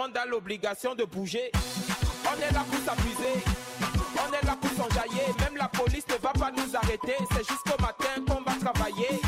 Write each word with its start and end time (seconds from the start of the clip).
monde 0.00 0.16
a 0.16 0.24
l'obligation 0.24 0.94
de 0.94 1.04
bouger. 1.04 1.50
On 2.24 2.40
est 2.40 2.52
là 2.52 2.64
pour 2.70 2.80
s'amuser, 2.80 3.44
on 4.16 4.32
est 4.32 4.46
là 4.46 4.56
pour 4.58 4.70
s'enjailler. 4.70 5.26
Même 5.40 5.56
la 5.58 5.68
police 5.68 6.06
ne 6.08 6.14
va 6.14 6.32
pas 6.32 6.50
nous 6.56 6.74
arrêter. 6.74 7.16
C'est 7.32 7.46
jusqu'au 7.46 7.80
matin 7.82 8.08
qu'on 8.26 8.40
va 8.40 8.56
travailler. 8.58 9.20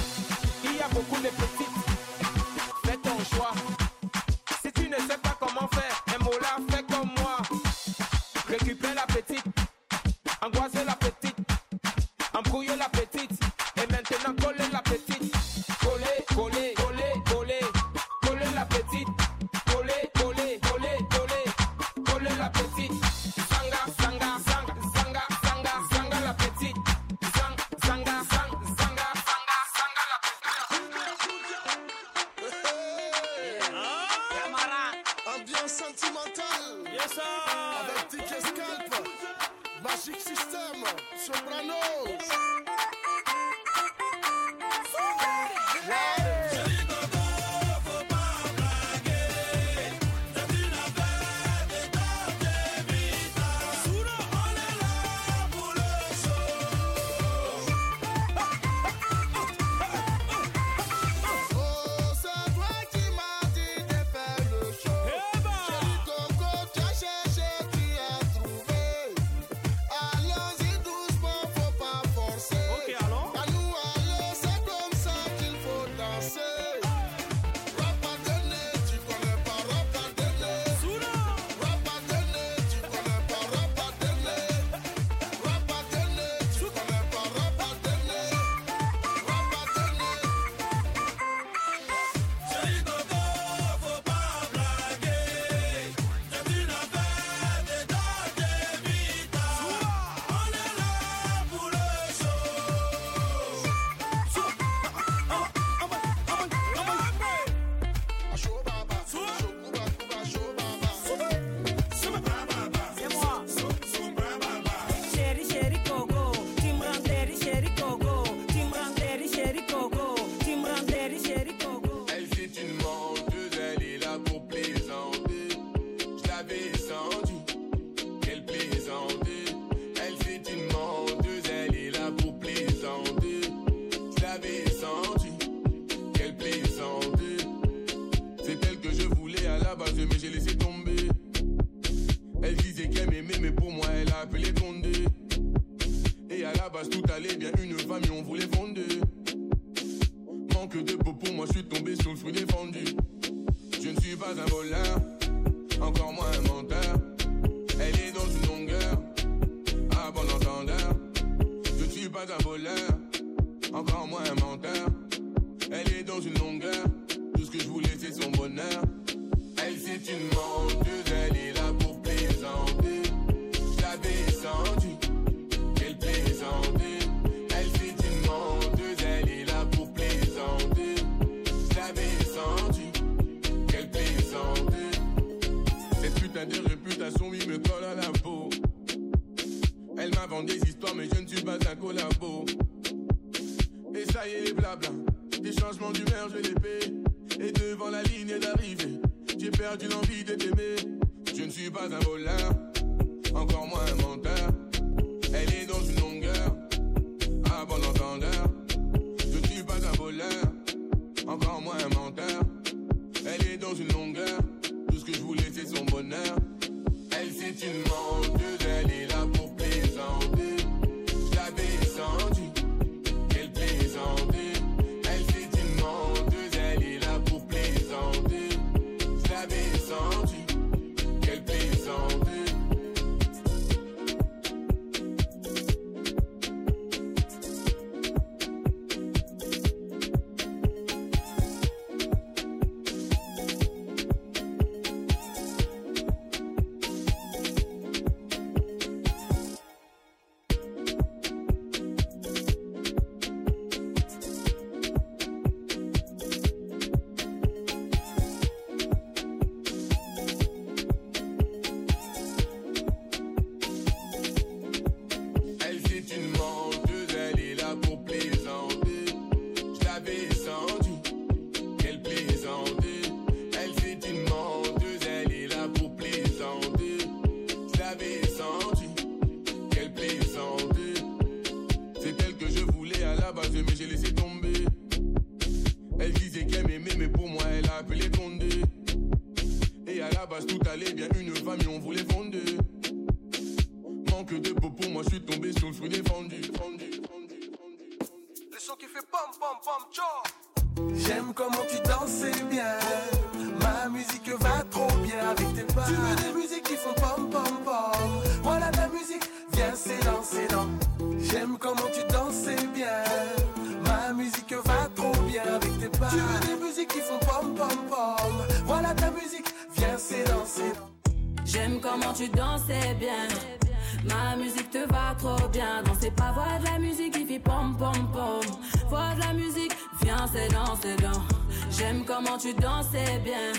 J'aime 331.70 332.04
comment 332.04 332.38
tu 332.38 332.54
dansais 332.54 333.18
bien. 333.24 333.52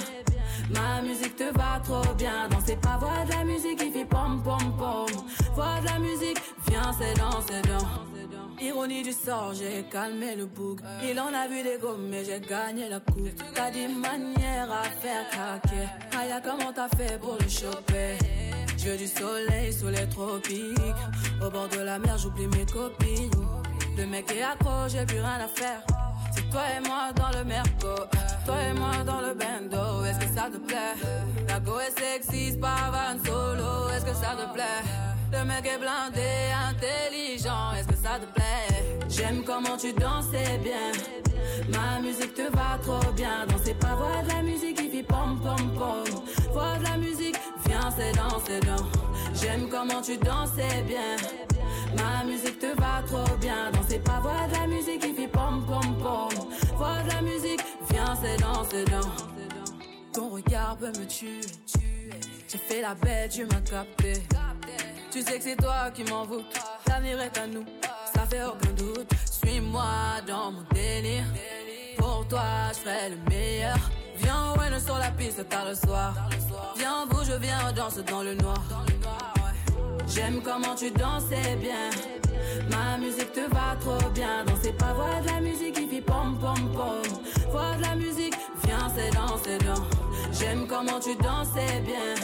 Ma 0.73 1.01
musique 1.01 1.35
te 1.35 1.43
va 1.57 1.79
trop 1.83 2.13
bien. 2.15 2.47
Danser 2.49 2.77
pas 2.77 2.97
voix 2.97 3.25
de 3.25 3.31
la 3.31 3.43
musique 3.43 3.79
qui 3.79 3.91
fait 3.91 4.05
pom 4.05 4.41
pom 4.43 4.75
pom. 4.77 5.05
Voix 5.55 5.79
de 5.81 5.85
la 5.85 5.99
musique, 5.99 6.41
viens 6.67 6.91
c'est 6.97 7.13
dans, 7.19 7.41
c'est 7.47 7.61
dans. 7.67 8.63
Ironie 8.63 9.03
du 9.03 9.11
sort, 9.11 9.53
j'ai 9.53 9.83
calmé 9.91 10.35
le 10.35 10.45
bouc. 10.45 10.79
Il 11.03 11.19
en 11.19 11.33
a 11.33 11.47
vu 11.47 11.63
des 11.63 11.77
gommes, 11.79 12.07
mais 12.09 12.23
j'ai 12.23 12.39
gagné 12.39 12.87
la 12.89 12.99
coupe. 12.99 13.29
T'as 13.53 13.71
des 13.71 13.87
manières 13.87 14.71
à 14.71 14.83
faire 14.83 15.29
craquer. 15.31 15.87
Aya, 16.17 16.39
comment 16.41 16.71
t'as 16.73 16.89
fait 16.89 17.19
pour 17.19 17.37
le 17.39 17.49
choper? 17.49 18.17
Je 18.77 18.89
veux 18.89 18.97
du 18.97 19.07
soleil 19.07 19.73
sous 19.73 19.89
les 19.89 20.07
tropiques. 20.07 20.79
Au 21.45 21.49
bord 21.49 21.67
de 21.67 21.79
la 21.79 21.99
mer, 21.99 22.17
j'oublie 22.17 22.47
mes 22.47 22.65
copines. 22.65 23.31
Le 23.97 24.05
mec 24.05 24.31
est 24.31 24.43
accro, 24.43 24.87
j'ai 24.87 25.05
plus 25.05 25.19
rien 25.19 25.39
à 25.43 25.47
faire. 25.47 25.83
C'est 26.33 26.49
toi 26.49 26.61
et 26.77 26.87
moi 26.87 27.11
dans 27.15 27.37
le 27.37 27.43
merco. 27.45 27.95
Toi 28.45 28.55
et 28.69 28.73
moi 28.73 29.03
dans 29.05 29.21
le 29.21 29.33
bendo. 29.33 30.03
Est-ce 30.05 30.19
que 30.19 30.35
ça 30.35 30.49
te 30.51 30.57
plaît? 30.57 30.95
La 31.47 31.59
go 31.59 31.79
est 31.79 31.97
sexy, 31.99 32.57
pas 32.57 32.91
van 32.91 33.17
solo. 33.23 33.89
Est-ce 33.89 34.05
que 34.05 34.13
ça 34.13 34.35
te 34.35 34.51
plaît? 34.53 34.83
Le 35.31 35.43
mec 35.45 35.65
est 35.65 35.79
blindé, 35.79 36.51
intelligent. 36.69 37.73
Est-ce 37.77 37.87
que 37.87 37.95
ça 37.95 38.19
te 38.19 38.25
plaît? 38.33 38.97
J'aime 39.09 39.43
comment 39.43 39.77
tu 39.77 39.93
dansais 39.93 40.59
bien. 40.63 40.91
Ma 41.69 41.99
musique 42.01 42.33
te 42.33 42.51
va 42.55 42.77
trop 42.81 43.11
bien. 43.13 43.45
Danser 43.47 43.75
pas 43.75 43.95
voix 43.95 44.21
de 44.23 44.29
la 44.29 44.41
musique 44.41 44.77
qui 44.77 44.89
fait 44.89 45.03
pom 45.03 45.39
pom 45.41 45.71
pom. 45.77 46.23
Voix 46.51 46.77
de 46.79 46.83
la 46.83 46.97
musique, 46.97 47.37
viens 47.65 47.89
c'est 47.95 48.13
dans, 48.13 48.39
c'est 48.45 48.59
dans. 48.65 49.12
J'aime 49.33 49.67
comment 49.69 50.01
tu 50.01 50.17
dansais 50.17 50.81
bien. 50.87 51.17
Ma 51.97 52.23
musique 52.23 52.59
te 52.59 52.75
va 52.79 53.01
trop 53.07 53.35
bien. 53.37 53.71
Danser 53.71 53.99
pas 53.99 54.19
voix 54.19 54.47
de 54.47 54.53
la 54.53 54.67
musique 54.67 55.01
qui 55.01 55.13
fait 55.13 55.27
pom 55.27 55.65
pom 55.65 55.97
pom. 55.97 56.47
Voix 56.75 57.01
de 57.03 57.09
la 57.09 57.21
musique, 57.21 57.61
viens 57.89 58.15
c'est 58.21 58.37
dans, 58.37 58.63
c'est 58.69 58.85
dans. 58.85 59.11
Ton 60.13 60.29
regard 60.29 60.77
peut 60.77 60.87
me 60.99 61.05
tuer. 61.05 61.41
J'ai 62.47 62.57
fait 62.57 62.81
la 62.81 62.93
bête, 62.93 63.31
tu 63.31 63.45
m'as 63.45 63.61
capté. 63.61 64.13
Tu 65.11 65.21
sais 65.21 65.37
que 65.37 65.43
c'est 65.43 65.55
toi 65.55 65.91
qui 65.93 66.03
m'envoûte. 66.03 66.45
L'avenir 66.87 67.21
est 67.21 67.37
à 67.37 67.47
nous, 67.47 67.65
ça 68.13 68.25
fait 68.29 68.43
aucun 68.43 68.71
doute. 68.73 69.11
Suis-moi 69.25 70.21
dans 70.27 70.51
mon 70.51 70.63
délire. 70.73 71.25
Pour 71.97 72.27
toi, 72.27 72.41
je 72.73 72.79
ferai 72.79 73.09
le 73.09 73.29
meilleur. 73.29 73.77
Viens, 74.23 74.53
ouais, 74.57 74.79
sur 74.79 74.97
la 74.97 75.11
piste 75.11 75.47
tard 75.49 75.65
le 75.69 75.75
soir. 75.75 76.13
Viens, 76.77 77.05
bouge, 77.09 77.31
viens, 77.39 77.71
danse 77.75 77.99
dans 78.09 78.23
le 78.23 78.33
noir. 78.35 78.61
J'aime 80.07 80.41
comment 80.43 80.75
tu 80.75 80.91
dansais 80.91 81.55
bien. 81.59 81.89
Ma 82.69 82.97
musique 82.97 83.31
te 83.33 83.49
va 83.53 83.75
trop 83.79 84.09
bien. 84.11 84.43
Danser 84.45 84.73
pas 84.73 84.93
voix 84.93 85.21
de 85.21 85.27
la 85.27 85.41
musique 85.41 85.75
qui 85.75 85.87
fait 85.87 86.01
pom 86.01 86.37
pom 86.39 86.71
pom. 86.73 87.01
Voix 87.51 87.75
de 87.77 87.81
la 87.81 87.95
musique, 87.95 88.35
viens, 88.63 88.87
c'est 88.95 89.09
dans, 89.13 89.37
c'est 89.43 89.57
dans. 89.65 89.83
J'aime 90.31 90.67
comment 90.67 90.99
tu 90.99 91.15
dansais 91.15 91.81
bien. 91.85 92.15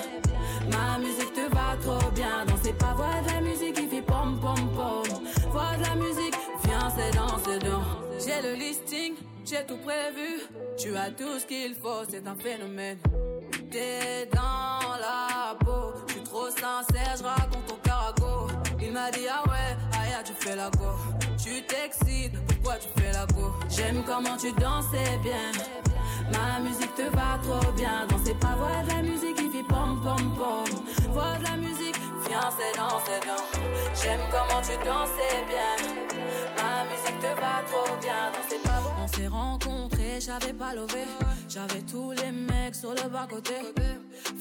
Ma 0.69 0.99
musique 0.99 1.33
te 1.33 1.53
va 1.53 1.75
trop 1.81 2.11
bien. 2.11 2.45
Danser 2.47 2.73
pas 2.73 2.93
voix 2.93 3.21
de 3.25 3.33
la 3.33 3.41
musique 3.41 3.73
qui 3.73 3.87
fait 3.87 4.01
pom 4.01 4.39
pom 4.39 4.69
pom. 4.75 5.03
Voix 5.51 5.75
de 5.77 5.83
la 5.83 5.95
musique, 5.95 6.35
viens, 6.65 6.89
c'est 6.95 7.15
dans, 7.17 7.37
c'est 7.43 7.59
dans. 7.59 7.83
J'ai 8.19 8.41
le 8.47 8.53
listing, 8.55 9.13
j'ai 9.49 9.65
tout 9.65 9.77
prévu. 9.77 10.41
Tu 10.77 10.95
as 10.95 11.09
tout 11.11 11.39
ce 11.39 11.45
qu'il 11.45 11.73
faut, 11.73 12.03
c'est 12.07 12.25
un 12.27 12.35
phénomène. 12.35 12.97
T'es 13.71 14.27
dans 14.31 14.95
la 14.99 15.55
peau, 15.59 15.93
je 16.07 16.13
suis 16.13 16.23
trop 16.23 16.49
sincère, 16.49 17.15
je 17.17 17.23
raconte 17.23 17.65
ton 17.67 17.75
carago. 17.83 18.47
Il 18.81 18.91
m'a 18.91 19.09
dit 19.11 19.27
ah 19.29 19.43
ouais, 19.47 19.99
aïe 19.99 20.23
tu 20.23 20.33
fais 20.33 20.55
la 20.55 20.69
go. 20.69 20.91
Tu 21.43 21.63
t'excites, 21.63 22.33
pourquoi 22.45 22.75
tu 22.77 22.89
fais 22.99 23.11
la 23.11 23.25
go? 23.27 23.53
J'aime 23.69 24.03
comment 24.05 24.37
tu 24.37 24.51
dansais 24.53 25.17
bien. 25.23 25.51
Ma 26.33 26.59
musique 26.59 26.93
te 26.95 27.03
va 27.15 27.39
trop 27.43 27.71
bien. 27.73 28.05
Danser 28.09 28.33
pas 28.35 28.55
voix 28.55 28.83
de 28.83 28.89
la 28.89 29.01
musique 29.01 29.35
qui 29.35 29.49
fait 29.49 29.63
pom 29.67 29.99
pom 30.03 30.33
pom. 30.35 30.69
Voix 31.11 31.37
de 31.39 31.43
la 31.43 31.57
musique, 31.57 31.97
viens 32.27 32.49
c'est 32.57 32.77
dans, 32.77 32.99
c'est 33.05 33.25
dans. 33.27 33.45
J'aime 34.01 34.21
comment 34.31 34.61
tu 34.61 34.75
dansais 34.85 35.43
bien. 35.47 35.75
Ma 36.57 36.83
musique 36.89 37.19
te 37.19 37.31
va 37.39 37.63
trop 37.71 37.95
bien. 38.01 38.31
Danser 38.33 38.61
pas 38.63 38.81
On 39.01 39.07
s'est 39.07 39.27
rencontrés, 39.27 40.19
j'avais 40.19 40.53
pas 40.53 40.73
levé. 40.73 41.05
J'avais 41.47 41.81
tous 41.81 42.11
les 42.11 42.31
mecs 42.31 42.75
sur 42.75 42.91
le 42.91 43.09
bas 43.09 43.27
côté. 43.29 43.55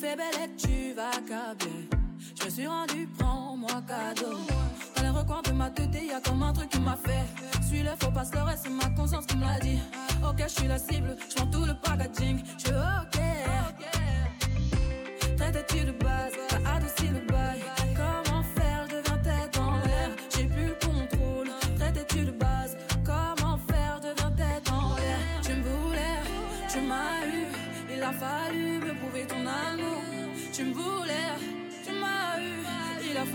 Fais 0.00 0.16
belle 0.16 0.42
et 0.44 0.56
tu 0.56 0.92
vas 0.94 1.10
câbler. 1.26 1.88
Je 2.38 2.44
me 2.44 2.50
suis 2.50 2.66
rendu, 2.66 3.08
prends-moi 3.18 3.82
cadeau. 3.86 4.36
Dans 4.98 5.04
les 5.04 5.10
recoins 5.10 5.42
de 5.42 5.52
ma 5.52 5.70
tête, 5.70 5.90
y 5.94 6.12
a 6.12 6.20
comme 6.20 6.42
un 6.42 6.52
truc 6.52 6.70
qui 6.70 6.80
m'a 6.80 6.96
fait. 6.96 7.24
Suis 7.66 7.82
le 7.82 7.90
faux 8.00 8.10
pas 8.10 8.24
le 8.34 8.42
reste, 8.42 8.64
c'est 8.64 8.70
ma 8.70 8.90
conscience 8.96 9.26
qui 9.26 9.36
me 9.36 9.42
l'a 9.42 9.60
dit. 9.60 9.78
Ok, 10.28 10.42
je 10.42 10.48
suis 10.48 10.66
la 10.66 10.78
cible, 10.78 11.16
je 11.28 11.42
tout 11.44 11.64
le 11.64 11.74
packaging. 11.74 12.42
Je 12.56 12.64
suis 12.64 12.74
ok. 12.74 13.20
Traite-tu 15.36 15.84
de 15.84 15.92
base, 15.92 16.32
t'as 16.48 16.74
adouci 16.74 17.07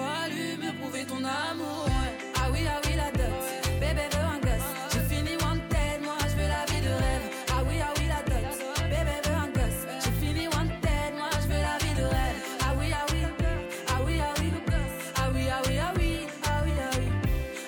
fallu 0.03 0.57
me 0.57 0.71
prouver 0.79 1.05
ton 1.05 1.23
amour. 1.23 1.85
Ah 2.35 2.47
oui, 2.51 2.61
ah 2.67 2.79
oui, 2.85 2.93
la 2.95 3.09
dot. 3.11 3.43
Bébé 3.79 4.05
veut 4.13 4.27
un 4.35 4.39
gosse. 4.47 4.69
J'ai 4.91 5.03
fini 5.15 5.33
moi 5.41 5.51
je 6.29 6.35
veux 6.39 6.49
la 6.55 6.63
vie 6.71 6.81
de 6.87 6.93
rêve. 7.03 7.25
Ah 7.55 7.61
oui, 7.67 7.75
ah 7.87 7.93
oui, 7.97 8.05
la 8.13 8.21
dot. 8.31 8.47
Bébé 8.91 9.15
veut 9.25 9.37
un 9.45 9.49
gosse. 9.57 9.81
J'ai 10.03 10.15
fini 10.21 10.43
moi 10.53 11.29
je 11.41 11.47
veux 11.51 11.63
la 11.69 11.75
vie 11.83 11.95
de 12.01 12.05
rêve. 12.15 12.39
Ah 12.65 12.73
oui, 12.77 12.87
ah 12.99 13.05
oui, 13.11 13.19
ah 13.93 13.99
oui, 14.05 14.15
ah 14.27 14.33
oui. 14.39 14.49
Ah 15.15 15.29
oui, 15.33 15.45
ah 15.55 15.61
oui, 15.67 15.75
ah 15.85 15.91
oui. 15.97 16.11
Ah 16.51 16.59
oui, 16.65 16.73
ah 16.83 16.91
oui. 16.97 17.07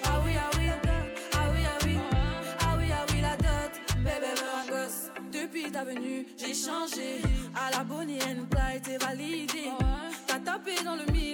Ah 0.04 0.20
oui, 0.24 0.34
ah 0.44 0.50
oui. 0.58 0.68
Ah 1.40 1.48
oui, 1.54 1.62
ah 1.72 1.78
oui. 1.86 1.96
Ah 2.66 2.74
oui, 2.78 2.88
ah 3.00 3.04
oui, 3.10 3.18
la 3.28 3.36
dot. 3.46 3.74
Bébé 4.06 4.32
veut 4.40 4.54
un 4.60 4.66
gosse. 4.74 5.02
Depuis 5.32 5.72
ta 5.72 5.84
venue, 5.84 6.22
j'ai 6.38 6.54
changé. 6.54 7.10
À 7.56 7.72
la 7.72 7.84
Bonnie 7.84 8.20
and 8.30 8.46
Clyde, 8.52 8.84
t'es 8.84 8.98
validé. 8.98 9.66
T'as 10.28 10.40
tapé 10.40 10.76
dans 10.84 10.96
le 10.96 11.06
mille 11.14 11.25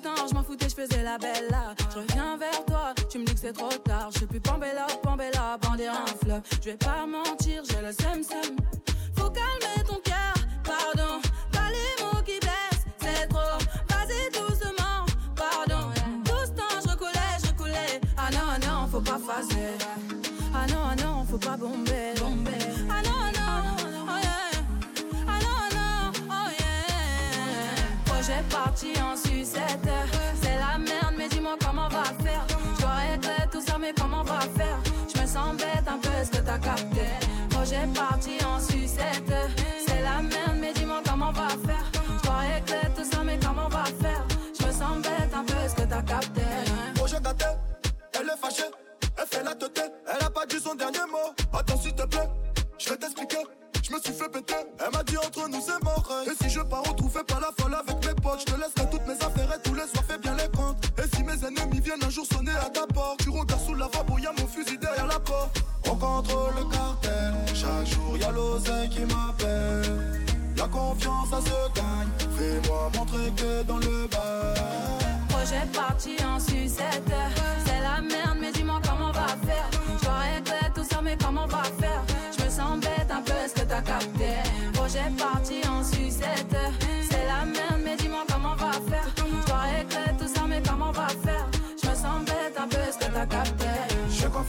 temps, 0.00 0.26
je 0.28 0.34
m'en 0.34 0.42
foutais, 0.42 0.68
je 0.68 0.74
faisais 0.74 1.02
la 1.02 1.18
belle 1.18 1.48
là. 1.50 1.74
Je 1.92 1.98
reviens 1.98 2.36
vers 2.36 2.64
toi, 2.64 2.94
tu 3.10 3.18
me 3.18 3.24
dis 3.24 3.34
que 3.34 3.40
c'est 3.40 3.52
trop 3.52 3.68
tard. 3.84 4.08
Je 4.12 4.18
suis 4.18 4.26
plus 4.26 4.40
Pambella, 4.40 4.86
Pambella, 5.02 5.58
bander 5.62 5.86
un 5.86 6.06
fleuve. 6.22 6.42
Je 6.60 6.70
vais 6.70 6.76
pas 6.76 7.06
mentir, 7.06 7.62
j'ai 7.68 7.80
le 7.80 7.92
sem 7.92 8.22
sem. 8.22 8.56
Faut 9.16 9.30
calmer 9.30 9.84
ton 9.86 10.00
cœur, 10.04 10.34
pardon. 10.64 11.20
Pas 11.52 11.70
les 11.70 12.02
mots 12.02 12.22
qui 12.24 12.38
blessent, 12.40 12.86
c'est 13.00 13.26
trop. 13.28 13.58
Vas-y 13.88 14.30
doucement, 14.32 15.06
pardon. 15.34 15.88
Tout 16.24 16.46
ce 16.46 16.50
temps, 16.52 16.80
je 16.84 16.90
recoulais, 16.90 17.38
je 17.42 17.48
recoulais. 17.48 18.00
Ah 18.16 18.30
non, 18.32 18.46
ah 18.50 18.58
non, 18.58 18.88
faut 18.90 19.00
pas 19.00 19.18
facer. 19.18 19.76
Ah 20.54 20.66
non, 20.68 20.82
ah 20.90 20.96
non, 20.96 21.24
faut 21.28 21.38
pas 21.38 21.56
bomber. 21.56 21.87
parti 28.64 28.92
en 29.00 29.16
sucette. 29.16 29.90
C'est 30.40 30.56
la 30.56 30.78
merde, 30.78 31.14
mais 31.16 31.28
dis-moi 31.28 31.56
comment 31.64 31.86
on 31.86 31.94
va 31.94 32.04
faire. 32.24 32.44
Je 32.78 33.46
tout 33.50 33.60
ça, 33.60 33.78
mais 33.78 33.92
comment 33.98 34.20
on 34.20 34.24
va 34.24 34.40
faire? 34.40 34.78
Je 35.12 35.20
me 35.20 35.26
sens 35.26 35.56
bête 35.56 35.86
un 35.86 35.98
peu, 35.98 36.18
ce 36.24 36.30
que 36.30 36.42
t'as 36.44 36.58
capté? 36.58 37.06
Projet 37.50 37.86
parti 37.94 38.34
en 38.44 38.58
sucette. 38.60 39.32
C'est 39.86 40.02
la 40.02 40.22
merde, 40.22 40.58
mais 40.60 40.72
dis-moi 40.72 41.00
comment 41.08 41.28
on 41.28 41.32
va 41.32 41.48
faire? 41.48 41.86
Je 41.94 43.02
tout 43.02 43.10
ça, 43.10 43.22
mais 43.24 43.38
comment 43.44 43.66
on 43.66 43.68
va 43.68 43.84
faire? 43.84 44.24
Je 44.58 44.66
me 44.66 44.72
sens 44.72 44.96
bête 45.02 45.32
un 45.34 45.44
peu, 45.44 45.62
ce 45.68 45.74
que 45.74 45.88
t'as 45.88 46.02
capté? 46.02 46.42
Oh, 46.42 46.98
Projet 46.98 47.20
gâté, 47.22 47.46
elle 48.14 48.26
est 48.26 48.40
fâchée. 48.40 48.70
Elle 49.20 49.26
fait 49.26 49.42
la 49.42 49.54
teuté, 49.54 49.82
elle 50.06 50.24
a 50.24 50.30
pas 50.30 50.46
dit 50.46 50.60
son 50.60 50.74
dernier 50.74 51.06
mot. 51.10 51.30
Attends, 51.52 51.80
s'il 51.80 51.94
te 51.94 52.06
plaît, 52.06 52.28
je 52.78 52.90
vais 52.90 52.96
t'expliquer. 52.96 53.44
Je 53.88 53.94
me 53.94 54.00
suis 54.00 54.12
fait 54.12 54.28
péter, 54.28 54.54
elle 54.80 54.92
m'a 54.92 55.02
dit 55.02 55.16
entre 55.16 55.48
nous 55.48 55.62
c'est 55.62 55.82
mort. 55.82 56.06
Et 56.26 56.44
si 56.44 56.50
je 56.50 56.60
pars, 56.60 56.82
on 56.86 57.24
pas 57.24 57.40
la 57.40 57.50
folle 57.58 57.74
avec 57.74 57.97
je 58.38 58.44
te 58.44 58.52
laisserai 58.52 58.90
toutes 58.90 59.06
mes 59.06 59.14
affaires 59.14 59.54
et 59.54 59.62
tous 59.62 59.74
les 59.74 59.86
soirs 59.86 60.04
fais 60.06 60.18
bien 60.18 60.34
les 60.34 60.48
comptes. 60.56 60.84
Et 60.98 61.16
si 61.16 61.22
mes 61.22 61.38
ennemis 61.46 61.80
viennent 61.80 62.02
un 62.04 62.10
jour 62.10 62.26
sonner 62.26 62.52
à 62.52 62.68
ta 62.68 62.86
porte, 62.86 63.20
tu 63.22 63.30
regardes 63.30 63.64
sous 63.64 63.74
la 63.74 63.86
vape, 63.86 64.10
oh, 64.12 64.18
y'a 64.18 64.32
mon 64.38 64.46
fusil 64.46 64.78
derrière 64.78 65.06
la 65.06 65.18
porte. 65.18 65.62
On 65.86 65.96
contrôle 65.96 66.54
le 66.56 66.64
cartel, 66.70 67.34
chaque 67.54 67.86
jour 67.86 68.16
y'a 68.18 68.30
l'oseille 68.30 68.88
qui 68.90 69.00
m'appelle. 69.00 70.26
La 70.56 70.66
confiance 70.68 71.30
ça 71.30 71.40
se 71.40 71.72
gagne, 71.74 72.30
fais-moi 72.36 72.90
montrer 72.96 73.30
que 73.36 73.62
dans 73.62 73.78
le 73.78 74.08
bas 74.08 74.54
Projet 75.28 75.66
parti 75.72 76.16
en 76.24 76.38
sucette. 76.40 77.12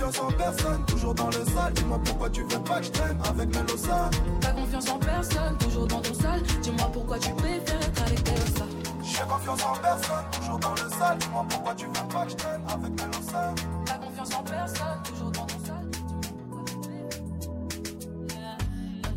confiance 0.09 0.25
en 0.25 0.37
personne, 0.37 0.85
toujours 0.85 1.13
dans 1.13 1.27
le 1.27 1.45
sale. 1.45 1.73
Dis-moi 1.73 1.99
pourquoi 2.03 2.29
tu 2.29 2.41
veux 2.41 2.63
pas 2.63 2.79
que 2.79 2.85
je 2.85 2.91
t'aime 2.91 3.19
avec 3.23 3.55
Melosa. 3.55 4.09
T'as 4.41 4.51
confiance 4.51 4.89
en 4.89 4.97
personne, 4.97 5.57
toujours 5.59 5.87
dans 5.87 6.01
ton 6.01 6.13
sale. 6.13 6.41
Dis-moi 6.61 6.89
pourquoi 6.91 7.19
tu 7.19 7.31
préfères 7.33 7.81
être 7.81 8.01
avec 8.01 8.27
Melosa. 8.27 8.65
J'ai 9.03 9.23
confiance 9.23 9.63
en 9.63 9.73
personne, 9.81 10.25
toujours 10.31 10.59
dans 10.59 10.71
le 10.71 10.89
sale. 10.89 11.17
Dis-moi 11.19 11.45
pourquoi 11.49 11.75
tu 11.75 11.85
veux 11.85 12.07
pas 12.11 12.25
que 12.25 12.31
je 12.31 12.35
t'aime 12.35 12.63
avec 12.67 12.91
Melosa. 12.91 13.55
T'as 13.85 13.97
confiance 13.97 14.33
en 14.33 14.43
personne, 14.43 15.03
toujours 15.03 15.31
dans 15.31 15.45
ton 15.45 15.59
sale. 15.65 15.91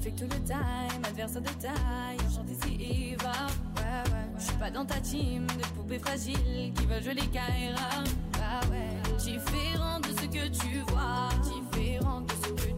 Fais 0.02 0.11
tout 0.11 0.25
le 0.25 0.44
time, 0.44 1.04
adversaire 1.04 1.42
de 1.42 1.49
taille, 1.49 2.18
enchanté 2.28 2.56
si 2.64 3.12
Eva. 3.12 3.30
Ouais, 3.76 3.82
ouais, 3.82 4.12
ouais. 4.12 4.28
Je 4.37 4.42
suis 4.44 4.56
pas 4.56 4.70
dans 4.70 4.84
ta 4.84 5.00
team 5.00 5.46
de 5.46 5.66
poupées 5.76 6.00
fragiles 6.00 6.72
qui 6.75 6.87
veulent 6.87 7.02
jouer 7.02 7.14
les 7.14 7.28
Kaira. 7.28 8.02
Ah 8.44 8.61
ouais, 8.70 9.16
différent 9.16 10.00
de 10.00 10.08
que 10.32 10.48
tu 10.48 10.78
vois, 10.88 11.28
différent 11.42 12.22
de 12.22 12.32
ce 12.32 12.52
que 12.52 12.71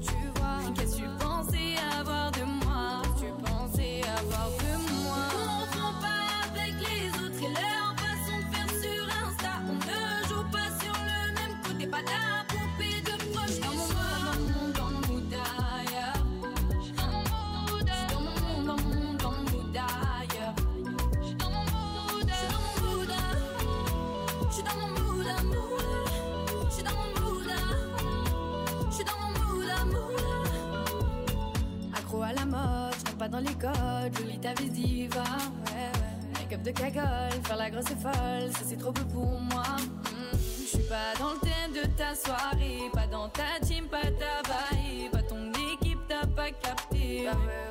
vie 34.58 34.70
diva, 34.70 35.23
ouais, 35.23 35.73
ouais. 35.73 36.40
Make-up 36.40 36.62
de 36.62 36.70
cagole, 36.70 37.42
faire 37.44 37.56
la 37.56 37.70
grosse 37.70 37.90
et 37.90 37.96
folle, 37.96 38.52
ça 38.52 38.61
c'est 38.66 38.76
trop 38.76 38.92
peu 38.92 39.04
pour 39.04 39.40
moi. 39.40 39.62
Hmm, 39.76 40.37
Je 40.61 40.66
suis 40.66 40.78
pas 40.88 41.14
dans 41.18 41.32
le 41.32 41.38
thème 41.40 41.73
de 41.73 41.88
ta 41.96 42.14
soirée, 42.14 42.90
pas 42.92 43.06
dans 43.06 43.28
ta 43.28 43.61
team, 43.64 43.87
pas 43.87 44.02
ta 44.02 44.42
vibe, 44.76 45.11
pas 45.12 45.23
ton 45.23 45.50
équipe, 45.73 45.99
t'as 46.08 46.26
pas 46.26 46.50
capté. 46.50 47.26
Bah 47.30 47.37
ouais. 47.46 47.63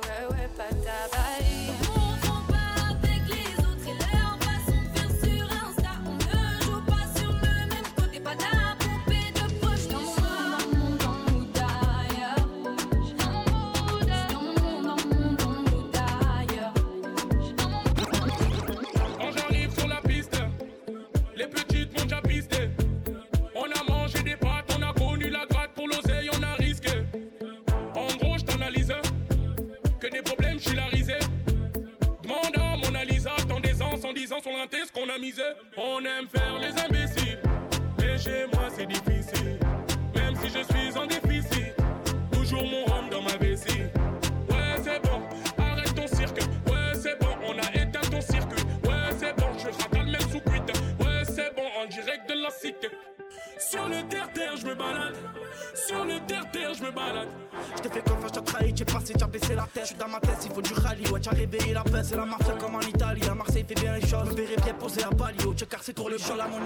c'est 65.85 65.91
pour 65.91 66.09
le 66.09 66.15
viol 66.15 66.39
à 66.39 66.47
mon 66.47 66.65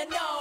wanna 0.00 0.10
know. 0.10 0.39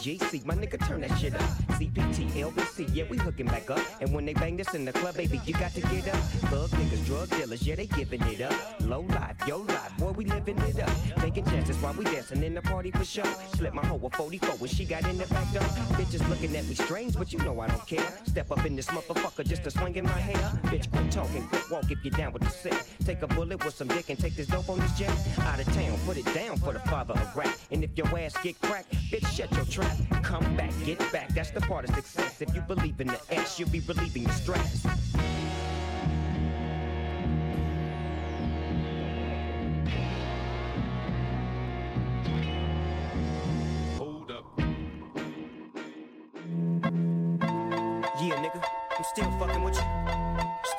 GC, 0.00 0.46
my 0.46 0.54
nigga, 0.54 0.78
turn 0.86 1.02
that 1.02 1.14
shit 1.18 1.34
up. 1.34 1.40
CPT, 1.76 2.30
LBC, 2.32 2.88
yeah, 2.94 3.04
we 3.10 3.18
hooking 3.18 3.44
back 3.44 3.70
up. 3.70 3.80
And 4.00 4.14
when 4.14 4.24
they 4.24 4.32
bang 4.32 4.56
this 4.56 4.72
in 4.72 4.86
the 4.86 4.92
club, 4.92 5.14
baby, 5.14 5.38
you 5.44 5.52
got 5.52 5.74
to 5.74 5.82
get 5.82 6.08
up. 6.08 6.20
Thug 6.48 6.70
niggas, 6.70 7.04
drug 7.04 7.28
dealers, 7.28 7.66
yeah, 7.66 7.74
they 7.74 7.86
giving 7.86 8.22
it 8.22 8.40
up. 8.40 8.54
Low 8.80 9.02
life, 9.02 9.36
yo 9.46 9.58
life, 9.58 9.94
boy, 9.98 10.12
we 10.12 10.24
living 10.24 10.56
it 10.60 10.80
up. 10.80 10.90
Taking 11.18 11.44
chances 11.44 11.76
while 11.76 11.92
we 11.92 12.04
dancing 12.04 12.42
in 12.42 12.54
the 12.54 12.62
party 12.62 12.90
for 12.90 13.04
sure. 13.04 13.26
Slip 13.56 13.74
my 13.74 13.84
hoe 13.84 14.00
a 14.02 14.08
44 14.16 14.56
when 14.56 14.70
she 14.70 14.86
got 14.86 15.06
in 15.06 15.18
the 15.18 15.26
back 15.26 15.52
door. 15.52 15.62
Bitches 15.98 16.26
looking 16.30 16.56
at 16.56 16.66
me 16.66 16.74
strange, 16.74 17.14
but 17.14 17.30
you 17.34 17.38
know 17.40 17.60
I 17.60 17.68
don't 17.68 17.86
care. 17.86 18.12
Up 18.60 18.66
in 18.66 18.76
this 18.76 18.86
motherfucker 18.86 19.46
just 19.46 19.64
to 19.64 19.70
swing 19.70 19.94
in 19.96 20.04
my 20.04 20.10
hair. 20.10 20.60
Bitch, 20.64 20.90
quit 20.90 21.10
talking, 21.10 21.46
quit 21.48 21.62
walk 21.70 21.90
if 21.90 22.04
you're 22.04 22.12
down 22.12 22.32
with 22.32 22.42
the 22.42 22.50
sick. 22.50 22.74
Take 23.04 23.22
a 23.22 23.26
bullet 23.26 23.64
with 23.64 23.74
some 23.74 23.88
dick 23.88 24.10
and 24.10 24.18
take 24.18 24.36
this 24.36 24.46
dope 24.46 24.68
on 24.68 24.78
this 24.78 24.92
jet. 24.98 25.10
Out 25.40 25.60
of 25.60 25.66
town, 25.74 25.98
put 26.04 26.16
it 26.18 26.26
down 26.34 26.56
for 26.58 26.72
the 26.72 26.80
father 26.80 27.14
of 27.14 27.36
rap. 27.36 27.56
And 27.70 27.82
if 27.82 27.96
your 27.96 28.06
ass 28.18 28.36
get 28.42 28.60
cracked, 28.60 28.92
bitch, 29.10 29.26
shut 29.34 29.50
your 29.52 29.64
trap. 29.64 29.96
Come 30.22 30.56
back, 30.56 30.72
get 30.84 30.98
back, 31.12 31.28
that's 31.34 31.50
the 31.50 31.60
part 31.62 31.88
of 31.88 31.94
success. 31.94 32.42
If 32.42 32.54
you 32.54 32.60
believe 32.62 33.00
in 33.00 33.06
the 33.06 33.20
ass, 33.34 33.58
you'll 33.58 33.70
be 33.70 33.80
relieving 33.80 34.24
the 34.24 34.32
stress. 34.32 34.99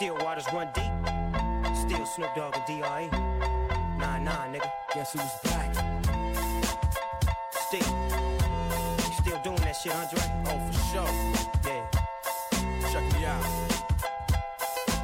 Still 0.01 0.17
waters 0.25 0.47
run 0.51 0.67
deep. 0.73 0.91
Still 1.75 2.07
Snoop 2.07 2.33
Dogg 2.35 2.55
and 2.55 2.65
D.R.E. 2.65 3.07
Nah, 3.99 4.17
nah, 4.17 4.47
nigga. 4.47 4.67
Guess 4.95 5.13
who's 5.13 5.31
back? 5.43 5.75
Still. 7.51 7.87
You 8.97 9.13
still 9.13 9.39
doing 9.43 9.61
that 9.61 9.73
shit, 9.73 9.93
Andre? 9.93 10.19
Oh, 10.47 10.57
for 10.65 10.79
sure. 10.89 11.11
Yeah. 11.67 11.85
Check 12.91 13.13
me 13.13 13.25
out. 13.25 13.45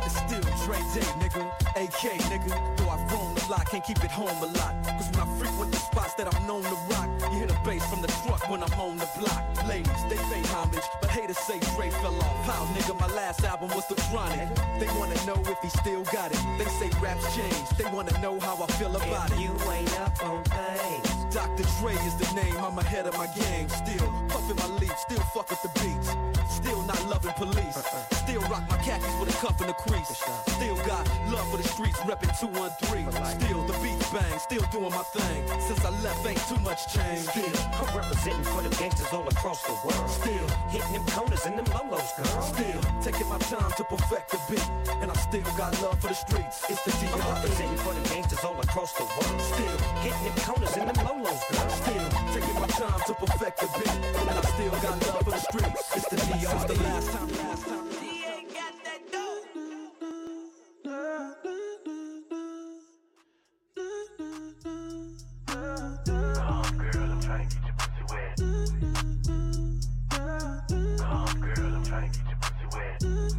It's 0.03 0.17
still 0.17 0.41
Dre 0.65 0.79
Day, 0.95 1.05
nigga. 1.21 1.45
AK, 1.75 2.17
nigga. 2.31 2.77
Though 2.77 2.89
I've 2.89 3.06
lot, 3.49 3.65
can't 3.69 3.83
keep 3.83 4.03
it 4.03 4.11
home 4.11 4.37
a 4.41 4.45
lot. 4.57 4.73
Cause 4.85 5.09
when 5.11 5.19
I 5.21 5.37
frequent 5.37 5.71
the 5.71 5.77
spots 5.77 6.13
that 6.15 6.33
I'm 6.33 6.47
known 6.47 6.63
to 6.63 6.75
rock, 6.89 7.09
you 7.31 7.37
hear 7.39 7.47
the 7.47 7.57
bass 7.65 7.85
from 7.89 8.01
the 8.01 8.07
truck 8.07 8.49
when 8.49 8.63
I'm 8.63 8.73
on 8.79 8.97
the 8.97 9.09
block. 9.19 9.43
Ladies, 9.67 10.03
they 10.09 10.17
pay 10.17 10.41
homage, 10.53 10.83
but 11.01 11.09
haters 11.09 11.37
say 11.37 11.59
Dre 11.75 11.89
fell 11.89 12.15
off. 12.15 12.45
How, 12.45 12.65
nigga, 12.75 12.99
my 12.99 13.07
last 13.15 13.43
album 13.43 13.69
was 13.75 13.87
The 13.87 13.95
Chronic. 14.09 14.47
They 14.79 14.87
wanna 14.99 15.15
know 15.25 15.41
if 15.51 15.57
he 15.61 15.69
still 15.69 16.03
got 16.05 16.31
it. 16.31 16.39
They 16.57 16.65
say 16.65 16.89
raps 17.01 17.35
changed. 17.35 17.77
They 17.77 17.85
wanna 17.91 18.19
know 18.21 18.39
how 18.39 18.55
I 18.61 18.67
feel 18.73 18.95
about 18.95 19.31
If 19.31 19.37
it. 19.37 19.41
you 19.41 19.53
ain't 19.71 19.99
up 19.99 20.23
on 20.23 20.43
things. 20.43 21.16
Dr. 21.37 21.69
Dre 21.77 21.93
is 21.93 22.15
the 22.15 22.25
name, 22.33 22.57
I'm 22.57 22.79
ahead 22.79 23.05
of 23.05 23.15
my 23.15 23.27
game. 23.27 23.69
Still 23.69 24.09
puffin' 24.27 24.55
my 24.57 24.65
leaf, 24.81 24.97
still 24.97 25.21
fuck 25.35 25.47
with 25.51 25.61
the 25.61 25.69
beats. 25.77 26.09
Still 26.49 26.81
not 26.81 26.97
loving 27.05 27.33
police. 27.33 27.77
Still 28.25 28.41
rock 28.49 28.63
my 28.67 28.77
khakis 28.77 29.13
with 29.19 29.29
a 29.29 29.37
cuff 29.37 29.61
and 29.61 29.69
a 29.69 29.73
crease. 29.73 30.17
Still 30.57 30.75
got 30.77 31.05
love 31.29 31.45
for 31.51 31.57
the 31.57 31.67
streets, 31.69 31.99
reppin' 32.09 32.33
213. 32.41 33.11
Still 33.37 33.61
the 33.69 33.73
beats 33.85 34.09
bang, 34.09 34.39
still 34.39 34.65
doing 34.71 34.89
my 34.89 35.05
thing. 35.13 35.61
Since 35.61 35.85
I 35.85 35.91
left, 36.01 36.25
ain't 36.25 36.41
too 36.49 36.57
much 36.65 36.81
change. 36.89 37.29
Still, 37.29 37.53
I'm 37.77 37.95
representing 37.95 38.43
for 38.49 38.63
the 38.63 38.73
gangsters 38.73 39.13
all 39.13 39.27
across 39.27 39.61
the 39.61 39.77
world. 39.85 40.09
Still 40.09 40.47
Hitting 40.73 40.91
them 40.93 41.05
corners 41.13 41.45
and 41.45 41.59
them 41.59 41.65
lolos, 41.65 42.17
girl. 42.17 42.41
Still 42.41 42.81
taking 43.01 43.29
my 43.29 43.37
time 43.37 43.71
to 43.77 43.83
perfect 43.83 44.31
the 44.31 44.39
beat, 44.49 44.69
and 45.01 45.11
I 45.11 45.15
still 45.29 45.45
got 45.53 45.79
love 45.83 46.01
for 46.01 46.07
the 46.07 46.15
streets. 46.17 46.65
It's 46.67 46.81
the 46.81 46.91
I'm 47.13 47.21
representing 47.35 47.77
for 47.77 47.93
the 47.93 48.01
gangsters 48.09 48.43
all 48.43 48.59
across 48.59 48.93
the 48.93 49.03
world. 49.03 49.41
Still 49.53 49.77
Hitting 50.01 50.23
them 50.23 50.35
corners 50.45 50.73
and 50.77 50.89
them 50.89 51.05
lolos, 51.05 51.26
girl. 51.27 51.69
Still 51.69 52.09
taking 52.33 52.61
my 52.61 52.67
time 52.67 52.99
to 53.07 53.13
perfect 53.13 53.59
the 53.59 53.67
beat, 53.77 53.89
and 53.89 54.29
I 54.29 54.41
still 54.41 54.71
got 54.71 55.07
love 55.07 55.23
for 55.23 55.31
the 55.31 55.37
streets. 55.37 55.95
It's 55.95 56.07
the 56.09 56.15
D.R.E. 56.17 56.39
Since 56.39 56.63
the 56.63 56.83
last 56.83 57.11
time, 57.11 57.29
last 57.37 57.67
time. 57.67 57.83
Okay, 72.99 73.36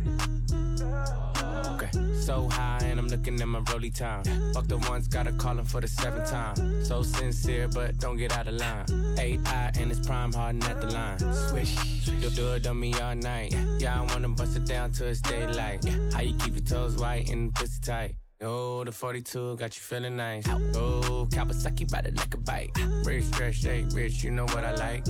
so 2.28 2.46
high 2.50 2.78
and 2.82 3.00
I'm 3.00 3.08
looking 3.08 3.40
at 3.40 3.48
my 3.48 3.60
rolly 3.70 3.88
time. 3.90 4.22
Fuck 4.52 4.66
the 4.66 4.76
ones, 4.76 5.08
gotta 5.08 5.32
call 5.32 5.58
him 5.58 5.64
for 5.64 5.80
the 5.80 5.88
seventh 5.88 6.30
time. 6.30 6.84
So 6.84 7.02
sincere, 7.02 7.68
but 7.68 7.96
don't 7.96 8.18
get 8.18 8.36
out 8.36 8.46
of 8.46 8.54
line. 8.54 8.84
AI 9.18 9.70
and 9.80 9.90
it's 9.90 10.06
prime 10.06 10.34
harden 10.34 10.62
at 10.64 10.78
the 10.78 10.88
line. 10.88 11.18
Swish, 11.48 11.74
you'll 12.20 12.30
do 12.32 12.52
it 12.52 12.66
on 12.66 12.78
me 12.78 12.92
all 13.00 13.14
night. 13.14 13.56
Yeah, 13.78 14.02
I 14.02 14.04
wanna 14.12 14.28
bust 14.28 14.58
it 14.58 14.66
down 14.66 14.92
till 14.92 15.06
it's 15.06 15.22
daylight. 15.22 15.82
How 16.12 16.20
you 16.20 16.34
keep 16.36 16.54
your 16.54 16.66
toes 16.66 16.96
white 16.96 17.30
and 17.30 17.54
pussy 17.54 17.80
tight? 17.80 18.14
Oh, 18.42 18.84
the 18.84 18.92
42 18.92 19.56
got 19.56 19.74
you 19.74 19.80
feeling 19.80 20.16
nice. 20.16 20.46
Oh, 20.76 21.26
Kawasaki 21.30 21.90
ride 21.90 22.08
it 22.08 22.16
like 22.16 22.34
a 22.34 22.38
bike. 22.38 22.76
Rich, 23.04 23.24
stretch, 23.24 23.54
shake, 23.62 23.86
rich, 23.94 24.22
you 24.22 24.32
know 24.32 24.44
what 24.52 24.64
I 24.66 24.74
like. 24.74 25.04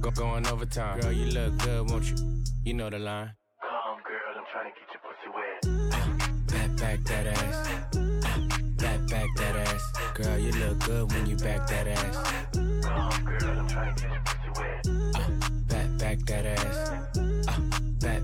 Go 0.00 0.10
going 0.10 0.44
overtime. 0.48 1.00
Girl, 1.00 1.12
you 1.12 1.26
look 1.26 1.56
good, 1.58 1.88
won't 1.88 2.10
you? 2.10 2.16
You 2.64 2.74
know 2.74 2.90
the 2.90 2.98
line. 2.98 3.34
Back, 4.64 4.76
Girl, 10.14 10.38
you 10.38 10.52
look 10.52 10.78
good 10.78 11.12
when 11.12 11.26
you 11.26 11.36
back 11.36 11.66
that 11.66 11.88
ass. 11.88 12.16
Uh, 14.86 15.30
back, 15.66 15.98
back 15.98 16.18
that 16.26 16.46
ass. 16.46 16.90
Uh, 17.48 17.60
back, 17.98 18.23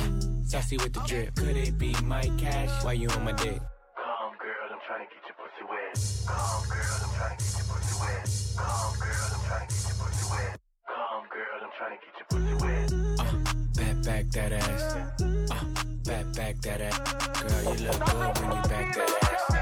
saucy 0.51 0.75
with 0.77 0.91
the 0.91 0.99
drip. 1.07 1.33
Could 1.35 1.55
it 1.55 1.77
be 1.77 1.95
my 2.03 2.23
cash? 2.37 2.83
Why 2.83 2.91
you 2.91 3.07
on 3.07 3.23
my 3.23 3.31
dick? 3.31 3.61
Calm 3.95 4.33
girl, 4.37 4.67
I'm 4.69 4.79
trying 4.85 5.07
to 5.07 5.13
get 5.13 5.23
your 5.23 5.37
pussy 5.39 5.63
wet. 5.71 5.95
Calm 6.27 6.67
girl, 6.67 6.91
I'm 7.03 7.13
trying 7.15 7.37
to 7.37 7.43
get 7.43 7.55
your 7.55 7.67
pussy 7.71 7.95
wet. 8.01 8.27
Calm 8.59 8.91
girl, 8.99 9.29
I'm 9.31 9.43
trying 9.47 9.63
to 9.63 9.71
get 9.71 9.83
your 9.87 9.95
pussy 9.95 10.25
wet. 10.31 10.59
Calm 10.91 11.23
girl, 11.31 11.59
I'm 11.63 11.71
trying 11.79 11.95
to 11.95 12.03
get 12.03 12.13
your 12.19 12.27
pussy 12.27 12.55
wet. 12.63 12.91
Uh, 13.21 13.39
back, 13.79 13.95
back 14.03 14.25
that 14.31 14.51
ass. 14.51 14.83
Uh, 15.51 15.63
back, 16.03 16.25
back 16.35 16.55
that 16.63 16.81
ass. 16.81 16.99
Girl, 17.41 17.63
you 17.73 17.87
look 17.87 17.99
good 18.05 18.31
when 18.39 18.51
you 18.51 18.61
back 18.67 18.87
that 18.95 19.11
ass. 19.23 19.60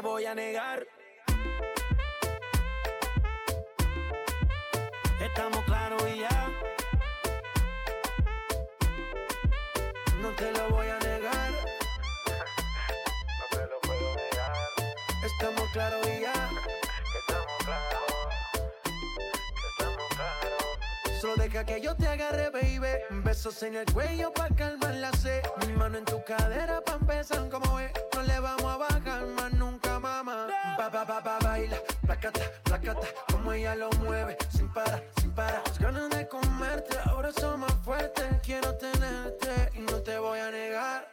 te 0.00 0.06
voy 0.06 0.26
a 0.26 0.34
negar. 0.34 0.86
Estamos 5.20 5.64
claros 5.64 6.02
y 6.14 6.20
ya. 6.20 6.48
No 10.22 10.30
te 10.36 10.52
lo 10.52 10.68
voy 10.70 10.86
a 10.86 10.98
negar. 11.00 11.50
No 13.38 13.44
te 13.50 13.66
lo 13.66 13.80
puedo 13.80 14.14
negar. 14.14 14.52
Estamos 15.24 15.68
claros 15.72 16.06
y 16.06 16.20
ya. 16.20 16.50
Estamos 17.18 17.56
claros. 17.64 18.02
Estamos 19.70 20.08
claros. 20.14 21.20
Solo 21.20 21.34
deja 21.42 21.64
que 21.64 21.80
yo 21.80 21.96
te 21.96 22.06
agarre, 22.06 22.50
baby. 22.50 23.00
Besos 23.24 23.60
en 23.64 23.74
el 23.74 23.92
cuello 23.92 24.32
para 24.32 24.54
calmar 24.54 24.94
la 24.94 25.10
sed. 25.14 25.42
Mi 25.66 25.72
mano 25.72 25.98
en 25.98 26.04
tu 26.04 26.22
cadera 26.22 26.80
para 26.82 26.98
empezar 26.98 27.48
como 27.48 27.80
es. 27.80 27.90
No 28.14 28.22
le 28.22 28.38
vamos 28.38 28.64
a 28.64 28.76
bajar 28.76 29.26
más 29.26 29.52
nunca 29.54 29.77
ba 30.90 31.04
ba 31.04 31.38
baila, 31.40 31.76
placata, 32.06 32.40
placata, 32.62 33.06
como 33.30 33.52
ella 33.52 33.74
lo 33.74 33.90
mueve, 34.00 34.38
sin 34.50 34.68
parar, 34.72 35.02
sin 35.20 35.30
parar. 35.32 35.62
Las 35.66 35.78
ganas 35.78 36.08
de 36.10 36.26
comerte 36.28 36.96
ahora 37.04 37.30
son 37.32 37.60
más 37.60 37.74
fuertes. 37.84 38.24
Quiero 38.42 38.74
tenerte 38.76 39.70
y 39.74 39.80
no 39.80 40.00
te 40.02 40.18
voy 40.18 40.38
a 40.38 40.50
negar. 40.50 41.08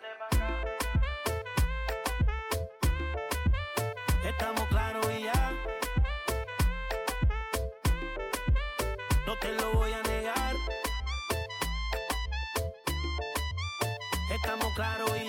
Estamos 4.24 4.66
claros 4.70 5.06
y 5.12 5.24
ya. 5.24 5.52
No 9.28 9.38
te 9.40 9.52
lo 9.54 9.74
voy 9.74 9.92
a 9.92 10.02
negar. 10.04 10.56
Estamos 14.32 14.74
claros 14.76 15.12
y 15.18 15.25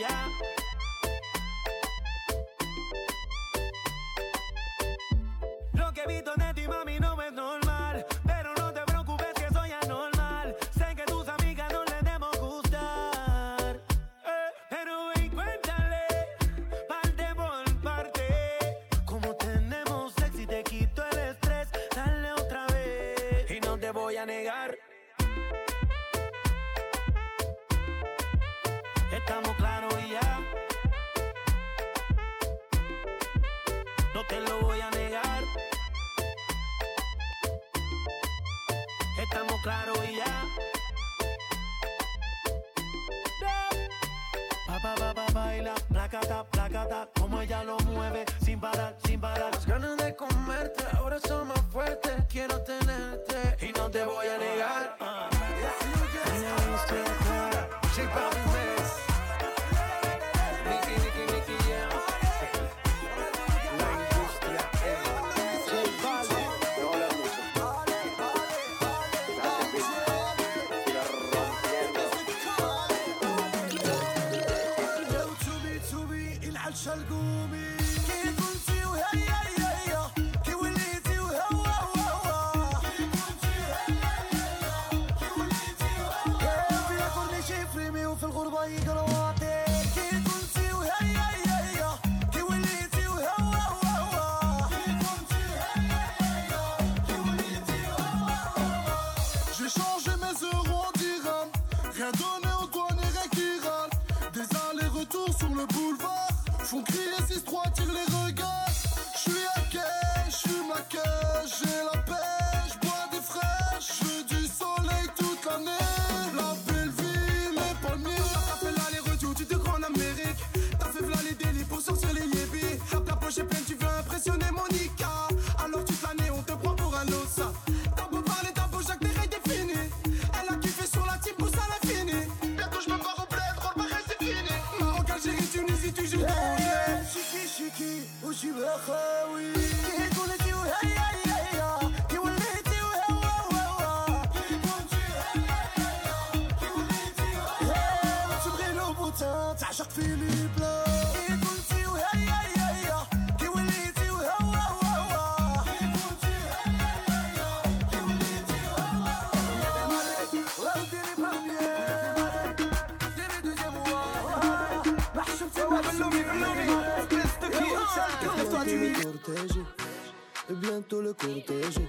cortejo 171.19 171.81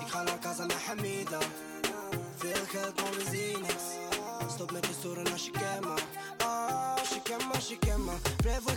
Ik 0.00 0.06
ga 0.06 0.22
naar 0.22 0.38
casa 0.38 0.66
met 0.66 0.82
Hamida. 0.86 1.38
Veel 2.36 2.64
geld 2.66 3.02
maar 3.02 3.12
we 3.12 3.24
zien 3.30 3.60
niks. 3.60 3.84
Stop 4.54 4.72
met 4.72 4.82
de 4.82 4.92
storen 4.98 5.32
als 5.32 5.44
je 5.44 5.50
kent 5.50 5.80
me 5.80 5.94
Ah, 6.38 6.96
als 6.98 7.08
je 7.08 7.22
kent 7.22 7.46
me, 7.46 7.54
als 7.54 7.68
je 7.68 7.78
kent 7.78 8.04
me 8.04 8.12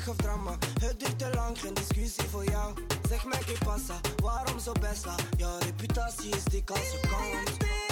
of 0.09 0.15
drama. 0.15 0.57
Het 0.82 0.99
duurt 0.99 1.19
te 1.19 1.30
lang, 1.34 1.59
geen 1.59 1.74
discussie 1.74 2.30
voor 2.30 2.43
jou. 2.43 2.74
Zeg 3.09 3.26
mij, 3.26 3.39
que 3.39 3.57
passa. 3.65 3.99
waarom 4.24 4.59
zo 4.59 4.71
besta 4.71 5.15
Ja, 5.38 5.57
reputatie 5.59 6.30
is 6.36 6.43
die 6.43 6.63
als 6.65 6.91
je 6.91 6.99
kans. 6.99 7.82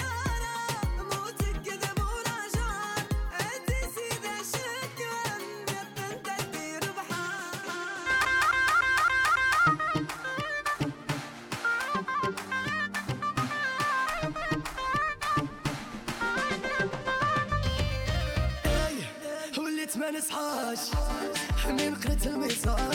tell 22.21 22.37
me 22.37 22.49
so 22.49 22.90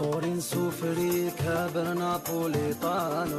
صورين 0.00 0.40
كابر 1.30 1.94
بنابوليطانو 1.94 3.38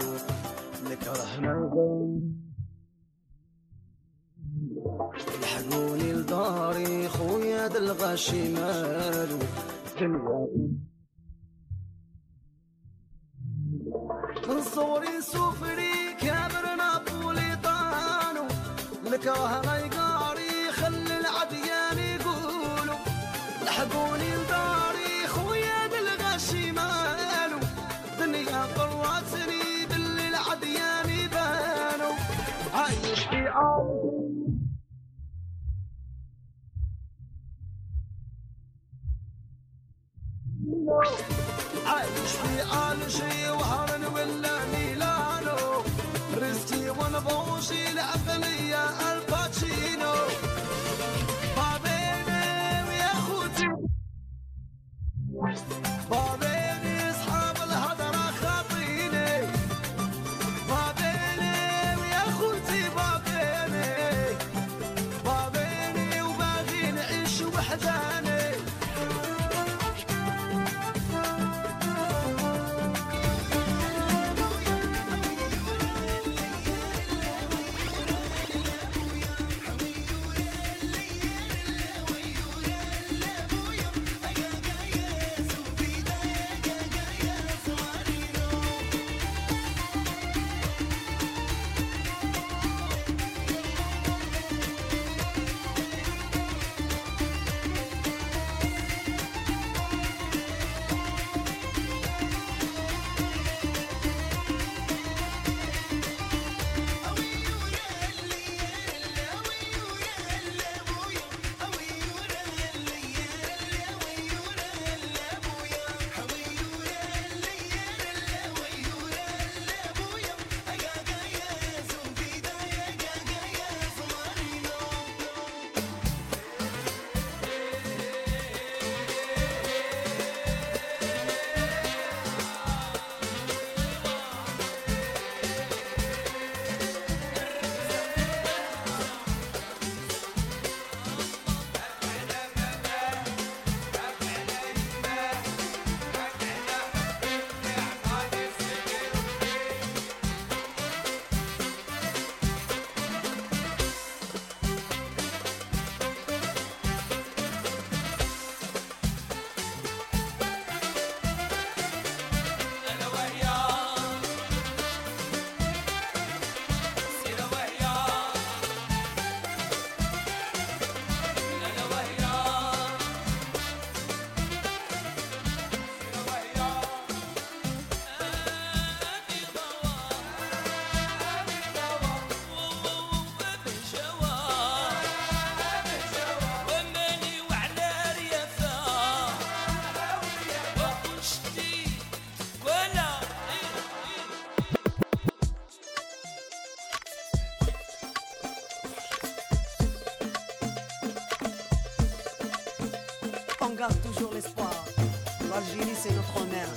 c'est 206.02 206.16
notre 206.16 206.36
honneur. 206.38 206.68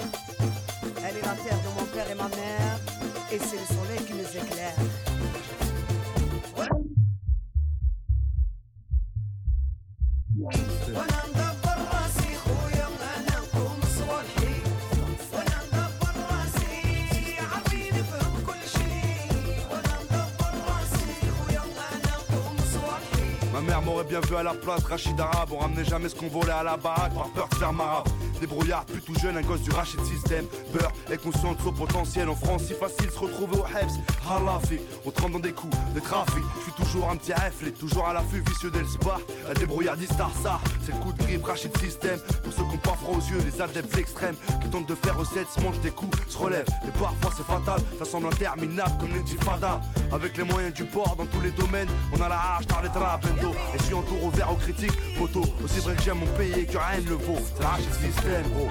Elle 0.99 1.17
est 1.17 1.23
la 1.23 1.35
terre 1.35 1.59
de 1.59 1.81
mon 1.81 1.87
père 1.87 2.11
et 2.11 2.15
ma 2.15 2.29
mère, 2.29 2.79
et 3.33 3.39
c'est 3.39 3.57
le 3.57 3.67
soleil 3.67 4.05
qui 4.05 4.13
nous 4.13 4.43
éclaire. 4.43 4.75
Ma 23.53 23.61
mère 23.61 23.83
m'aurait 23.83 24.05
bien 24.05 24.21
vu 24.21 24.37
à 24.37 24.43
la 24.43 24.53
place, 24.53 24.85
Rachid 24.85 25.19
Arabe, 25.19 25.51
on 25.53 25.59
ramenait 25.59 25.85
jamais 25.85 26.11
ce 26.11 26.15
qu'on 26.15 26.29
volait 26.29 26.53
à 26.53 26.63
la 26.63 26.77
baraque, 26.77 27.15
par 27.15 27.29
peur 27.31 27.49
de 27.49 27.55
faire 27.55 27.73
marabe. 27.73 28.09
Débrouillard, 28.41 28.85
plus 28.85 29.01
tout 29.01 29.15
jeune, 29.19 29.37
un 29.37 29.43
gosse 29.43 29.63
du 29.63 29.71
Rachid 29.71 30.01
System. 30.05 30.45
Beurre 30.73 30.93
et 31.11 31.17
conscient 31.17 31.53
de 31.53 31.61
son 31.63 31.73
potentiel. 31.73 32.29
En 32.29 32.35
France, 32.37 32.65
si 32.65 32.75
facile 32.75 33.11
se 33.11 33.19
retrouver 33.19 33.57
au 33.59 33.65
Hebs. 33.67 33.91
Halafi, 34.29 34.79
on 35.05 35.11
trempe 35.11 35.33
dans 35.33 35.39
des 35.39 35.53
coups 35.53 35.77
de 35.95 36.01
trafic. 36.01 36.43
Je 36.59 36.63
suis 36.63 36.73
toujours 36.73 37.11
un 37.11 37.17
petit 37.17 37.33
reflet, 37.33 37.71
toujours 37.71 38.07
à 38.07 38.13
l'affût 38.13 38.43
vicieux 38.47 38.71
d'Elsbar. 38.71 39.21
La 39.49 39.55
débrouillardise 39.55 40.11
star 40.11 40.31
ça, 40.43 40.61
c'est 40.85 40.93
le 40.93 40.99
coup 40.99 41.13
de 41.13 41.19
grip 41.19 41.45
Rachid 41.45 41.77
System. 41.79 42.19
Pour 42.43 42.53
ceux 42.53 42.63
qui 42.65 42.75
ont 42.75 42.79
pas 42.79 42.95
froid 42.95 43.17
aux 43.17 43.31
yeux, 43.31 43.39
les 43.45 43.61
adeptes 43.61 43.97
extrêmes 43.97 44.37
qui 44.63 44.69
tentent 44.69 44.89
de 44.89 44.95
faire 44.95 45.17
recette, 45.19 45.49
se 45.55 45.61
mangent 45.61 45.81
des 45.81 45.91
coups, 45.91 46.19
se 46.29 46.39
relèvent. 46.39 46.67
Mais 46.85 46.93
parfois 46.93 47.33
c'est 47.37 47.47
fatal, 47.47 47.81
ça 47.99 48.05
semble 48.05 48.27
interminable 48.27 48.93
comme 49.01 49.15
l'intifada. 49.15 49.81
Avec 50.15 50.37
les 50.37 50.45
moyens 50.45 50.73
du 50.73 50.85
port 50.85 51.17
dans 51.17 51.27
tous 51.27 51.41
les 51.41 51.51
domaines, 51.51 51.89
on 52.17 52.23
a 52.23 52.29
la 52.29 52.37
hache, 52.37 52.67
par 52.67 52.83
les 52.83 52.89
trapendo. 52.89 53.51
Et 53.75 53.79
je 53.79 53.83
suis 53.83 53.95
en 53.95 54.03
tour 54.03 54.25
au 54.25 54.31
vert 54.31 54.53
aux 54.53 54.55
critiques, 54.55 54.93
photo. 55.19 55.43
Aussi 55.65 55.81
vrai 55.81 55.97
que 55.97 56.03
j'aime 56.03 56.19
mon 56.19 56.27
pays 56.39 56.53
et 56.53 56.67
que 56.67 56.79
rien 56.79 57.01
ne 57.05 57.09
le 57.09 57.17
vaut. 57.17 57.39
C'est 57.57 57.63
la 57.63 57.71
Rachid 57.71 57.93
System, 57.95 58.43
gros. 58.55 58.71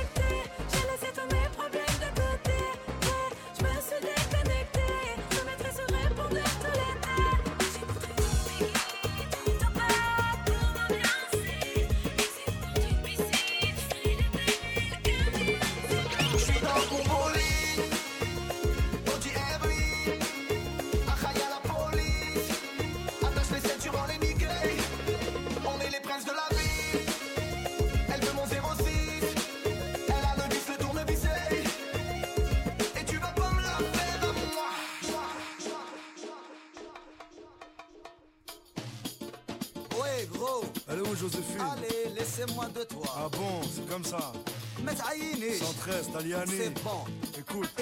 113 46.11 46.13
Taliani. 46.13 46.51
C'est 46.57 46.83
bon. 46.83 47.05
Écoute. 47.37 47.80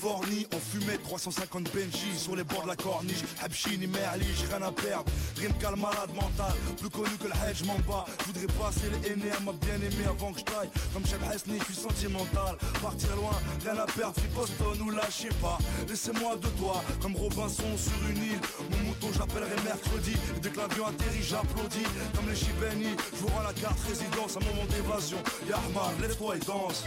Californie, 0.00 0.46
on 0.54 0.58
fumait 0.58 0.96
350 0.96 1.74
Benji 1.74 2.16
sur 2.16 2.34
les 2.34 2.44
bords 2.44 2.62
de 2.62 2.68
la 2.68 2.76
corniche. 2.76 3.22
Habchini, 3.42 3.86
Merlich, 3.86 4.44
rien 4.48 4.66
à 4.66 4.72
perdre. 4.72 5.04
Rimka 5.36 5.70
le 5.70 5.76
malade 5.76 6.10
mental, 6.14 6.54
plus 6.78 6.88
connu 6.88 7.10
que 7.18 7.26
le 7.26 7.34
Hedge 7.44 7.64
Mamba. 7.64 8.06
Je 8.20 8.24
voudrais 8.26 8.46
passer 8.58 8.88
les 8.90 9.30
à 9.30 9.40
ma 9.40 9.52
bien-aimée 9.52 10.06
avant 10.08 10.32
que 10.32 10.38
je 10.38 10.44
taille. 10.44 10.70
Comme 10.94 11.04
Cheb 11.06 11.20
Hasni, 11.30 11.58
je 11.58 11.64
suis 11.64 11.82
sentimental. 11.82 12.56
Partir 12.80 13.14
loin, 13.16 13.36
rien 13.62 13.76
à 13.76 13.86
perdre, 13.86 14.14
puis 14.14 14.28
Boston 14.34 14.80
ou 14.80 14.90
lâchez 14.90 15.28
pas. 15.40 15.58
Laissez-moi 15.86 16.36
de 16.36 16.48
toi, 16.58 16.82
comme 17.02 17.16
Robinson 17.16 17.76
sur 17.76 18.08
une 18.08 18.24
île. 18.24 18.40
Mon 18.70 18.88
mouton, 18.88 19.08
j'appellerai 19.16 19.56
mercredi. 19.64 20.16
Et 20.36 20.40
dès 20.40 20.48
que 20.48 20.60
l'avion 20.60 20.86
atterrit, 20.86 21.22
j'applaudis. 21.22 21.88
Comme 22.14 22.28
les 22.28 22.36
Chibeni, 22.36 22.96
je 23.12 23.18
vous 23.18 23.28
rends 23.28 23.42
la 23.42 23.52
carte 23.52 23.80
résidence, 23.86 24.36
un 24.36 24.44
moment 24.46 24.66
d'évasion. 24.70 25.18
Yahman, 25.46 25.92
lève-toi 26.00 26.36
et 26.36 26.40
danse. 26.40 26.84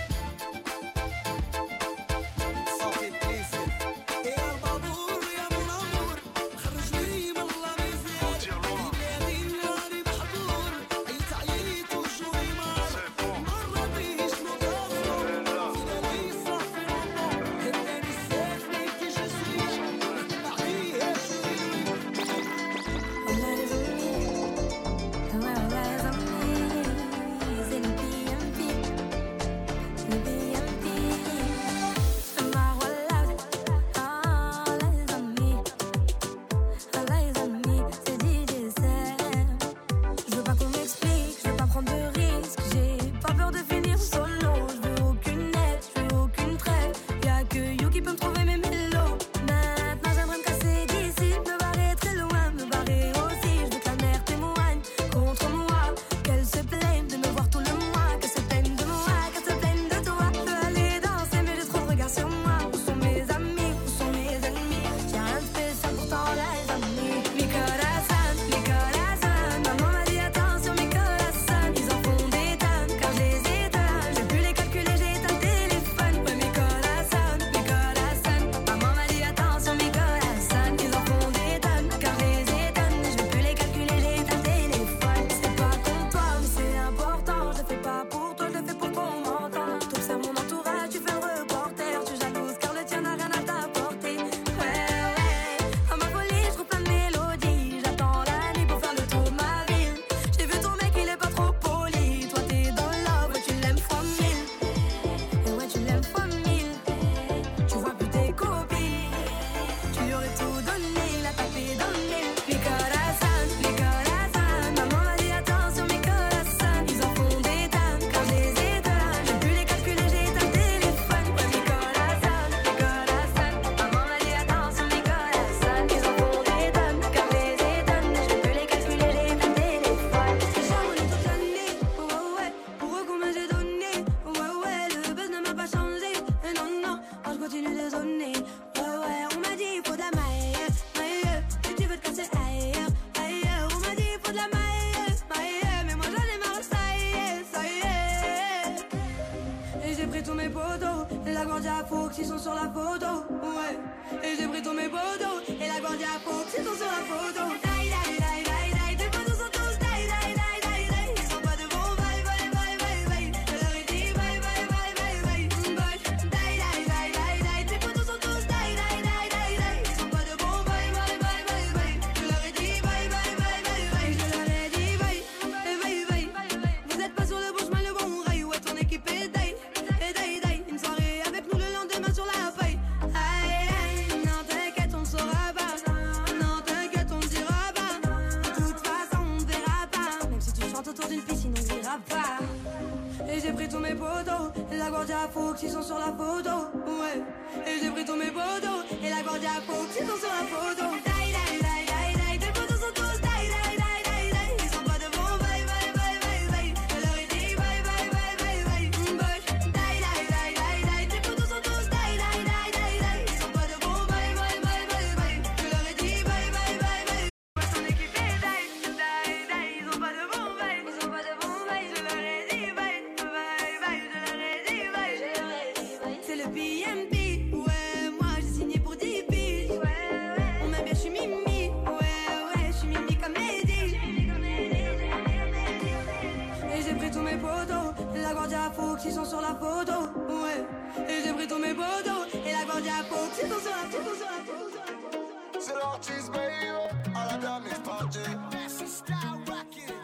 La 238.64 238.72
Fox, 238.72 239.04
ils 239.06 239.14
sont 239.14 239.26
sur 239.26 239.42
la 239.42 239.56
photo. 239.56 239.94
Ouais. 240.30 240.66
Et 241.10 241.24
j'ai 241.24 241.34
pris 241.34 241.48
tous 241.48 241.60
mes 241.60 241.74
potos, 241.74 242.28
et 242.34 242.52
la 242.52 242.66
Guardia 242.66 243.04
Fox, 243.10 243.40
ils 243.42 243.50
sont 243.50 243.60
sur 243.60 243.72
la 243.72 243.86
photo. 243.92 244.16
Sur 244.16 244.26
la 244.26 244.42
photo. 244.46 245.20
C'est 245.60 245.76
l'artiste, 245.76 246.32
baby, 246.32 246.68
à 247.16 247.32
la 247.32 247.38
dame 247.38 247.64
est 247.70 247.84
partie. 247.84 248.20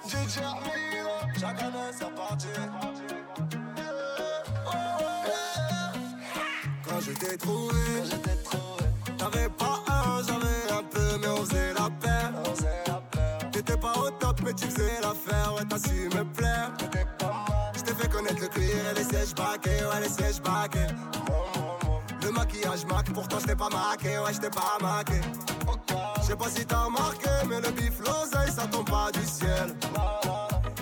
DJ 0.07 0.37
Armino, 0.43 1.09
chacun 1.39 1.67
a 1.67 1.93
sa 1.93 2.05
partie. 2.05 2.47
Quand 6.87 6.99
je 7.01 7.11
t'ai 7.11 7.37
trouvé, 7.37 7.75
t'avais 9.17 9.49
pas 9.49 9.83
un, 9.87 10.23
j'avais 10.23 10.79
un 10.79 10.83
peu, 10.83 11.17
mais 11.21 11.27
on 11.27 11.45
faisait 11.45 11.73
la 11.73 11.89
paire. 12.01 12.33
T'étais 13.51 13.77
pas 13.77 13.93
au 13.99 14.09
top, 14.11 14.41
mais 14.43 14.53
tu 14.53 14.65
faisais 14.65 15.01
l'affaire, 15.01 15.53
ouais, 15.55 15.63
t'as 15.69 15.77
su 15.77 16.09
me 16.09 16.23
plaire. 16.33 16.71
T'ai 17.89 18.03
fait 18.03 18.09
connaître 18.09 18.41
le 18.41 18.47
cuir 18.47 18.75
et 18.91 18.97
les 18.97 19.03
sièges 19.03 19.33
baqués, 19.35 19.69
ouais, 19.69 20.01
les 20.01 20.09
sièges 20.09 20.41
baqués. 20.41 20.93
Le 22.21 22.31
maquillage 22.31 22.85
mac, 22.85 23.11
pourtant 23.13 23.39
je 23.39 23.45
t'ai 23.47 23.55
pas 23.55 23.69
maqué, 23.69 24.19
ouais, 24.19 24.33
je 24.33 24.39
t'ai 24.39 24.49
pas 24.49 24.77
maqué. 24.81 25.21
Je 26.21 26.27
sais 26.27 26.35
pas 26.35 26.49
si 26.49 26.65
t'as 26.65 26.83
remarqué, 26.83 27.29
mais 27.47 27.59
le 27.61 27.71
bif 27.71 27.99
l'oseille, 27.99 28.51
ça 28.55 28.67
tombe 28.67 28.89
pas 28.89 29.09
du 29.11 29.25
ciel. 29.25 29.75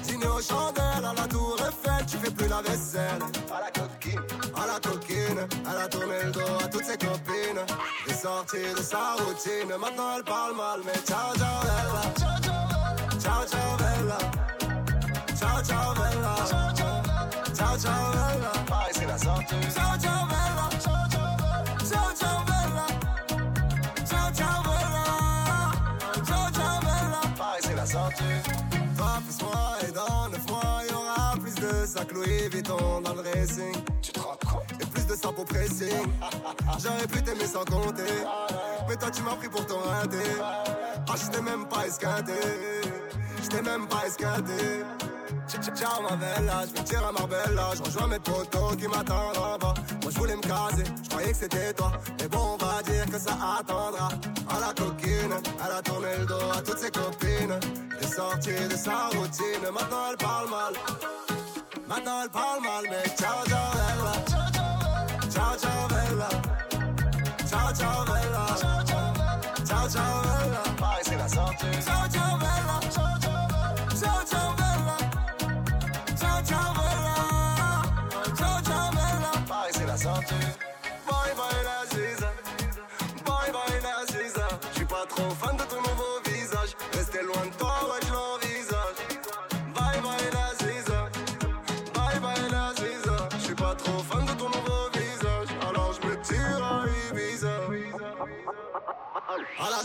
Dîner 0.04 0.28
aux 0.28 0.42
chandelles, 0.42 1.06
à 1.06 1.14
la 1.14 1.28
tour 1.28 1.56
Eiffel, 1.60 2.06
tu 2.06 2.18
fais 2.18 2.32
plus 2.32 2.48
la 2.48 2.62
vaisselle. 2.62 3.22
À 3.52 3.62
la 3.62 3.72
coquine, 3.72 4.22
à 4.56 4.68
la 4.68 4.80
coquine, 4.80 5.48
elle 5.72 5.82
a 5.82 5.88
tourné 5.88 6.24
le 6.26 6.32
dos 6.32 6.58
à 6.64 6.68
toutes 6.68 6.86
ses 6.86 6.98
copines. 6.98 7.62
Elle 8.06 8.12
est 8.12 8.16
sortie 8.16 8.74
de 8.78 8.82
sa 8.82 9.16
routine, 9.24 9.70
maintenant 9.80 10.18
elle 10.18 10.24
parle 10.24 10.56
mal, 10.56 10.82
mais 10.86 11.00
ciao 11.06 11.34
ciao 11.38 11.62
Bella. 11.64 12.02
Ciao 12.18 12.42
ciao 12.42 12.68
Bella. 12.68 13.18
Ciao 13.20 13.46
ciao 13.48 13.78
Bella. 13.78 14.18
Ciao 15.40 15.64
ciao 15.64 15.94
Bella. 15.94 16.77
Paris 17.58 18.94
c'est 18.94 19.06
la 19.06 19.18
sortie. 19.18 19.56
Ciao 19.74 19.98
ciao 20.00 20.28
Bella. 20.28 20.70
Ciao 20.80 21.08
ciao 21.10 22.46
Bella. 22.46 22.86
Ciao 24.06 24.32
ciao 24.34 24.62
Bella. 24.64 25.06
Ciao 26.24 26.52
ciao 26.52 26.80
Bella. 26.82 27.22
Paris 27.36 27.62
c'est 27.62 27.76
la 27.76 27.86
sortie. 27.86 28.24
Toi 28.98 29.20
plus 29.26 29.42
moi 29.44 29.78
et 29.88 29.92
dans 29.92 30.30
9 30.30 30.50
mois 30.50 30.82
y'aura 30.90 31.34
plus 31.42 31.56
de 31.56 31.86
sacs 31.86 32.12
Louis 32.12 32.48
Vuitton 32.50 33.02
dans 33.02 33.14
le 33.14 33.22
racing. 33.22 33.76
Tu 34.02 34.12
te 34.12 34.20
rends 34.20 34.38
compte 34.46 34.72
Et 34.80 34.86
plus 34.86 35.08
de 35.08 35.16
ça 35.16 35.30
pour 35.32 35.46
pressing. 35.46 36.08
J'aurais 36.84 37.08
pu 37.08 37.24
t'aimer 37.24 37.48
sans 37.48 37.66
compter. 37.66 38.04
Mais 38.88 38.96
toi 38.98 39.10
tu 39.10 39.24
m'as 39.24 39.36
pris 39.36 39.50
pour 39.50 39.66
ton 39.66 39.80
raté. 39.80 40.18
Ah 40.42 41.16
j'étais 41.16 41.42
même 41.42 41.68
pas 41.68 41.88
esquinté. 41.88 42.34
J'étais 43.50 43.62
même 43.62 43.88
pas 43.88 44.06
esquinté. 44.06 44.84
Ciao 45.74 46.02
ma 46.02 46.18
bella, 46.18 46.66
je 46.68 46.74
vais 46.74 46.84
tirer 46.84 47.06
à 47.06 47.12
Marbella. 47.14 47.70
Je 47.78 47.84
rejoins 47.84 48.08
mes 48.08 48.20
potos 48.20 48.76
qui 48.78 48.88
m'attendent 48.90 49.38
en 49.38 49.58
bas 49.58 49.74
Moi 50.02 50.12
je 50.12 50.20
voulais 50.20 50.36
me 50.36 50.42
caser, 50.42 50.84
je 51.02 51.10
croyais 51.10 51.32
que 51.32 51.38
c'était 51.38 51.74
toi. 51.74 51.94
Mais 52.20 52.28
bon 52.28 52.58
on 52.60 52.66
va 52.66 52.84
dire 52.84 53.06
que 53.06 53.18
ça 53.18 53.38
attendra. 53.58 54.10
À 54.50 54.60
la 54.60 54.74
coquine, 54.74 55.34
elle 55.66 55.72
a 55.72 55.82
tourné 55.82 56.08
le 56.20 56.26
dos 56.26 56.52
à 56.54 56.62
toutes 56.62 56.78
ses 56.78 56.92
copines. 56.92 57.58
Elle 57.98 58.04
est 58.06 58.14
sortie 58.14 58.68
de 58.70 58.76
sa 58.76 59.08
routine, 59.18 59.64
maintenant 59.74 60.10
elle 60.10 60.18
parle 60.18 60.50
mal. 60.50 60.74
Maintenant 61.88 62.20
elle 62.24 62.30
parle 62.30 62.62
mal 62.64 62.84
mais 62.90 63.10
ciao 63.16 63.46
ciao 63.48 63.72
bella. 63.78 64.14
Ciao 65.32 65.56
ciao 65.58 65.88
bella. 65.88 66.30
Ciao 67.50 67.74
ciao 67.74 68.06
bella. 68.06 68.46
Ciao 69.66 69.90
ciao 69.90 70.22
bella. 70.22 70.64
Paris 70.78 71.04
c'est 71.04 71.18
la 71.18 71.28
sortie. 71.30 71.82
Ciao 71.86 72.10
ciao 72.10 72.27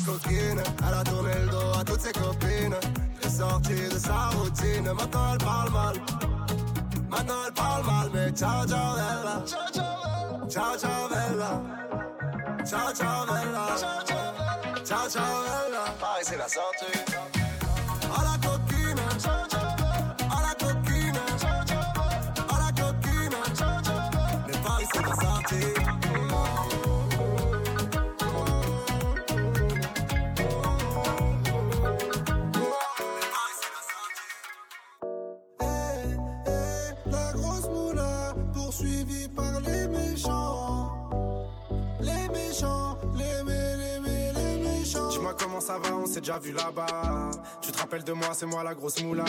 coquine, 0.04 0.62
elle 0.86 0.94
a 0.94 1.04
tourné 1.04 1.32
le 1.44 1.50
dos 1.50 1.78
à 1.78 1.84
toutes 1.84 2.00
ses 2.00 2.12
copines. 2.12 2.74
Elle 3.20 3.26
est 3.26 3.30
sortie 3.30 3.88
de 3.88 3.98
sa 3.98 4.28
routine, 4.36 4.84
maintenant 4.84 5.32
elle 5.32 5.38
parle 5.38 5.70
mal. 5.70 5.94
Maintenant 7.10 7.40
elle 7.46 7.52
parle 7.54 7.84
mal, 7.86 8.10
mais 8.12 8.30
ciao 8.32 8.66
ciao 8.66 8.94
bella. 8.94 9.44
Ciao 10.48 10.76
ciao 10.78 11.08
bella. 11.08 11.62
Ciao 12.64 12.92
ciao 12.92 13.26
bella. 13.26 13.66
Ciao 14.84 15.08
ciao 15.08 15.42
bella. 15.44 15.84
Paris 16.00 16.24
c'est 16.24 16.38
la 16.38 16.48
sortie. 16.48 17.31
Ça 45.62 45.78
va, 45.78 45.96
on 45.96 46.06
s'est 46.06 46.20
déjà 46.20 46.38
vu 46.38 46.52
là-bas. 46.52 47.30
Tu 47.60 47.70
te 47.70 47.78
rappelles 47.78 48.02
de 48.02 48.12
moi, 48.12 48.28
c'est 48.32 48.46
moi 48.46 48.64
la 48.64 48.74
grosse 48.74 49.00
moula. 49.02 49.24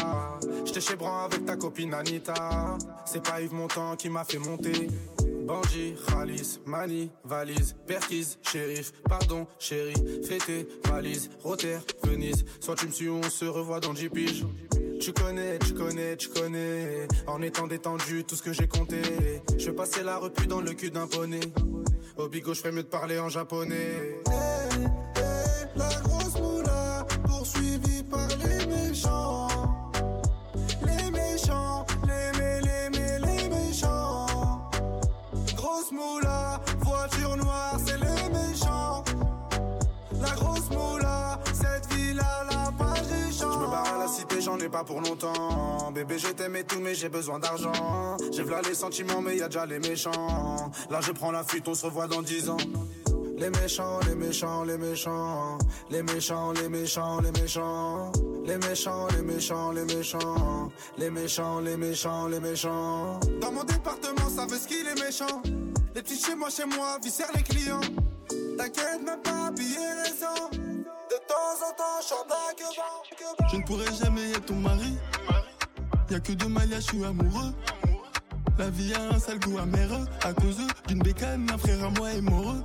J'étais 0.65 0.81
chez 0.81 0.95
Bran 0.95 1.25
avec 1.25 1.45
ta 1.45 1.55
copine 1.55 1.93
Anita. 1.93 2.77
C'est 3.05 3.23
pas 3.23 3.39
Yves 3.39 3.53
Montand 3.53 3.95
qui 3.95 4.09
m'a 4.09 4.23
fait 4.23 4.39
monter. 4.39 4.87
Bandit, 5.45 5.93
Khalis, 6.07 6.59
Mani, 6.65 7.11
valise, 7.23 7.75
Perquise, 7.85 8.39
shérif, 8.41 8.93
pardon, 9.07 9.45
chéri, 9.59 9.93
fêté, 10.25 10.67
valise, 10.89 11.29
Rotter, 11.43 11.79
Venise. 12.03 12.45
Soit 12.61 12.75
tu 12.75 12.87
me 12.87 12.91
suis, 12.91 13.09
on 13.09 13.21
se 13.23 13.45
revoit 13.45 13.79
dans 13.79 13.93
10 13.93 14.09
piges. 14.09 14.45
Tu 15.01 15.11
connais, 15.11 15.59
tu 15.59 15.73
connais, 15.73 16.15
tu 16.15 16.29
connais. 16.29 17.07
En 17.27 17.41
étant 17.41 17.67
détendu, 17.67 18.23
tout 18.23 18.35
ce 18.35 18.41
que 18.41 18.53
j'ai 18.53 18.67
compté. 18.67 19.01
Je 19.57 19.65
vais 19.65 19.75
passer 19.75 20.01
la 20.01 20.17
repu 20.17 20.47
dans 20.47 20.61
le 20.61 20.71
cul 20.71 20.89
d'un 20.89 21.07
poney. 21.07 21.41
Au 22.17 22.27
bigot, 22.27 22.53
je 22.53 22.61
ferais 22.61 22.71
mieux 22.71 22.83
de 22.83 22.87
parler 22.87 23.19
en 23.19 23.29
japonais. 23.29 24.21
Pas 44.69 44.83
pour 44.83 45.01
longtemps. 45.01 45.91
Bébé, 45.93 46.17
je 46.17 46.27
t'aime 46.27 46.55
et 46.55 46.63
tout, 46.63 46.79
mais 46.79 46.95
j'ai 46.95 47.09
besoin 47.09 47.39
d'argent. 47.39 48.17
J'ai 48.31 48.43
v'là 48.43 48.61
les 48.61 48.75
sentiments, 48.75 49.21
mais 49.21 49.37
y 49.37 49.41
a 49.41 49.47
déjà 49.47 49.65
les 49.65 49.79
méchants. 49.79 50.71
Là, 50.89 51.01
je 51.01 51.11
prends 51.11 51.31
la 51.31 51.43
fuite, 51.43 51.67
on 51.67 51.73
se 51.73 51.85
revoit 51.85 52.07
dans 52.07 52.21
10 52.21 52.49
ans. 52.49 52.57
Les 53.37 53.49
méchants, 53.49 53.99
les 54.07 54.15
méchants, 54.15 54.63
les 54.63 54.77
méchants. 54.77 55.57
Les 55.89 56.03
méchants, 56.03 56.51
les 56.53 56.69
méchants, 56.69 57.19
les 57.19 57.31
méchants. 57.31 58.11
Les 58.45 58.57
méchants, 58.57 59.07
les 59.15 59.21
méchants, 59.21 59.71
les 59.71 59.85
méchants. 59.85 60.71
Les 60.97 61.09
méchants, 61.09 61.59
les 61.59 61.77
méchants, 61.77 62.27
les 62.27 62.39
méchants. 62.39 63.19
Dans 63.41 63.51
mon 63.51 63.63
département, 63.63 64.29
ça 64.29 64.45
veut 64.45 64.57
ce 64.57 64.67
qu'il 64.67 64.87
est 64.87 65.01
méchant. 65.03 65.41
Les 65.95 66.01
petits 66.01 66.17
chez 66.17 66.35
moi, 66.35 66.49
chez 66.49 66.65
moi, 66.65 66.97
viscèrent 67.03 67.31
les 67.35 67.43
clients. 67.43 67.81
T'inquiète, 68.57 69.01
même 69.03 69.21
pas 69.21 69.47
habillé 69.47 69.77
récent. 70.03 70.49
Temps 71.27 71.35
en 71.35 71.73
temps, 71.75 72.01
je. 72.01 73.51
Je 73.51 73.57
ne 73.57 73.63
pourrai 73.63 73.85
jamais 74.01 74.31
être 74.31 74.45
ton 74.45 74.55
mari. 74.55 74.97
Y'a 76.09 76.19
que 76.19 76.33
deux 76.33 76.47
mariages, 76.47 76.83
je 76.83 76.95
suis 76.95 77.03
amoureux. 77.05 77.53
La 78.57 78.69
vie 78.69 78.93
a 78.93 79.15
un 79.15 79.19
sale 79.19 79.39
goût 79.39 79.57
amer 79.57 79.89
à 80.23 80.33
cause 80.33 80.57
d'une 80.87 80.99
bécane, 80.99 81.49
un 81.51 81.57
frère 81.57 81.83
à 81.83 81.89
moi 81.91 82.11
est 82.11 82.21
mort. 82.21 82.55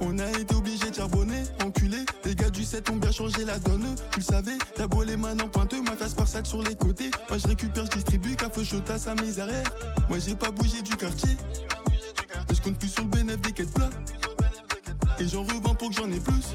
On 0.00 0.18
a 0.18 0.28
été 0.30 0.54
obligé 0.54 0.90
de 0.90 0.94
charbonner, 0.94 1.42
enculé. 1.64 1.98
Les 2.24 2.34
gars 2.34 2.50
du 2.50 2.64
7 2.64 2.90
ont 2.90 2.96
bien 2.96 3.10
changé 3.10 3.44
la 3.44 3.58
donne. 3.58 3.94
Tu 4.12 4.20
le 4.20 4.24
savais, 4.24 4.58
t'as 4.74 4.86
beau 4.86 5.02
les 5.02 5.16
mains 5.16 5.38
en 5.40 5.48
pointeux, 5.48 5.80
ma 5.82 5.96
face 5.96 6.14
par 6.14 6.28
sac 6.28 6.46
sur 6.46 6.62
les 6.62 6.76
côtés. 6.76 7.10
Moi 7.28 7.38
je 7.38 7.48
récupère, 7.48 7.86
je 7.86 7.90
distribue, 7.90 8.36
café 8.36 8.64
chotas 8.64 9.06
à 9.08 9.14
mes 9.20 9.38
arrières. 9.38 9.70
Moi 10.08 10.18
j'ai 10.18 10.36
pas 10.36 10.50
bougé 10.50 10.82
du 10.82 10.96
quartier. 10.96 11.36
Mais 12.48 12.54
je 12.54 12.62
compte 12.62 12.78
plus 12.78 12.88
sur 12.88 13.02
le 13.04 13.08
bénéfice 13.08 13.40
des 13.40 13.52
quêtes 13.52 13.72
plats. 13.72 13.90
Et 15.18 15.26
j'en 15.26 15.42
revends 15.42 15.74
pour 15.74 15.88
que 15.88 15.94
j'en 15.94 16.10
ai 16.10 16.20
plus. 16.20 16.54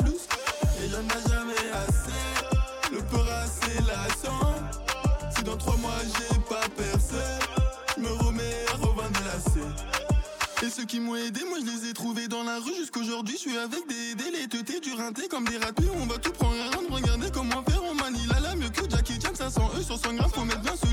Ceux 10.81 10.87
qui 10.87 10.99
m'ont 10.99 11.15
aidé, 11.15 11.41
moi 11.47 11.59
je 11.59 11.69
les 11.69 11.89
ai 11.89 11.93
trouvés 11.93 12.27
dans 12.27 12.43
la 12.43 12.57
rue 12.57 12.73
jusqu'aujourd'hui. 12.73 13.35
Je 13.35 13.49
suis 13.49 13.57
avec 13.57 13.87
des 13.87 14.15
délais, 14.15 14.47
teutés, 14.47 14.79
du 14.79 14.93
rinté 14.93 15.27
comme 15.27 15.45
des 15.45 15.57
ratés. 15.57 15.83
On 15.95 16.07
va 16.07 16.17
tout 16.17 16.31
prendre 16.31 16.55
à 16.59 16.75
rendre, 16.75 16.89
regardez 16.91 17.29
comment 17.31 17.61
faire. 17.63 17.83
On 17.83 17.93
manie 17.93 18.25
la 18.41 18.55
mieux 18.55 18.69
que 18.69 18.89
Jackie 18.89 19.19
Chan, 19.21 19.35
500 19.35 19.71
E 19.77 19.83
sur 19.83 19.99
100 19.99 20.13
grammes. 20.15 20.31
Faut 20.31 20.43
mettre 20.43 20.61
bien 20.61 20.75
celui 20.75 20.90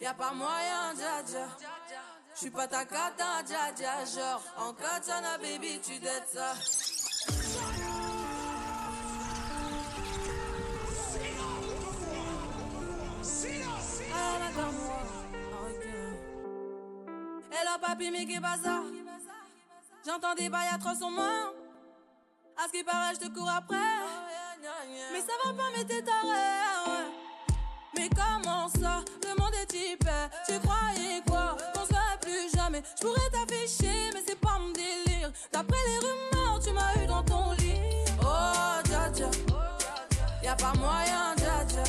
Y'a 0.00 0.14
pas 0.14 0.32
moyen, 0.32 0.94
dja 0.94 1.22
dja. 1.22 1.46
J'suis 2.34 2.50
pas 2.50 2.66
ta 2.66 2.86
cata, 2.86 3.42
dja 3.46 3.70
dja. 3.76 4.04
Genre, 4.06 4.42
en 4.56 4.72
katana, 4.72 5.36
baby, 5.36 5.78
tu 5.80 5.98
dettes 5.98 6.30
ça. 6.32 6.54
Ah. 14.12 14.38
Hello 17.52 17.78
papi, 17.78 18.10
mais 18.10 18.24
qu'est 18.24 18.40
pas 18.40 18.56
J'entends 20.06 20.34
des 20.34 20.48
bails 20.48 20.68
atroces 20.74 21.02
en 21.02 21.10
moi. 21.10 21.52
À 22.56 22.66
ce 22.68 22.72
qui 22.72 22.84
paraît, 22.84 23.14
je 23.14 23.26
te 23.26 23.34
cours 23.34 23.50
après. 23.50 23.76
Mais 25.12 25.20
ça 25.20 25.32
va 25.44 25.52
pas, 25.52 25.70
mais 25.76 25.84
t'es 25.84 26.02
taré. 26.02 26.26
ouais. 26.26 27.06
Mais 27.94 28.08
comment 28.08 28.68
ça? 28.68 29.04
Tu 29.70 30.58
croyais 30.60 31.22
quoi? 31.26 31.56
Qu'on 31.74 31.84
se 31.84 31.90
verrait 31.92 32.18
plus 32.20 32.50
jamais. 32.56 32.82
Je 32.96 33.06
pourrais 33.06 33.30
t'afficher, 33.30 34.10
mais 34.12 34.20
c'est 34.26 34.38
pas 34.38 34.58
mon 34.58 34.72
délire. 34.72 35.30
D'après 35.52 35.78
les 35.86 35.98
rumeurs, 35.98 36.60
tu 36.60 36.72
m'as 36.72 36.94
eu 37.02 37.06
dans 37.06 37.22
ton 37.22 37.52
lit. 37.52 37.80
Oh, 38.20 38.82
dja 38.84 39.10
dja. 39.14 39.30
Y'a 40.42 40.56
pas 40.56 40.72
moyen, 40.78 41.36
dja 41.36 41.64
dja. 41.68 41.84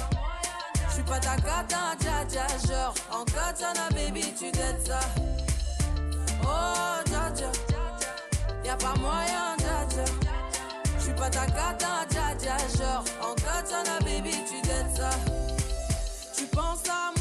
J'suis 0.92 1.04
pas 1.04 1.20
ta 1.20 1.36
cata, 1.38 1.96
dja 2.00 2.24
dja. 2.30 2.48
Genre, 2.68 2.94
en 3.12 3.26
katana, 3.26 3.90
baby, 3.92 4.34
tu 4.38 4.52
dettes 4.52 4.86
ça. 4.86 5.00
Oh, 6.44 7.02
dja 7.06 7.32
dja. 7.36 7.52
Y'a 8.64 8.76
pas 8.76 8.94
moyen, 9.00 9.56
dja 9.58 9.86
dja. 9.90 10.06
J'suis 11.00 11.14
pas 11.14 11.30
ta 11.32 11.48
cata, 11.48 12.06
dja 12.10 12.36
dja. 12.38 12.58
Genre, 12.78 13.04
en 13.22 13.34
katana, 13.36 14.00
baby, 14.02 14.44
tu 14.48 14.62
dettes 14.62 14.98
ça. 14.98 15.10
Tu 16.38 16.46
penses 16.46 16.88
à 16.90 17.12
moi, 17.20 17.21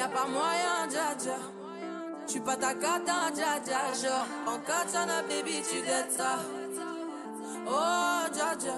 Y'a 0.00 0.08
pas 0.08 0.26
moyen, 0.26 0.88
dja 0.88 1.14
dja. 1.18 1.36
J'suis 2.26 2.40
pas 2.40 2.56
ta 2.56 2.72
cata, 2.72 3.30
dja 3.34 3.60
dja. 3.62 3.92
Genre, 3.92 4.26
en 4.46 4.58
katana, 4.60 5.20
baby, 5.28 5.60
tu 5.60 5.82
dettes 5.82 6.16
ça. 6.16 6.38
Oh, 7.66 8.24
dja 8.32 8.56
dja. 8.58 8.76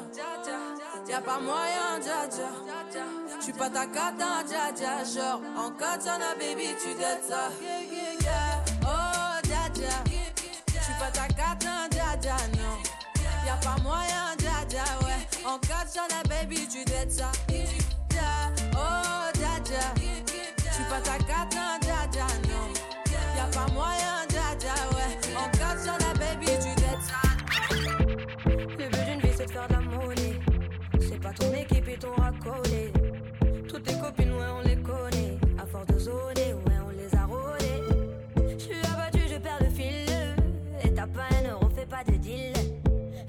Y'a 1.09 1.21
pas 1.21 1.39
moyen, 1.39 2.01
dja 2.01 2.27
dja. 2.29 2.49
J'suis 3.39 3.53
pas 3.53 3.71
ta 3.71 3.87
cata, 3.87 4.43
dja 4.49 4.73
dja. 4.75 5.05
Genre, 5.05 5.41
en 5.57 5.71
katana, 5.71 6.35
baby, 6.41 6.75
tu 6.83 6.93
dettes 6.95 7.23
ça. 7.29 7.51
Oh, 8.83 9.41
dja 9.45 9.69
dja. 9.73 9.95
J'suis 10.67 10.95
pas 10.99 11.13
ta 11.13 11.29
cata, 11.29 11.89
dja 11.89 12.17
dja, 12.21 12.37
non. 12.57 12.83
Y'a 13.47 13.55
pas 13.63 13.81
moyen, 13.81 14.35
dja 14.39 14.65
dja, 14.69 14.83
ouais. 15.07 15.23
En 15.47 15.61
la 16.09 16.23
baby, 16.29 16.67
tu 16.67 16.85
dettes 16.85 17.13
ça. 17.13 17.31
Pas 20.93 21.01
ta 21.01 21.19
carte, 21.25 21.55
non, 21.55 21.79
dja 21.81 22.07
dja, 22.13 22.27
non. 22.49 22.69
Y'a 23.37 23.47
pas 23.55 23.73
moyen, 23.73 24.27
dja 24.29 24.47
dja, 24.61 24.75
ouais. 24.95 25.13
En 25.37 25.49
quatre 25.57 25.83
sur 25.83 25.97
la 26.05 26.13
baby, 26.21 26.47
tu 26.65 26.73
dettes 26.81 27.05
ça. 27.11 27.23
Le 28.79 28.89
but 28.91 29.05
d'une 29.07 29.21
vie 29.21 29.35
c'est 29.37 29.47
de 29.47 29.51
faire 29.51 29.69
de 29.69 29.73
la 29.73 29.81
monnaie. 29.81 30.39
C'est 31.01 31.21
pas 31.21 31.33
ton 31.33 31.53
équipe 31.55 31.89
et 31.89 31.99
ton 31.99 32.15
racolé. 32.15 32.93
Toutes 33.69 33.85
tes 33.85 33.99
copines, 33.99 34.33
ouais, 34.33 34.51
on 34.59 34.61
les 34.69 34.77
connaît. 34.77 35.39
À 35.63 35.67
force 35.67 35.87
de 35.87 35.99
zoner, 35.99 36.53
ouais, 36.67 36.79
on 36.87 36.91
les 36.91 37.15
a 37.17 37.25
rôlées. 37.25 37.83
Je 38.37 38.63
suis 38.63 38.81
abattu, 38.93 39.21
je 39.33 39.39
perds 39.39 39.61
le 39.61 39.71
fil. 39.71 40.11
Et 40.85 40.93
t'as 40.93 41.07
pas 41.07 41.29
un 41.41 41.53
euro, 41.53 41.71
fais 41.75 41.87
pas 41.87 42.05
de 42.05 42.17
deal. 42.17 42.53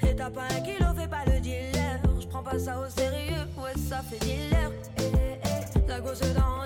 Et 0.05 0.15
t'as 0.15 0.29
pas 0.29 0.47
un 0.51 0.61
kilo, 0.61 0.87
fais 0.97 1.07
pas 1.07 1.23
le 1.27 1.39
dealer. 1.39 2.01
Je 2.19 2.27
prends 2.27 2.43
pas 2.43 2.59
ça 2.59 2.77
au 2.79 2.89
sérieux, 2.89 3.45
ouais, 3.57 3.73
ça 3.89 4.01
fait 4.01 4.19
dealer. 4.19 4.69
Eh, 4.97 5.39
eh, 5.45 5.87
la 5.87 6.01
gosse 6.01 6.19
dandine. 6.19 6.62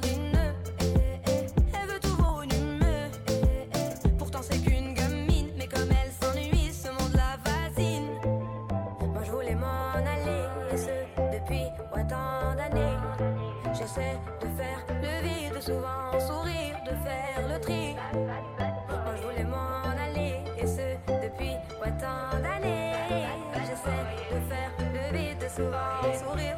J'essaie 23.88 24.36
de 24.36 24.40
faire 24.50 24.72
le 24.94 25.18
vide, 25.18 25.50
souvent 25.56 26.14
sourire, 26.14 26.58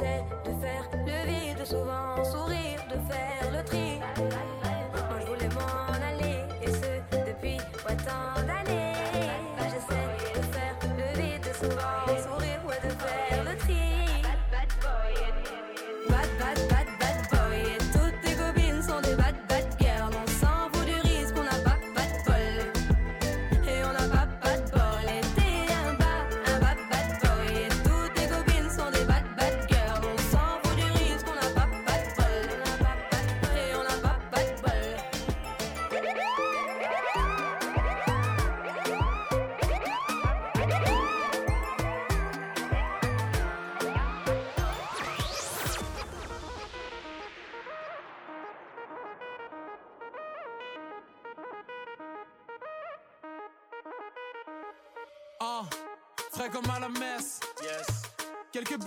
said 0.00 0.39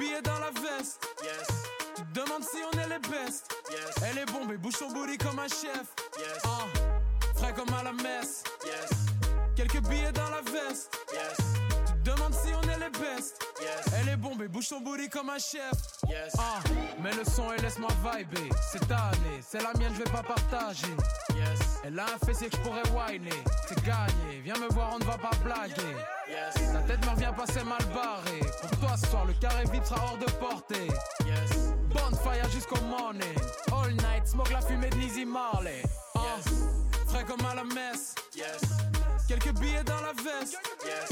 billets 0.04 0.22
dans 0.22 0.40
la 0.40 0.52
veste. 0.52 1.00
Yes. 1.24 1.48
Tu 1.96 2.02
te 2.04 2.20
demandes 2.20 2.44
si 2.44 2.58
on 2.68 2.78
est 2.80 2.90
les 2.90 3.00
best. 3.10 3.56
Yes. 3.72 3.96
Elle 4.06 4.18
est 4.20 4.26
bombée, 4.26 4.58
bouge 4.58 4.76
son 4.76 4.90
booty 4.90 5.18
comme 5.18 5.40
un 5.40 5.48
chef. 5.48 5.88
Yes. 6.18 6.42
Ah, 6.46 6.66
frais 7.36 7.54
comme 7.54 7.74
à 7.74 7.84
la 7.84 7.94
messe. 7.94 8.44
Yes. 8.66 8.90
Quelques 9.56 9.82
billets 9.88 10.12
dans 10.12 10.30
la 10.30 10.42
veste. 10.42 10.90
Yes. 11.14 11.53
Si 12.32 12.54
on 12.54 12.62
est 12.64 12.80
les 12.80 12.90
best. 12.90 13.44
Yes. 13.62 13.94
Elle 14.00 14.10
est 14.10 14.18
bombée, 14.18 14.48
bouge 14.48 14.66
son 14.66 14.80
booty 14.82 15.10
comme 15.10 15.30
un 15.30 15.38
chef. 15.40 15.72
Yes. 16.08 16.34
Ah, 16.38 16.60
mets 17.02 17.14
le 17.14 17.24
son 17.24 17.52
et 17.54 17.62
laisse-moi 17.62 17.90
vibrer. 18.04 18.50
C'est 18.72 18.88
ta 18.88 18.96
année, 19.08 19.42
c'est 19.42 19.62
la 19.62 19.74
mienne, 19.78 19.94
je 19.94 20.00
vais 20.04 20.12
pas 20.12 20.24
partager. 20.24 20.88
Yes. 21.36 21.60
Elle 21.84 22.00
a 22.00 22.06
un 22.06 22.26
fessier 22.26 22.50
que 22.50 22.58
je 22.58 22.62
pourrais 22.62 22.84
whiner. 22.90 23.30
C'est 23.68 23.84
gagné, 23.84 24.42
viens 24.44 24.56
me 24.58 24.68
voir, 24.74 24.92
on 24.94 25.00
ne 25.00 25.06
va 25.06 25.18
pas 25.18 25.32
blaguer. 25.44 25.96
Yes. 26.30 26.74
La 26.74 26.82
tête 26.82 27.06
me 27.06 27.12
revient 27.12 27.34
pas, 27.36 27.46
c'est 27.52 27.64
mal 27.64 27.84
barré. 27.94 28.40
Pour 28.62 28.80
toi 28.80 28.98
ce 28.98 29.08
soir, 29.08 29.26
le 29.26 29.34
carré 29.34 29.66
vide 29.72 29.86
sera 29.86 30.04
hors 30.04 30.18
de 30.18 30.32
portée. 30.34 30.88
Yes. 31.26 31.74
Bonfire 31.90 32.50
jusqu'au 32.52 32.82
morning. 32.82 33.36
All 33.72 33.92
night, 33.92 34.28
smoke 34.28 34.52
la 34.52 34.62
fumée 34.62 34.90
de 34.90 34.96
Lizzie 34.96 35.26
Marley. 35.26 35.84
Ah, 36.16 36.20
Frais 37.08 37.26
comme 37.26 37.46
à 37.46 37.56
la 37.56 37.64
messe. 37.64 38.16
Yes. 38.36 38.62
Quelques 39.28 39.54
billets 39.60 39.84
dans 39.84 40.02
la 40.02 40.14
veste. 40.14 40.58
Yes. 40.86 41.10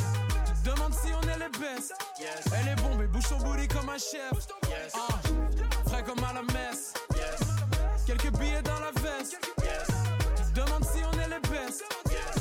Demandes 0.64 0.94
si 0.94 1.12
on 1.14 1.22
est 1.22 1.40
les 1.40 1.60
best. 1.60 1.94
Yes. 2.20 2.46
Elle 2.56 2.68
est 2.70 2.82
bombée, 2.82 3.08
bouge 3.08 3.24
son 3.24 3.38
booty 3.38 3.68
comme 3.68 3.90
un 3.90 3.98
chef. 3.98 4.32
Yes. 4.68 4.94
Ah, 4.96 5.18
frais 5.88 6.04
comme 6.04 6.24
à 6.24 6.34
la 6.34 6.44
messe. 6.54 6.94
Yes. 7.16 7.40
Quelques 8.06 8.32
billets 8.38 8.62
dans 8.62 8.80
la 8.80 8.92
veste. 9.02 9.38
Demandes 10.54 10.86
si 10.86 11.02
on 11.04 11.20
est 11.20 11.30
les 11.30 11.50
best. 11.50 11.84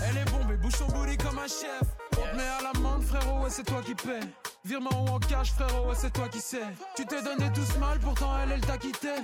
Elle 0.09 0.19
est 0.19 0.31
bombée, 0.31 0.57
bouge 0.57 0.75
son 0.77 0.87
booty 0.87 1.17
comme 1.17 1.39
un 1.39 1.49
chef. 1.49 1.83
On 2.13 2.31
te 2.31 2.37
met 2.37 2.49
à 2.49 2.61
l'amende, 2.63 3.03
frérot, 3.05 3.47
et 3.47 3.51
c'est 3.51 3.65
toi 3.65 3.81
qui 3.85 3.95
paie. 3.95 4.21
Virement 4.65 5.05
ou 5.05 5.09
en 5.09 5.19
cash, 5.19 5.53
frérot, 5.53 5.93
et 5.93 5.97
c'est 5.97 6.13
toi 6.13 6.29
qui 6.29 6.41
sais. 6.41 6.67
Tu 6.97 7.07
t'es 7.07 7.23
donné 7.23 7.51
tout 7.53 7.65
ce 7.65 7.79
mal, 7.79 7.99
pourtant 8.01 8.31
elle, 8.43 8.53
elle 8.53 8.61
t'a 8.61 8.77
quitté. 8.77 9.15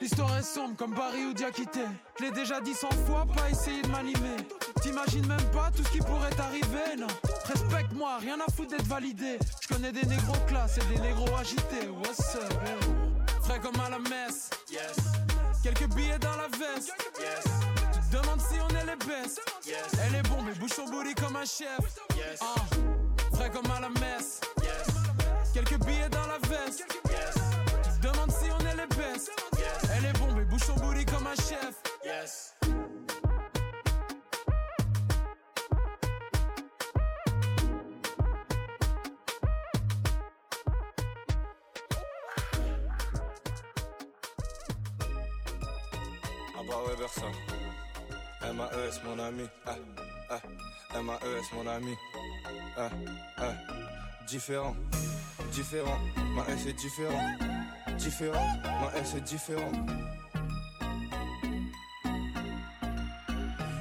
L'histoire 0.00 0.36
est 0.36 0.42
sombre 0.42 0.76
comme 0.76 0.94
Paris 0.94 1.24
ou 1.24 1.32
Diakité. 1.32 1.86
Je 2.18 2.24
l'ai 2.24 2.30
déjà 2.30 2.60
dit 2.60 2.74
cent 2.74 2.90
fois, 3.06 3.24
pas 3.34 3.48
essayer 3.48 3.80
de 3.82 3.88
m'animer. 3.88 4.36
T'imagines 4.82 5.26
même 5.26 5.50
pas 5.52 5.70
tout 5.74 5.82
ce 5.82 5.88
qui 5.88 5.98
pourrait 5.98 6.30
t'arriver, 6.30 6.96
non. 6.98 7.06
Rien 8.20 8.38
à 8.46 8.50
foutre 8.52 8.70
d'être 8.70 8.86
validé. 8.86 9.38
Je 9.60 9.68
connais 9.68 9.90
des 9.90 10.04
négros 10.04 10.36
classe 10.46 10.76
et 10.78 10.94
des 10.94 11.00
négros 11.00 11.34
agités. 11.36 11.88
What's 11.88 12.34
up, 12.34 12.52
Frais 13.42 13.58
comme 13.60 13.80
à 13.80 13.88
la 13.88 13.98
messe. 13.98 14.50
Yes. 14.70 14.96
Quelques 15.62 15.88
billets 15.94 16.18
dans 16.18 16.36
la 16.36 16.48
veste. 16.48 16.92
Yes. 17.18 17.44
Tu 17.92 18.16
te 18.16 18.22
demandes 18.22 18.40
si 18.40 18.58
on 18.60 18.68
est 18.68 18.84
les 18.84 19.06
best. 19.06 19.40
Yes. 19.66 19.76
Elle 20.06 20.16
est 20.16 20.28
bombée, 20.28 20.52
bouge 20.58 20.70
son 20.70 20.84
booty 20.86 21.14
comme 21.14 21.36
un 21.36 21.44
chef. 21.44 21.78
Yes. 22.16 22.40
Ah, 22.42 22.54
frais 23.34 23.50
comme 23.50 23.70
à 23.70 23.80
la 23.80 23.88
messe. 23.88 24.40
Yes. 24.62 25.52
Quelques 25.54 25.78
billets 25.84 26.10
dans 26.10 26.26
la 26.26 26.38
veste. 26.48 26.84
Yes. 27.08 27.34
Tu 27.84 28.00
te 28.00 28.06
demandes 28.12 28.32
si 28.32 28.50
on 28.50 28.60
est 28.66 28.76
les 28.76 28.96
best. 28.96 29.30
Yes. 29.56 29.90
Elle 29.96 30.04
est 30.06 30.18
bombée, 30.18 30.44
bouge 30.44 30.64
son 30.66 30.74
booty 30.74 31.04
comme 31.06 31.26
un 31.26 31.34
chef. 31.36 31.74
Yes. 32.04 32.55
Ouais, 46.84 46.94
Versa. 46.98 47.26
MAES, 48.42 49.00
mon 49.04 49.18
ami. 49.18 49.44
Ah, 49.66 49.76
ah. 50.30 50.40
MAES, 51.02 51.54
mon 51.54 51.66
ami. 51.66 51.94
Ah, 52.76 52.90
ah. 53.38 53.52
Différent. 54.26 54.74
différent. 55.52 55.98
Ma 56.34 56.42
S 56.52 56.66
est 56.66 56.72
différent. 56.74 57.30
Différent, 57.96 58.46
ma 58.64 58.98
S 59.00 59.14
est 59.14 59.20
différent. 59.22 59.72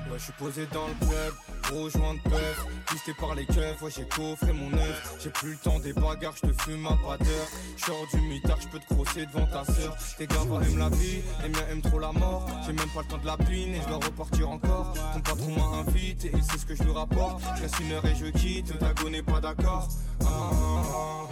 Ouais, 0.10 0.18
je 0.18 0.24
suis 0.24 0.34
posé 0.34 0.66
dans 0.68 0.88
le 0.88 0.94
club, 1.06 1.34
gros 1.70 1.90
joint 1.90 2.16
de 2.16 2.30
bœuf, 2.30 2.66
pisté 2.90 3.14
par 3.14 3.36
les 3.36 3.46
keufs, 3.46 3.82
ouais, 3.82 3.92
j'ai 3.96 4.08
coffré 4.08 4.54
mon 4.54 4.72
œuf. 4.74 5.18
J'ai 5.24 5.30
plus 5.30 5.52
le 5.52 5.58
temps 5.58 5.80
des 5.80 5.94
bagarres, 5.94 6.36
je 6.36 6.50
te 6.50 6.62
fume 6.62 6.86
à 6.88 6.98
pas 7.06 7.18
d'heure. 7.18 7.48
J'sors 7.78 8.08
du 8.14 8.22
mitard, 8.22 8.60
je 8.62 8.68
peux 8.68 8.80
te 8.80 8.94
crosser 8.94 9.26
devant 9.26 9.46
ta 9.48 9.64
sœur. 9.66 9.96
Tes 10.18 10.28
gars 10.28 10.36
aiment 10.66 10.78
la 10.78 10.90
vie, 10.90 11.22
les 11.44 11.50
miens 11.50 11.68
aiment 11.72 11.82
trop 11.82 12.00
la 12.00 12.12
mort. 12.12 12.48
J'ai 12.66 12.74
même 12.74 12.90
pas 12.90 13.02
le 13.02 13.08
temps 13.08 13.18
de 13.18 13.26
la 13.26 13.38
pine 13.38 13.76
et 13.76 13.82
je 13.82 13.88
dois 13.88 13.98
repartir 13.98 14.50
encore. 14.50 14.94
Ton 15.14 15.22
patron 15.22 15.52
m'a 15.52 15.78
invité, 15.80 16.32
il 16.34 16.44
sait 16.44 16.58
ce 16.58 16.66
que 16.66 16.76
je 16.76 16.84
lui 16.84 16.92
rapporte. 16.92 17.42
Je 17.58 17.84
une 17.84 17.92
heure 17.92 18.06
et 18.06 18.16
je 18.16 18.26
quitte, 18.28 18.78
Dago 18.80 19.10
n'est 19.10 19.24
pas 19.24 19.42
d'accord. 19.42 19.88
Ah, 20.22 20.26
ah, 20.28 20.82
ah. 20.94 21.25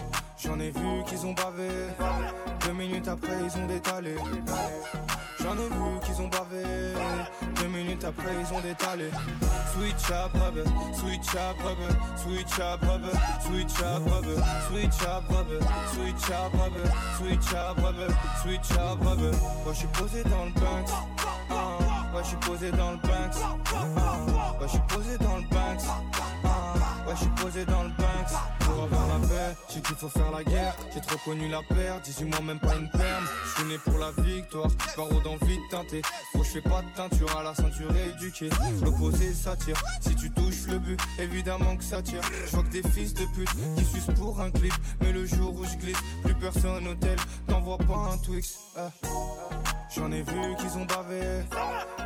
J'en 0.44 0.60
ai 0.60 0.70
vu 0.70 1.02
qu'ils 1.06 1.24
ont 1.26 1.32
bavé. 1.32 1.68
Deux 2.66 2.72
minutes 2.72 3.08
après, 3.08 3.32
ils 3.42 3.58
ont 3.58 3.66
détalé. 3.66 4.14
J'en 5.40 5.54
ai 5.54 5.68
vu 5.68 6.00
qu'ils 6.04 6.20
ont 6.20 6.28
bavé. 6.28 6.62
Deux 7.60 7.68
minutes 7.68 8.04
après, 8.04 8.32
ils 8.38 8.54
ont 8.54 8.60
détalé. 8.60 9.10
Switch 9.72 10.10
up, 10.10 10.32
rubber. 10.34 10.64
Switch 10.92 11.34
up, 11.34 11.56
rubber. 11.64 11.94
Switch 12.16 12.60
up, 12.60 12.80
rubber. 12.82 13.16
Switch 13.40 13.80
up, 13.82 14.02
rubber. 14.06 14.40
Switch 14.68 15.02
up, 15.02 15.24
rubber. 15.30 15.60
Switch 15.94 16.32
up. 16.32 16.52
Switch 17.16 17.52
up. 17.54 17.78
Switch 18.42 18.72
up. 18.78 18.98
Moi, 19.02 19.72
je 19.72 19.78
suis 19.78 19.86
posé 19.88 20.22
dans 20.24 20.44
le 20.44 20.50
Banks. 20.52 20.90
Ah, 21.50 21.78
Ouais, 22.14 22.22
je 22.22 22.28
suis 22.28 22.36
posé 22.36 22.70
dans 22.70 22.90
le 22.92 22.96
Banks. 22.98 23.36
Ah, 23.74 24.60
Ouais, 24.60 24.68
je 24.68 24.94
posé 24.94 25.18
dans 25.18 25.36
le 25.36 25.42
Banks. 25.42 25.84
Ah, 26.44 27.08
Ouais, 27.08 27.14
je 27.20 27.42
posé 27.42 27.64
dans 27.64 27.82
le 27.82 27.88
Banks. 27.88 28.13
Pour 28.60 28.82
avoir 28.84 29.06
la 29.08 29.26
paix, 29.26 29.56
j'ai 29.72 29.80
qu'il 29.80 29.96
faut 29.96 30.08
faire 30.08 30.30
la 30.30 30.42
guerre. 30.44 30.74
J'ai 30.92 31.00
trop 31.00 31.18
connu 31.24 31.48
la 31.48 31.60
perte, 31.62 32.04
18 32.04 32.24
mois, 32.24 32.40
même 32.40 32.58
pas 32.60 32.74
une 32.74 32.88
perme. 32.90 33.24
Je 33.44 33.50
suis 33.60 33.64
né 33.64 33.78
pour 33.84 33.98
la 33.98 34.10
victoire, 34.22 34.68
barreau 34.96 35.20
d'envie 35.20 35.56
de 35.56 35.68
teinter. 35.70 36.02
Faut 36.32 36.42
je 36.44 36.50
fais 36.50 36.60
pas 36.60 36.82
de 36.82 36.88
teinture 36.96 37.36
à 37.38 37.42
la 37.42 37.54
ceinture 37.54 37.90
éduquée. 37.96 38.50
L'opposé 38.82 39.32
s'attire, 39.34 39.80
si 40.00 40.14
tu 40.14 40.30
touches 40.30 40.66
le 40.68 40.78
but, 40.78 41.00
évidemment 41.18 41.76
que 41.76 41.84
ça 41.84 42.02
tire. 42.02 42.20
Je 42.46 42.50
vois 42.52 42.62
que 42.64 42.68
des 42.68 42.82
fils 42.90 43.14
de 43.14 43.24
pute 43.34 43.50
qui 43.76 43.84
sucent 43.84 44.14
pour 44.16 44.40
un 44.40 44.50
clip. 44.50 44.74
Mais 45.00 45.12
le 45.12 45.24
jour 45.26 45.54
où 45.54 45.64
je 45.64 45.76
glisse, 45.76 45.98
plus 46.22 46.34
personne 46.34 46.86
au 46.88 46.94
tel, 46.94 47.16
t'envoies 47.48 47.78
pas 47.78 48.12
un 48.12 48.18
Twix. 48.18 48.58
eh. 48.76 49.06
J'en 49.94 50.10
ai 50.10 50.22
vu 50.22 50.56
qu'ils 50.58 50.76
ont 50.76 50.84
bavé. 50.86 51.20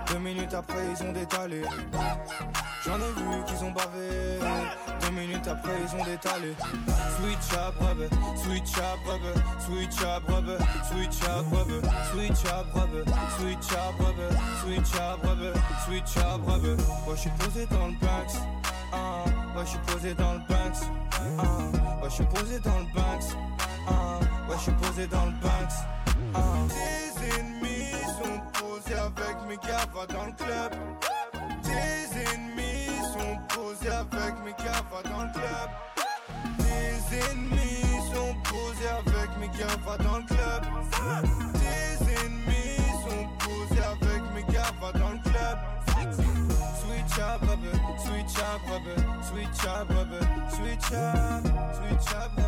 Deux 0.08 0.18
minutes 0.18 0.52
après, 0.52 0.84
ils 0.94 1.06
ont 1.06 1.12
détalé. 1.12 1.62
J'en 2.84 2.96
ai 2.96 3.12
vu 3.16 3.44
qu'ils 3.46 3.64
ont 3.64 3.70
bavé. 3.72 4.38
Deux 5.00 5.10
minutes 5.10 5.48
après, 5.48 5.72
ils 5.82 5.96
ont 6.00 6.04
détaler. 6.08 6.54
Switch 7.16 7.52
up, 7.58 7.74
rubber, 7.80 8.08
switch 8.36 8.78
up, 8.78 8.98
rubber, 9.06 9.34
switch 9.60 10.02
up, 10.02 10.22
rubber, 10.28 10.58
switch 10.88 11.22
up, 11.24 11.44
rubber, 11.52 11.82
switch 12.10 12.44
up, 12.46 12.66
rubber, 12.74 13.04
switch 13.36 13.72
up, 13.74 13.98
rubber, 13.98 14.32
switch 14.62 14.96
up, 14.96 15.22
rubber, 15.24 15.54
switch 15.84 16.16
up, 16.18 16.40
rubber. 16.46 16.76
Moi 17.04 17.14
j'suis 17.16 17.30
posé 17.38 17.66
dans 17.66 17.88
le 17.88 17.96
Banks, 18.00 18.36
ah, 18.92 19.24
moi 19.52 19.64
je 19.64 19.70
suis 19.70 19.78
posé 19.86 20.14
dans 20.14 20.32
le 20.34 20.40
Banks, 20.48 20.82
ah, 21.38 21.44
moi 21.98 22.10
suis 22.10 22.24
posé 22.24 22.58
dans 22.60 22.78
le 22.78 22.86
Banks, 22.94 23.28
ah, 23.88 24.20
moi 24.46 24.56
j'suis 24.58 24.72
posé 24.72 25.06
dans 25.06 25.26
le 25.26 25.32
Banks, 25.42 25.78
ah. 26.34 26.40
Tes 26.68 27.38
ennemis 27.38 27.92
sont 28.18 28.40
posés 28.58 28.94
avec 28.94 29.36
mes 29.48 29.56
gars, 29.56 29.86
dans 30.14 30.24
le 30.26 30.32
club. 30.32 30.72
Tes 31.62 32.32
ennemis 32.32 32.96
sont 33.12 33.36
posés 33.48 33.88
avec 33.88 34.34
mes 34.44 34.52
gars, 34.52 34.84
dans 35.04 35.22
le 35.24 35.32
club. 35.32 35.87
Ennemis 37.18 38.14
sont 38.14 38.34
posés 38.44 38.88
avec 38.88 39.30
mes 39.40 39.48
gars, 39.58 39.76
va 39.84 39.96
dans 39.98 40.18
le 40.18 40.24
club. 40.24 40.62
Tes 41.54 42.24
ennemis 42.24 42.92
sont 43.04 43.26
posés 43.38 43.82
avec 43.82 44.22
mes 44.34 44.52
gars, 44.52 44.72
va 44.80 44.92
dans 44.92 45.10
le 45.10 45.18
club. 45.18 45.58
Switch 46.80 47.18
up, 47.18 47.42
switch 47.98 48.38
up, 48.38 48.60
switch 49.22 49.66
up, 49.66 49.88
switch 50.50 50.92
up, 50.92 51.44
switch 51.74 52.14
up, 52.14 52.47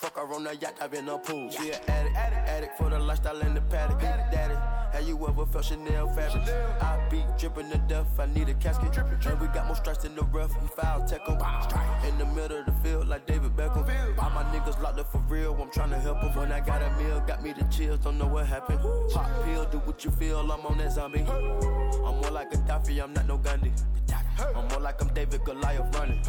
Fuck 0.00 0.16
her 0.16 0.34
on 0.34 0.44
the 0.44 0.56
yacht, 0.56 0.76
I've 0.80 0.90
been 0.90 1.06
a 1.10 1.18
pool. 1.18 1.50
She 1.50 1.72
an 1.72 1.80
addict, 1.86 2.16
addict, 2.16 2.48
addict 2.48 2.78
for 2.78 2.88
the 2.88 2.98
lifestyle 2.98 3.38
and 3.42 3.54
the 3.54 3.60
paddock. 3.60 4.00
Daddy, 4.00 4.54
have 4.94 5.06
you 5.06 5.14
ever 5.28 5.44
felt 5.44 5.66
Chanel 5.66 6.08
fabric? 6.14 6.48
I 6.80 7.06
be 7.10 7.22
dripping 7.38 7.68
to 7.70 7.76
death, 7.86 8.18
I 8.18 8.24
need 8.24 8.48
a 8.48 8.54
casket. 8.54 8.96
And 8.96 9.38
we 9.38 9.46
got 9.48 9.66
more 9.66 9.76
strikes 9.76 10.06
in 10.06 10.14
the 10.16 10.22
rough, 10.22 10.58
we 10.62 10.68
foul 10.68 11.06
tech 11.06 11.20
'em. 11.28 11.36
In 12.08 12.16
the 12.16 12.24
middle 12.24 12.60
of 12.60 12.64
the 12.64 12.72
field, 12.82 13.08
like 13.08 13.26
David 13.26 13.54
Beckham. 13.54 13.84
All 14.18 14.30
my 14.30 14.42
niggas 14.44 14.80
locked 14.80 15.00
up 15.00 15.12
for 15.12 15.18
real, 15.28 15.52
I'm 15.60 15.68
tryna 15.68 16.00
help 16.00 16.24
'em. 16.24 16.34
When 16.34 16.50
I 16.50 16.60
got 16.60 16.80
a 16.80 16.90
meal, 16.92 17.20
got 17.26 17.42
me 17.42 17.52
the 17.52 17.64
chills, 17.64 17.98
don't 17.98 18.16
know 18.16 18.26
what 18.26 18.46
happened. 18.46 18.80
Pop 19.12 19.28
pill, 19.44 19.66
do 19.66 19.80
what 19.80 20.02
you 20.02 20.10
feel, 20.12 20.50
I'm 20.50 20.64
on 20.64 20.78
that 20.78 20.92
zombie. 20.92 21.26
I'm 21.28 22.16
more 22.22 22.30
like 22.30 22.54
a 22.54 22.56
Gaddafi, 22.56 23.02
I'm 23.02 23.12
not 23.12 23.26
no 23.26 23.36
Gandhi. 23.36 23.70
I'm 24.56 24.66
more 24.68 24.80
like 24.80 24.98
I'm 25.02 25.08
David 25.12 25.44
Goliath 25.44 25.94
running. 25.94 26.22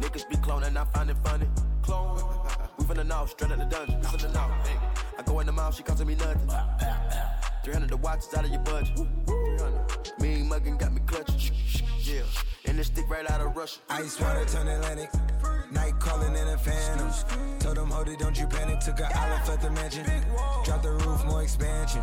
Niggas 0.00 0.28
be 0.28 0.36
cloning, 0.36 0.76
I 0.76 0.84
find 0.84 1.10
it 1.10 1.16
funny. 1.24 1.48
Clone. 1.82 2.22
We 2.78 2.84
from 2.84 2.96
the 2.96 3.04
north, 3.04 3.30
straight 3.30 3.52
out 3.52 3.58
the 3.58 3.64
dungeon. 3.64 4.00
We 4.00 4.06
from 4.06 4.18
the 4.18 4.28
north. 4.28 4.66
Hey. 4.66 4.78
I 5.18 5.22
go 5.22 5.40
in 5.40 5.46
the 5.46 5.52
mouth, 5.52 5.74
she 5.74 5.82
costing 5.82 6.06
me 6.06 6.14
nothing. 6.14 6.48
300 7.64 7.88
the 7.90 7.96
watch 7.96 8.20
is 8.20 8.34
out 8.34 8.44
of 8.44 8.50
your 8.50 8.60
budget. 8.60 8.96
300. 8.96 10.20
Mean 10.20 10.48
muggin' 10.48 10.78
got 10.78 10.92
me 10.92 11.00
clutching. 11.06 11.54
Yeah. 12.00 12.22
And 12.66 12.78
this 12.78 12.86
stick 12.88 13.08
right 13.08 13.28
out 13.30 13.40
of 13.40 13.56
Russia. 13.56 13.80
Ice 13.90 14.20
water 14.20 14.44
turn 14.44 14.68
Atlantic. 14.68 15.10
Night 15.72 15.98
calling 15.98 16.34
in 16.34 16.48
a 16.48 16.58
phantom. 16.58 17.10
Told 17.58 17.76
them, 17.76 17.90
hold 17.90 18.08
it, 18.08 18.18
don't 18.18 18.38
you 18.38 18.46
panic. 18.46 18.80
Took 18.80 19.00
an 19.00 19.06
island, 19.14 19.48
left 19.48 19.62
the 19.62 19.70
mansion. 19.70 20.04
Drop 20.64 20.82
the 20.82 20.92
roof, 20.92 21.24
more 21.24 21.42
expansion. 21.42 22.02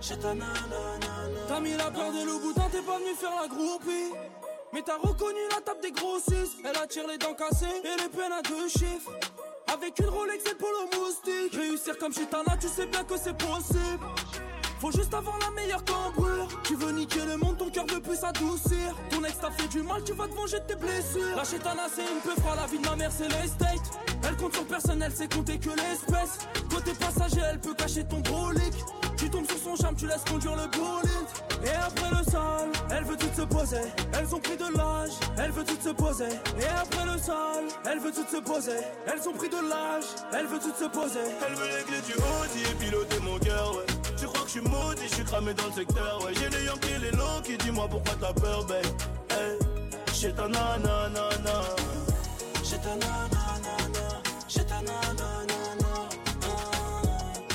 T'as 0.00 1.60
mis 1.60 1.76
la 1.76 1.90
peur 1.90 2.10
de 2.12 2.24
Louboutin, 2.24 2.68
t'es 2.72 2.80
pas 2.80 2.98
venu 2.98 3.14
faire 3.14 3.32
la 3.42 3.48
groupie. 3.48 4.12
Mais 4.72 4.82
t'as 4.82 4.96
reconnu 4.96 5.40
la 5.50 5.60
table 5.60 5.80
des 5.82 5.92
grossistes. 5.92 6.56
Elle 6.64 6.76
attire 6.82 7.06
les 7.06 7.18
dents 7.18 7.34
cassées 7.34 7.66
et 7.84 8.02
les 8.02 8.08
peines 8.08 8.32
à 8.32 8.40
deux 8.40 8.68
chiffres. 8.68 9.12
Avec 9.72 9.98
une 9.98 10.08
Rolex 10.08 10.44
et 10.46 10.56
le 10.58 10.98
moustique. 10.98 11.54
Réussir 11.54 11.98
comme 11.98 12.14
Chitana, 12.14 12.56
tu 12.58 12.68
sais 12.68 12.86
bien 12.86 13.04
que 13.04 13.16
c'est 13.18 13.36
possible. 13.36 14.06
Faut 14.80 14.90
juste 14.92 15.12
avoir 15.12 15.38
la 15.40 15.50
meilleure 15.50 15.84
cambrure. 15.84 16.48
Tu 16.64 16.74
veux 16.74 16.90
niquer 16.90 17.20
le 17.26 17.36
monde, 17.36 17.58
ton 17.58 17.68
cœur 17.68 17.84
veut 17.86 18.00
plus 18.00 18.16
s'adoucir. 18.16 18.94
Ton 19.10 19.22
ex 19.24 19.38
t'a 19.38 19.50
fait 19.50 19.68
du 19.68 19.82
mal, 19.82 20.02
tu 20.04 20.14
vas 20.14 20.26
te 20.26 20.34
venger 20.34 20.58
de 20.58 20.64
tes 20.64 20.76
blessures. 20.76 21.36
La 21.36 21.44
Chitana, 21.44 21.82
c'est 21.94 22.00
une 22.00 22.20
peu 22.24 22.40
froid, 22.40 22.56
la 22.56 22.66
vie 22.66 22.78
de 22.78 22.88
ma 22.88 22.96
mère, 22.96 23.10
c'est 23.12 23.28
l'estate. 23.28 24.00
Elle 24.26 24.36
compte 24.36 24.54
sur 24.54 24.64
personne, 24.64 25.02
elle 25.02 25.12
sait 25.12 25.28
compter 25.28 25.58
que 25.58 25.68
l'espèce. 25.68 26.38
Côté 26.72 26.92
passager, 26.92 27.42
elle 27.50 27.60
peut 27.60 27.74
cacher 27.74 28.04
ton 28.04 28.20
brolic. 28.20 28.72
Tu 29.18 29.28
tombes 29.28 29.46
sur 29.46 29.58
son 29.58 29.76
charme, 29.76 29.96
tu 29.96 30.06
laisses 30.06 30.24
conduire 30.24 30.56
le 30.56 30.66
bolide. 30.68 31.28
Et 31.62 31.76
après 31.76 32.08
le 32.08 32.30
sol, 32.30 32.72
elle 32.90 33.04
veut 33.04 33.18
toutes 33.18 33.34
se 33.34 33.42
poser. 33.42 33.82
Elles 34.18 34.34
ont 34.34 34.40
pris 34.40 34.56
de 34.56 34.78
l'âge, 34.78 35.12
elle 35.36 35.50
veut 35.50 35.64
toutes 35.64 35.82
se 35.82 35.90
poser. 35.90 36.28
Et 36.58 36.66
après 36.66 37.04
le 37.04 37.18
sol, 37.18 37.64
elle 37.84 37.98
veut 37.98 38.12
toutes 38.12 38.30
se 38.30 38.40
poser. 38.40 38.80
Elles 39.06 39.28
ont 39.28 39.34
pris 39.34 39.50
de 39.50 39.60
l'âge, 39.68 40.06
elle 40.32 40.46
veut 40.46 40.58
toutes 40.58 40.78
se 40.78 40.88
poser. 40.88 41.20
Elle 41.46 41.54
veut 41.54 41.66
les 41.66 42.00
du 42.00 42.14
Audi 42.14 42.62
et 42.62 42.74
piloter 42.82 43.18
mon 43.20 43.38
cœur, 43.38 43.76
ouais. 43.76 43.99
Tu 44.16 44.26
crois 44.26 44.40
que 44.42 44.46
je 44.46 44.52
suis 44.52 44.60
maudit, 44.60 45.08
je 45.08 45.14
suis 45.14 45.24
cramé 45.24 45.54
dans 45.54 45.66
le 45.66 45.72
secteur, 45.72 46.22
ouais. 46.24 46.32
J'ai 46.34 46.48
les 46.48 46.64
Yankees, 46.64 46.98
les 47.00 47.10
longs 47.12 47.40
qui 47.44 47.56
dis-moi 47.58 47.88
pourquoi 47.88 48.14
t'as 48.20 48.32
peur, 48.32 48.64
babe. 48.64 48.84
Hey, 49.30 49.58
j'ai 50.14 50.32
ta 50.32 50.48
nanana. 50.48 51.28
J'ai 52.62 52.78
ta 52.78 52.94
nanana, 52.94 54.22
j'ai 54.48 54.64
ta 54.64 54.80
nanana, 54.80 56.08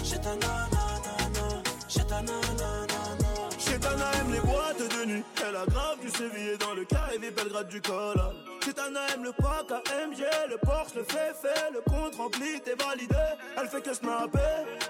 j'ai 0.03 0.19
ta 0.19 0.35
nanana, 0.35 1.61
j'ai 1.93 2.03
ta 2.03 2.21
nanana. 2.21 3.25
Chetana 3.57 4.11
aime 4.19 4.31
les 4.33 4.39
boîtes 4.41 4.77
de 4.77 5.05
nuit. 5.05 5.23
Elle 5.47 5.55
a 5.55 5.65
grave 5.65 5.99
du 6.01 6.09
sévillé 6.09 6.57
dans 6.57 6.73
le 6.73 6.83
carré 6.85 7.17
des 7.17 7.31
Belgrade 7.31 7.67
du 7.69 7.81
Collal. 7.81 8.33
Chetana 8.63 8.99
aime 9.13 9.23
le 9.23 9.31
pack 9.31 9.71
AMG, 9.71 10.21
le 10.49 10.57
Porsche, 10.57 10.95
le 10.95 11.03
fait 11.03 11.33
fait, 11.41 11.71
le 11.71 11.81
compte 11.81 12.15
rempli, 12.15 12.59
t'es 12.63 12.75
validé. 12.75 13.15
Elle 13.57 13.67
fait 13.67 13.81
que 13.81 13.93
snapper, 13.93 14.39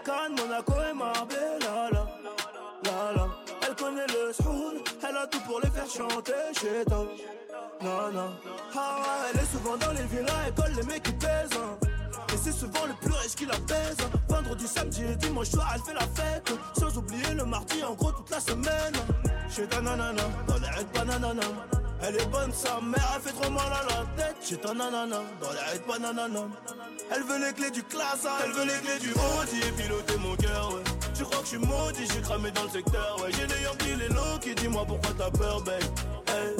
Monaco 0.07 0.73
et 0.90 0.94
Marbella. 0.94 1.90
La, 1.91 2.06
la, 2.84 3.14
la. 3.15 3.27
Elle 3.68 3.76
connaît 3.76 4.07
le 4.07 4.34
soul, 4.34 4.82
elle 5.07 5.18
a 5.18 5.27
tout 5.27 5.40
pour 5.41 5.60
les 5.61 5.69
faire 5.69 5.88
chanter 5.90 6.34
chez 6.53 6.86
toi. 6.86 7.06
Non. 7.82 8.32
Ah 8.76 8.98
elle 9.34 9.40
est 9.40 9.45
souvent 9.45 9.77
dans 9.77 9.91
les 9.91 10.03
villas, 10.03 10.34
elle 10.48 10.53
colle 10.53 10.73
les 10.76 10.84
mecs 10.84 11.03
qui 11.03 11.11
pèsent. 11.14 11.49
hein. 11.56 11.77
Et 12.34 12.38
c'est 12.38 12.52
souvent 12.52 12.86
le 12.88 12.94
plus 12.94 13.14
riche 13.14 13.36
qui 13.36 13.45
la 13.45 13.57
baise. 13.60 13.98
Vendredi, 14.30 14.68
samedi 14.68 15.03
et 15.03 15.15
dimanche 15.15 15.49
soir, 15.49 15.72
elle 15.73 15.82
fait 15.82 15.94
la 15.94 16.02
fête. 16.02 16.53
Sans 16.77 16.98
oublier 16.98 17.34
le 17.34 17.45
mardi, 17.45 17.84
en 17.84 17.94
gros, 17.94 18.11
toute 18.11 18.30
la 18.30 18.40
semaine. 18.40 18.94
Chez 19.49 19.68
ta 19.68 19.82
nanana, 19.82 20.23
dans 20.48 20.56
les 20.56 20.86
bananana. 20.94 21.41
Elle 22.07 22.18
est 22.18 22.26
bonne, 22.27 22.52
sa 22.53 22.80
mère, 22.82 23.14
elle 23.15 23.22
fait 23.22 23.32
trop 23.32 23.49
mal 23.49 23.65
à 23.65 23.84
la 23.84 24.06
tête. 24.15 24.36
Chez 24.48 24.57
ta 24.57 24.73
nanana, 24.76 25.22
dans 25.41 25.52
les 25.52 25.57
raids 25.57 25.82
bananana. 25.88 26.41
Elle 27.11 27.23
veut 27.23 27.44
les 27.44 27.53
clés 27.53 27.72
du 27.72 27.82
classe, 27.84 28.27
elle 28.44 28.52
veut 28.52 28.65
les 28.65 28.80
clés 28.80 28.99
du 28.99 29.11
Audi 29.11 29.60
et 29.68 29.72
piloter 29.72 30.18
mon 30.18 30.36
cœur, 30.36 30.73
ouais. 30.73 30.84
Tu 31.15 31.23
crois 31.23 31.40
que 31.40 31.45
je 31.45 31.49
suis 31.49 31.57
maudit, 31.57 32.07
j'ai 32.14 32.22
cramé 32.22 32.52
dans 32.52 32.64
le 32.64 32.69
secteur, 32.69 33.18
ouais. 33.22 33.32
J'ai 33.32 33.48
les 33.48 33.64
Yankees, 33.64 33.95
les 33.98 34.10
low 34.10 34.38
qui 34.40 34.53
dis-moi 34.53 34.86
pourquoi 34.86 35.11
t'as 35.18 35.32
peur, 35.32 35.61
babe? 35.61 35.82
Hey. 36.27 36.56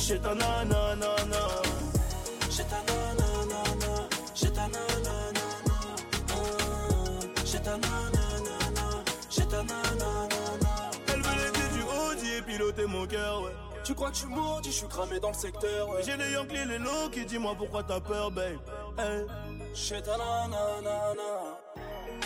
J'ai 0.00 0.20
ta 0.20 0.34
nanana, 0.34 1.06
j'ai 2.50 2.64
ta 2.64 2.76
nanana, 2.86 4.08
j'ai 4.34 4.50
ta 4.50 4.68
nanana, 4.68 5.02
j'ai 9.30 9.46
ta 9.46 9.56
nanana. 9.56 10.90
Elle 11.08 11.20
veut 11.20 11.44
les 11.44 11.50
clés 11.50 11.68
du 11.72 11.82
Audi 11.82 12.34
et 12.34 12.42
piloter 12.42 12.86
mon 12.86 13.06
cœur, 13.06 13.42
ouais. 13.42 13.63
Tu 13.84 13.94
crois 13.94 14.08
que 14.08 14.14
je 14.14 14.20
suis 14.20 14.28
maudit, 14.28 14.72
je 14.72 14.76
suis 14.76 14.88
cramé 14.88 15.20
dans 15.20 15.28
le 15.28 15.34
secteur, 15.34 15.90
ouais. 15.90 16.02
J'ai 16.04 16.16
les 16.16 16.32
Yankees, 16.32 16.64
les 16.66 16.78
low 16.78 17.10
qui 17.12 17.26
dis-moi 17.26 17.54
pourquoi 17.56 17.82
t'as 17.82 18.00
peur, 18.00 18.30
babe. 18.30 18.56
Hey. 18.98 19.26
J'ai 19.74 20.00
ta 20.00 20.16
nanana, 20.16 21.12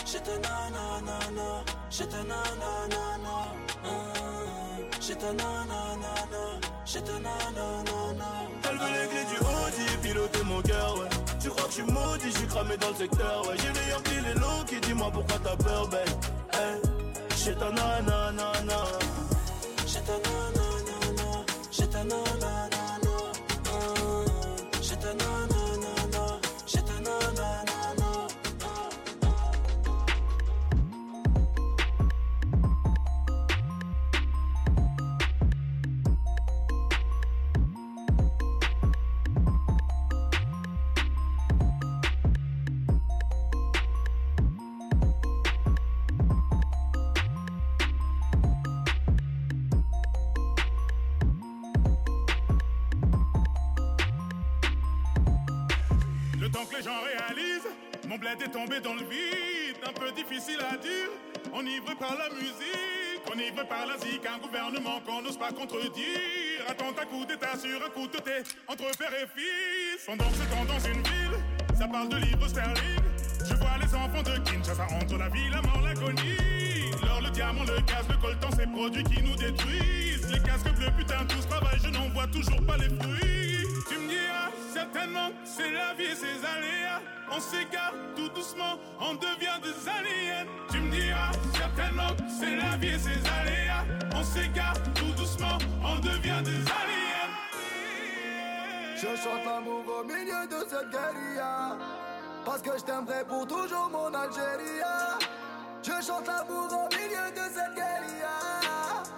j'ai 0.05 0.19
ta 0.19 0.31
nanana, 0.37 1.63
j'ai 1.89 2.07
ta 2.07 2.17
nanana, 2.23 3.35
j'ai 5.01 5.15
ta 5.15 5.33
nanana, 5.33 6.13
j'ai 6.85 7.01
ta 7.01 7.13
nanana. 7.13 8.29
Elle 8.69 8.77
veut 8.77 8.93
les 8.93 9.07
clés 9.09 9.25
du 9.25 9.37
Audi 9.39 9.97
piloter 10.01 10.43
mon 10.45 10.61
cœur, 10.61 10.97
ouais. 10.99 11.09
Tu 11.41 11.49
crois 11.49 11.63
que 11.63 11.69
je 11.71 11.75
suis 11.75 11.83
maudit, 11.83 12.31
je 12.31 12.37
suis 12.37 12.47
cramé 12.47 12.77
dans 12.77 12.89
le 12.89 12.95
secteur, 12.95 13.47
ouais. 13.47 13.55
J'ai 13.57 13.73
les 13.73 13.89
Yankees, 13.91 14.21
les 14.27 14.39
low 14.39 14.63
qui 14.65 14.79
dis-moi 14.79 15.09
pourquoi 15.11 15.37
t'as 15.43 15.57
peur, 15.57 15.89
babe. 15.89 16.07
Hey. 16.53 16.79
J'ai 17.43 17.55
ta 17.55 17.69
nanana. 17.69 18.53
J'ai 19.85 20.01
ta 20.01 20.13
nanana, 20.13 20.58
bled 58.29 58.41
est 58.47 58.51
tombé 58.51 58.79
dans 58.79 58.93
le 58.93 59.01
vide, 59.01 59.77
un 59.87 59.93
peu 59.93 60.11
difficile 60.11 60.59
à 60.71 60.77
dire. 60.77 61.09
Enivré 61.53 61.95
par 61.95 62.15
la 62.17 62.29
musique, 62.35 63.23
enivré 63.31 63.65
par 63.67 63.85
la 63.87 63.97
zik, 63.97 64.21
un 64.25 64.37
gouvernement 64.39 64.99
qu'on 65.05 65.21
n'ose 65.21 65.37
pas 65.37 65.51
contredire. 65.51 66.61
Attends 66.67 66.89
un 66.89 67.05
coup 67.05 67.25
d'état 67.25 67.57
sur 67.57 67.83
un 67.83 67.89
coup 67.89 68.07
de 68.07 68.17
thé 68.17 68.43
entre 68.67 68.97
père 68.97 69.13
et 69.13 69.27
fils. 69.35 70.05
Pendant 70.05 70.29
c'est 70.33 70.49
temps 70.49 70.65
dans 70.65 70.79
une 70.79 71.01
ville, 71.01 71.39
ça 71.77 71.87
parle 71.87 72.09
de 72.09 72.17
livres 72.17 72.47
sterling. 72.47 73.01
Je 73.47 73.55
vois 73.55 73.77
les 73.81 73.95
enfants 73.95 74.23
de 74.23 74.37
Kinshasa 74.49 74.87
entre 75.01 75.17
la 75.17 75.29
vie, 75.29 75.49
la 75.49 75.61
mort, 75.61 75.81
l'agonie. 75.81 76.91
L'or, 77.01 77.21
le 77.21 77.29
diamant, 77.31 77.63
le 77.63 77.81
gaz, 77.81 78.05
le 78.09 78.17
coltan, 78.17 78.49
ces 78.51 78.67
produits 78.67 79.03
qui 79.03 79.23
nous 79.23 79.35
détruisent. 79.35 80.29
Les 80.31 80.39
casques 80.39 80.71
bleus, 80.75 80.91
putain, 80.97 81.25
tous 81.27 81.47
travaillent, 81.47 81.79
je 81.83 81.89
n'en 81.89 82.09
vois 82.09 82.27
toujours 82.27 82.63
pas 82.65 82.77
les 82.77 82.89
fruits. 82.89 83.38
Certainement, 84.79 85.29
c'est 85.43 85.71
la 85.71 85.93
vie 85.93 86.05
et 86.05 86.15
ses 86.15 86.39
aléas. 86.45 87.01
On 87.29 87.39
s'égare 87.41 87.93
tout 88.15 88.29
doucement, 88.29 88.79
on 89.01 89.13
devient 89.15 89.59
des 89.61 89.89
aliens. 89.89 90.45
Tu 90.71 90.79
me 90.79 90.89
diras, 90.89 91.31
certainement, 91.53 92.15
c'est 92.39 92.55
la 92.55 92.77
vie 92.77 92.95
et 92.95 92.97
ses 92.97 93.19
aléas. 93.27 93.83
On 94.15 94.23
s'égare 94.23 94.81
tout 94.95 95.11
doucement, 95.17 95.57
on 95.83 95.99
devient 95.99 96.41
des 96.45 96.61
aliens. 96.79 97.29
Je 98.95 99.07
chante 99.21 99.43
l'amour 99.45 99.83
au 99.99 100.03
milieu 100.05 100.47
de 100.47 100.65
cette 100.69 100.89
guérilla 100.89 101.77
Parce 102.45 102.61
que 102.61 102.77
je 102.77 102.83
t'aimerai 102.83 103.25
pour 103.27 103.47
toujours 103.47 103.89
mon 103.89 104.13
Algérie 104.13 104.81
Je 105.83 106.05
chante 106.05 106.27
l'amour 106.27 106.67
au 106.71 106.95
milieu 106.95 107.31
de 107.31 107.45
cette 107.53 107.75
guérilla 107.75 108.35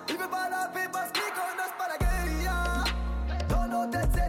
Il 0.08 0.18
veut 0.18 0.28
pas 0.28 0.50
la 0.50 0.68
paix 0.68 0.88
parce 0.92 1.12
qu'ils 1.12 1.34
connaissent 1.34 1.78
pas 1.80 1.88
la 1.88 1.98
guérilla 1.98 2.84
Dans 3.50 3.68
nos 3.68 3.92
têtes 3.92 4.21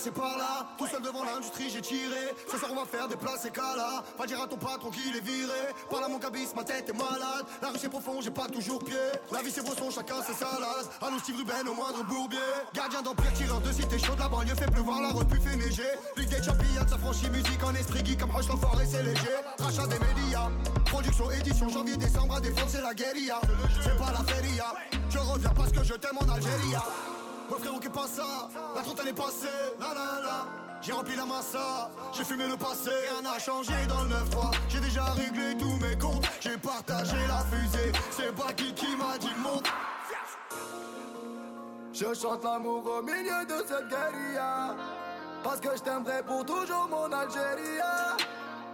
Passé 0.00 0.12
par 0.12 0.38
là. 0.38 0.66
Tout 0.78 0.86
seul 0.86 1.02
devant 1.02 1.24
l'industrie 1.24 1.68
j'ai 1.68 1.82
tiré. 1.82 2.32
Ce 2.50 2.56
soir 2.56 2.70
on 2.72 2.76
va 2.76 2.86
faire 2.86 3.06
des 3.06 3.16
places 3.16 3.44
et 3.44 3.52
là 3.54 4.02
Va 4.18 4.24
dire 4.24 4.40
à 4.40 4.46
ton 4.46 4.56
patron 4.56 4.88
qu'il 4.88 5.14
est 5.14 5.20
viré. 5.20 5.74
Par 5.90 6.00
là 6.00 6.08
mon 6.08 6.18
cabis, 6.18 6.48
ma 6.56 6.64
tête 6.64 6.88
est 6.88 6.96
malade. 6.96 7.44
La 7.60 7.68
rue 7.68 7.76
c'est 7.78 7.90
profond, 7.90 8.18
j'ai 8.22 8.30
pas 8.30 8.46
toujours 8.46 8.82
pied. 8.82 8.96
La 9.30 9.42
vie 9.42 9.50
c'est 9.50 9.62
brosson, 9.62 9.90
chacun 9.90 10.22
ses 10.22 10.32
salades 10.32 10.88
Allô 11.02 11.18
Steve 11.18 11.36
Ruben 11.36 11.68
au 11.68 11.74
moindre 11.74 12.02
bourbier. 12.04 12.38
Gardien 12.72 13.02
d'empire, 13.02 13.30
tireur 13.34 13.60
de 13.60 13.70
cité 13.72 13.98
chaude. 13.98 14.18
La 14.18 14.28
banlieue 14.28 14.54
fait 14.54 14.70
pleuvoir, 14.70 15.02
la 15.02 15.10
repu 15.10 15.38
fait 15.38 15.56
neiger. 15.56 15.92
Ligue 16.16 16.30
des 16.30 16.42
champions, 16.42 16.88
ça 16.88 16.96
franchit 16.96 17.28
musique 17.28 17.62
en 17.62 17.74
esprit. 17.74 18.02
Geek 18.02 18.20
Comme 18.20 18.30
Roche 18.30 18.48
l'enfoiré 18.48 18.86
c'est 18.86 19.02
léger. 19.02 19.36
Rachat 19.58 19.86
des 19.86 19.98
médias. 19.98 20.48
Production, 20.86 21.30
édition, 21.30 21.68
janvier, 21.68 21.98
décembre 21.98 22.36
à 22.36 22.40
défendre 22.40 22.70
c'est 22.70 22.80
la 22.80 22.94
guérilla. 22.94 23.38
C'est 23.84 23.98
pas 23.98 24.12
la 24.12 24.24
feria. 24.24 24.72
Je 25.10 25.18
reviens 25.18 25.52
parce 25.54 25.72
que 25.72 25.84
je 25.84 25.92
t'aime 25.92 26.16
en 26.16 26.32
Algérie 26.32 26.74
Ouais 27.50 27.58
frérot 27.58 27.80
qu'est 27.80 27.88
pas 27.88 28.06
ça. 28.06 28.48
La 28.76 28.82
trentaine 28.82 29.08
est 29.08 29.12
passée. 29.12 29.48
La 29.80 29.88
la 29.88 30.20
la. 30.22 30.46
J'ai 30.80 30.92
rempli 30.92 31.16
la 31.16 31.26
massa. 31.26 31.90
J'ai 32.12 32.24
fumé 32.24 32.46
le 32.46 32.56
passé. 32.56 32.90
Rien 33.10 33.22
n'a 33.22 33.38
changé 33.38 33.72
dans 33.88 34.02
le 34.04 34.10
9-3 34.10 34.52
J'ai 34.68 34.80
déjà 34.80 35.04
réglé 35.04 35.56
tous 35.58 35.76
mes 35.76 35.98
comptes. 35.98 36.24
J'ai 36.40 36.56
partagé 36.56 37.16
la 37.26 37.44
fusée. 37.50 37.92
C'est 38.12 38.34
pas 38.34 38.52
qui 38.52 38.72
qui 38.72 38.94
m'a 38.96 39.18
dit 39.18 39.34
monte 39.42 39.66
Je 41.92 42.14
chante 42.14 42.44
l'amour 42.44 42.84
au 42.98 43.02
milieu 43.02 43.44
de 43.46 43.66
cette 43.66 43.88
guérilla. 43.88 44.76
Parce 45.42 45.60
que 45.60 45.76
je 45.76 45.82
t'aimerai 45.82 46.22
pour 46.22 46.44
toujours 46.46 46.88
mon 46.88 47.12
Algérie. 47.12 47.80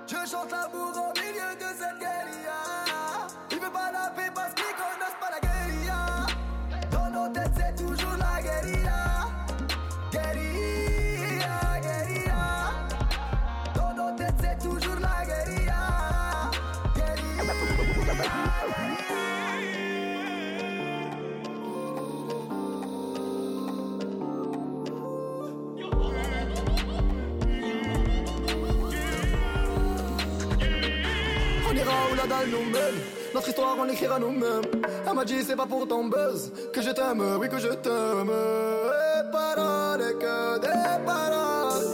Je 0.07 0.31
chante 0.31 0.51
l'amour 0.51 0.93
au 0.93 1.19
milieu 1.19 1.55
de 1.57 1.79
cette 1.79 1.99
guérilla. 1.99 3.27
Il 3.51 3.59
veut 3.59 3.71
pas 3.71 3.91
la 3.91 4.11
paix 4.11 4.31
parce 4.35 4.53
que 4.53 4.63
la 5.31 5.56
nos 7.27 7.33
têtes, 7.33 7.51
c'est 7.57 7.85
toujours 7.85 8.17
la 8.19 8.43
guérilla. 8.43 9.29
Guérilla, 10.13 11.81
guérilla. 11.83 12.43
Dans 13.75 13.95
nos 13.95 14.17
têtes, 14.17 14.35
c'est 14.41 14.59
toujours 14.59 14.97
la 15.01 15.25
guérilla. 15.25 16.51
Guérilla, 16.95 17.55
guérilla. 17.57 18.35
On 31.69 31.75
ira 31.75 31.93
où 32.11 32.15
la 32.15 32.27
dalle 32.27 32.51
nous 32.51 32.71
mène. 32.71 33.16
Notre 33.35 33.49
histoire, 33.49 33.77
on 33.79 33.85
l'écrira 33.85 34.19
nous-mêmes. 34.19 34.63
Elle 35.07 35.15
m'a 35.15 35.25
dit, 35.25 35.43
c'est 35.43 35.57
pas 35.57 35.67
pour 35.67 35.87
ton 35.87 36.05
buzz 36.05 36.53
que 36.73 36.81
je 36.83 36.91
t'aime, 36.91 37.23
oui, 37.41 37.49
que 37.49 37.59
je 37.59 37.69
t'aime. 37.69 38.31
Et 38.31 39.31
paroles, 39.31 40.03
et 40.03 40.15
que 40.15 40.59
des 40.61 41.05
paroles. 41.05 41.85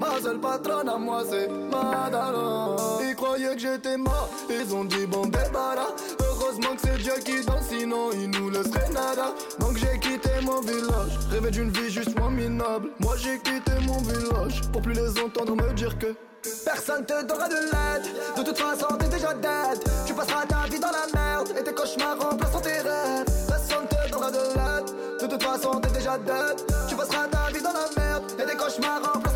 Ma 0.00 0.20
seule 0.20 0.40
patronne 0.40 0.88
à 0.88 0.96
moi, 0.96 1.22
c'est 1.28 1.48
Madara. 1.48 2.76
Ils 3.02 3.14
croyaient 3.14 3.54
que 3.54 3.60
j'étais 3.60 3.96
mort, 3.96 4.28
ils 4.50 4.74
ont 4.74 4.84
dit, 4.84 5.06
bon, 5.06 5.26
débarras. 5.26 5.94
Heureusement 6.20 6.74
que 6.74 6.80
c'est 6.82 6.98
Dieu 6.98 7.14
qui 7.24 7.44
danse, 7.44 7.68
sinon 7.68 8.10
il 8.12 8.30
nous 8.30 8.50
laisserait 8.50 8.90
nada. 8.90 9.32
Donc 9.58 9.76
j'ai 9.76 9.98
quitté 10.00 10.30
mon 10.42 10.60
village, 10.60 11.18
rêvé 11.30 11.50
d'une 11.50 11.70
vie 11.70 11.90
juste 11.90 12.18
moins 12.18 12.30
minable. 12.30 12.90
Moi 12.98 13.14
j'ai 13.16 13.38
quitté 13.38 13.72
mon 13.86 13.98
village 13.98 14.60
pour 14.72 14.82
plus 14.82 14.92
les 14.92 15.18
entendre 15.20 15.54
me 15.54 15.72
dire 15.72 15.96
que. 15.98 16.14
Personne 16.42 17.04
te 17.06 17.22
donnera 17.22 17.48
de 17.48 17.54
l'aide, 17.54 18.36
de 18.36 18.42
toute 18.42 18.58
façon 18.58 18.96
t'es 18.98 19.08
déjà 19.08 19.32
dead. 19.34 19.78
Tu 20.04 20.12
passeras 20.12 20.44
ta 20.44 20.68
vie 20.68 20.80
dans 20.80 20.90
la 20.90 21.06
merde 21.14 21.50
et 21.56 21.62
tes 21.62 21.72
cauchemars 21.72 22.18
remplaceront 22.18 22.60
tes 22.60 22.80
rêves. 22.80 23.26
Personne 23.46 23.86
te 23.88 24.10
donnera 24.10 24.30
de 24.32 24.38
l'aide, 24.38 25.20
de 25.20 25.26
toute 25.28 25.42
façon 25.42 25.80
t'es 25.80 25.90
déjà 25.90 26.18
dead. 26.18 26.60
Tu 26.88 26.96
passeras 26.96 27.28
ta 27.28 27.52
vie 27.52 27.62
dans 27.62 27.72
la 27.72 27.88
merde 27.96 28.24
et 28.40 28.44
tes 28.44 28.56
cauchemars 28.56 29.12
remplaceront 29.12 29.31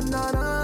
nanana. 0.00 0.56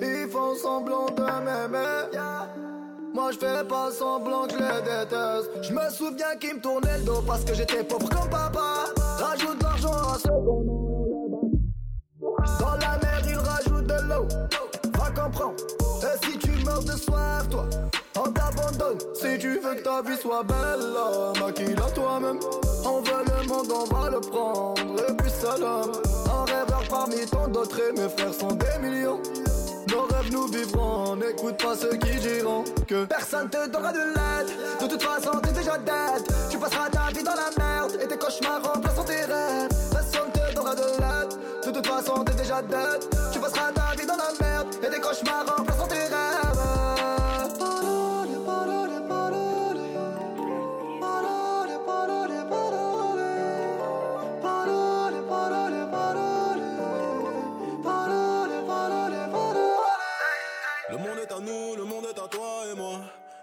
Ils 0.00 0.28
font 0.30 0.54
semblant 0.54 1.06
de 1.06 1.22
m'aimer. 1.22 2.18
Moi 3.14 3.32
je 3.32 3.38
fais 3.38 3.64
pas 3.64 3.90
semblant 3.90 4.46
que 4.46 4.54
les 4.54 4.82
déteste. 4.82 5.50
Je 5.62 5.72
me 5.72 5.90
souviens 5.90 6.36
qu'ils 6.38 6.56
me 6.56 6.60
tournaient 6.60 6.98
le 6.98 7.04
dos 7.04 7.22
parce 7.26 7.44
que 7.44 7.54
j'étais 7.54 7.82
pauvre 7.82 8.08
comme 8.08 8.28
papa. 8.30 8.84
Rajoute 9.18 9.62
l'argent 9.62 9.92
à 9.92 10.18
qu'on 10.28 10.64
Dans 12.60 12.74
la 12.74 12.98
mer, 12.98 13.22
ils 13.26 13.36
rajoutent 13.36 13.86
de 13.86 14.08
l'eau. 14.08 14.28
Va 14.98 15.10
comprendre. 15.22 15.54
Et 16.02 16.26
si 16.26 16.38
tu 16.38 16.50
meurs 16.64 16.84
de 16.84 16.92
soif, 16.92 17.48
toi, 17.50 17.66
on 18.24 18.32
t'abandonne. 18.32 18.98
Si 19.14 19.38
tu 19.38 19.58
veux 19.60 19.74
que 19.74 19.82
ta 19.82 20.02
vie 20.02 20.16
soit 20.20 20.42
belle, 20.42 20.92
là, 20.94 21.32
maquille-la 21.40 21.90
toi-même. 21.90 22.38
On 22.84 23.00
veut 23.00 23.24
le 23.26 23.46
monde, 23.46 23.72
on 23.72 23.94
va 23.94 24.10
le 24.10 24.20
prendre. 24.20 25.02
Et 25.08 25.12
puis 25.14 25.30
salam. 25.30 25.92
Un 26.26 26.44
rêveur 26.44 26.82
parmi 26.88 27.26
tant 27.26 27.48
d'autres, 27.48 27.80
et 27.80 27.92
mes 27.92 28.08
frères 28.08 28.34
sont 28.34 28.54
des 28.54 28.78
millions. 28.80 29.20
Nos 29.90 30.02
rêves 30.02 30.30
nous 30.30 30.46
vivrons, 30.48 31.16
n'écoute 31.16 31.56
pas 31.62 31.74
ceux 31.74 31.96
qui 31.96 32.18
diront 32.18 32.64
que 32.86 33.04
personne 33.06 33.48
te 33.48 33.68
donnera 33.68 33.92
de 33.92 33.98
l'aide. 33.98 34.48
De 34.80 34.86
toute 34.86 35.02
façon, 35.02 35.38
t'es 35.40 35.52
déjà 35.52 35.78
dead. 35.78 36.24
Tu 36.50 36.58
passeras 36.58 36.90
ta 36.90 37.08
vie 37.14 37.24
dans 37.24 37.34
la 37.34 37.50
merde 37.56 37.98
et 38.02 38.06
tes 38.06 38.18
cauchemars 38.18 38.62
remplaceront 38.62 39.04
tes 39.04 39.24
rêves. 39.24 39.68
Personne 39.90 40.30
te 40.32 40.54
donnera 40.54 40.74
de 40.74 40.82
l'aide. 40.82 41.38
De 41.66 41.70
toute 41.70 41.86
façon, 41.86 42.24
t'es 42.24 42.34
déjà 42.34 42.62
dead. 42.62 43.17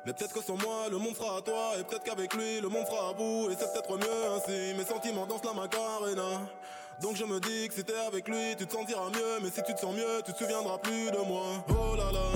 Mais 0.06 0.14
peut-être 0.14 0.34
que 0.34 0.42
sans 0.42 0.56
moi, 0.58 0.88
le 0.92 0.98
monde 1.00 1.16
fera 1.16 1.38
à 1.38 1.42
toi. 1.42 1.72
Et 1.80 1.84
peut-être 1.84 2.04
qu'avec 2.04 2.34
lui, 2.36 2.62
le 2.62 2.70
monde 2.70 2.86
fera 2.86 3.10
à 3.10 3.14
bout. 3.14 3.50
Et 3.50 3.56
c'est 3.58 3.72
peut-être 3.74 3.98
mieux 3.98 4.26
ainsi. 4.36 4.76
Mes 4.78 4.86
sentiments 4.86 5.26
dansent 5.26 5.44
la 5.44 5.54
macarena. 5.54 6.42
Donc 7.02 7.16
je 7.16 7.26
me 7.26 7.40
dis 7.40 7.68
que 7.68 7.74
si 7.74 7.84
t'es 7.84 7.98
avec 8.08 8.28
lui, 8.28 8.56
tu 8.56 8.68
te 8.68 8.74
sentiras 8.74 9.10
mieux. 9.10 9.40
Mais 9.42 9.50
si 9.50 9.64
tu 9.64 9.74
te 9.74 9.80
sens 9.80 9.96
mieux, 9.96 10.22
tu 10.24 10.32
te 10.32 10.38
souviendras 10.38 10.78
plus 10.78 11.10
de 11.10 11.18
moi. 11.28 11.66
Oh 11.70 11.96
là 11.96 12.12
là. 12.12 12.32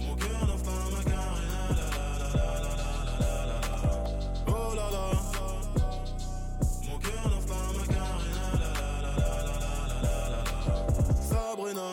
Mon 0.00 0.16
cœur 0.16 0.46
danse 0.46 0.62
la 0.64 0.90
macarena. 0.96 1.68
La 1.76 1.86
la 1.92 2.50
la 2.56 3.46
la 3.46 3.60
Oh. 4.48 4.72
Mon 6.88 6.98
cœur 6.98 7.24
danse 7.28 7.46
la 7.50 7.60
macarena. 7.78 8.46
La 8.58 8.70
la 9.04 9.22
la 10.02 10.30
la 10.30 10.40
Sabrina. 11.28 11.92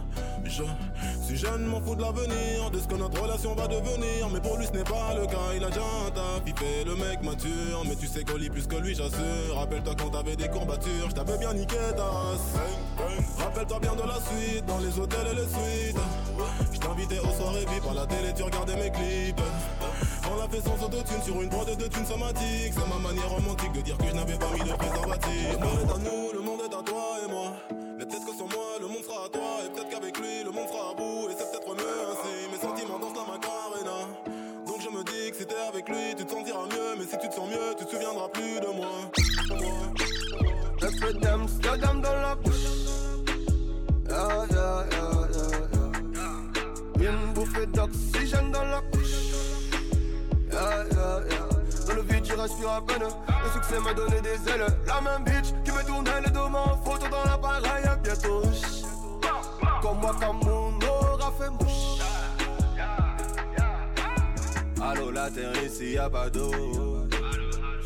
Je 0.51 1.25
suis 1.25 1.37
jeune, 1.37 1.65
m'en 1.65 1.79
fous 1.79 1.95
de 1.95 2.01
l'avenir, 2.01 2.69
de 2.71 2.79
ce 2.79 2.85
que 2.85 2.95
notre 2.95 3.21
relation 3.21 3.55
va 3.55 3.67
devenir, 3.67 4.27
mais 4.33 4.41
pour 4.41 4.57
lui 4.57 4.65
ce 4.65 4.73
n'est 4.73 4.83
pas 4.83 5.15
le 5.15 5.25
cas, 5.25 5.55
il 5.55 5.63
a 5.63 5.69
déjà 5.69 5.81
un 6.05 6.11
taf, 6.11 6.41
il 6.45 6.53
fait 6.53 6.83
le 6.85 6.95
mec 6.95 7.23
mature, 7.23 7.83
mais 7.87 7.95
tu 7.95 8.07
sais 8.07 8.25
qu'on 8.25 8.35
lit 8.35 8.49
plus 8.49 8.67
que 8.67 8.75
lui, 8.75 8.93
j'assure. 8.93 9.55
Rappelle-toi 9.55 9.95
quand 9.97 10.09
t'avais 10.09 10.35
des 10.35 10.49
courbatures, 10.49 11.09
je 11.09 11.15
t'avais 11.15 11.37
bien 11.37 11.53
niqué 11.53 11.77
ta 11.95 12.03
race. 12.03 12.59
Rappelle-toi 13.37 13.79
bien 13.79 13.95
de 13.95 14.01
la 14.01 14.15
suite, 14.15 14.65
dans 14.65 14.79
les 14.79 14.99
hôtels 14.99 15.27
et 15.31 15.35
les 15.35 15.47
suites. 15.47 16.01
Je 16.73 16.79
t'invitais 16.79 17.19
aux 17.19 17.33
soirées 17.33 17.65
VIP 17.65 17.85
à 17.89 17.93
la 17.93 18.05
télé, 18.05 18.33
tu 18.35 18.43
regardais 18.43 18.75
mes 18.75 18.91
clips. 18.91 19.41
On 20.29 20.35
l'a 20.35 20.49
fait 20.49 20.61
sans 20.61 20.85
autotune 20.85 21.21
sur 21.23 21.41
une 21.41 21.49
prod 21.49 21.65
de 21.65 21.87
thunes 21.87 22.05
somatiques. 22.05 22.73
C'est 22.73 22.89
ma 22.89 22.99
manière 22.99 23.29
romantique 23.29 23.71
de 23.71 23.81
dire 23.81 23.97
que 23.97 24.07
je 24.07 24.15
n'avais 24.15 24.37
pas 24.37 24.51
mis 24.53 24.69
de 24.69 24.75
préservatif. 24.75 25.47
Le 25.53 25.57
monde 25.57 25.79
est 25.79 25.91
à 25.91 25.97
nous, 25.97 26.33
le 26.33 26.41
monde 26.41 26.59
est 26.59 26.75
à 26.75 26.83
toi 26.83 27.03
et 27.25 27.31
moi. 27.31 27.90
Avec 35.69 35.89
lui, 35.89 36.15
tu 36.17 36.25
te 36.25 36.31
sentiras 36.31 36.65
mieux. 36.65 36.95
Mais 36.97 37.05
si 37.05 37.17
tu 37.17 37.29
te 37.29 37.33
sens 37.33 37.49
mieux, 37.49 37.75
tu 37.77 37.85
te 37.85 37.91
souviendras 37.91 38.29
plus 38.29 38.59
de 38.59 38.67
moi. 38.67 38.87
Un 40.83 40.99
peu 40.99 41.13
d'Amsterdam 41.13 42.01
dans 42.01 42.13
la 42.13 42.35
bouche. 42.35 42.53
Yeah, 44.09 44.45
yeah, 44.51 44.85
yeah, 44.91 45.27
yeah, 45.33 45.49
yeah. 46.99 47.11
Une 47.11 47.33
bouffée 47.33 47.65
d'oxygène 47.67 48.51
dans 48.51 48.65
la 48.65 48.81
couche. 48.91 49.33
Yeah, 50.51 50.85
yeah, 50.91 51.19
yeah. 51.29 51.47
Dans 51.87 51.93
le 51.95 52.01
vide, 52.01 52.25
je 52.25 52.33
respire 52.33 52.71
à 52.71 52.85
peine. 52.85 53.03
Le 53.03 53.49
succès 53.51 53.79
m'a 53.79 53.93
donné 53.93 54.21
des 54.21 54.51
ailes. 54.51 54.65
La 54.87 55.01
même 55.01 55.23
bitch 55.23 55.53
qui 55.63 55.71
me 55.71 55.83
tournait 55.85 56.21
les 56.25 56.31
deux 56.31 56.49
mains 56.49 56.73
en 56.73 56.77
photo 56.77 57.07
dans 57.09 57.23
l'appareil. 57.29 57.85
Bientôt, 58.03 58.41
comme 59.81 59.99
moi, 59.99 60.15
comme 60.19 60.39
mon 60.43 60.79
aura 60.87 61.31
fait 61.39 61.49
mouche. 61.49 61.90
Allô, 64.83 65.11
la 65.11 65.29
terre 65.29 65.53
ici, 65.63 65.91
y'a 65.91 66.09
pas 66.09 66.29
d'eau. 66.29 66.51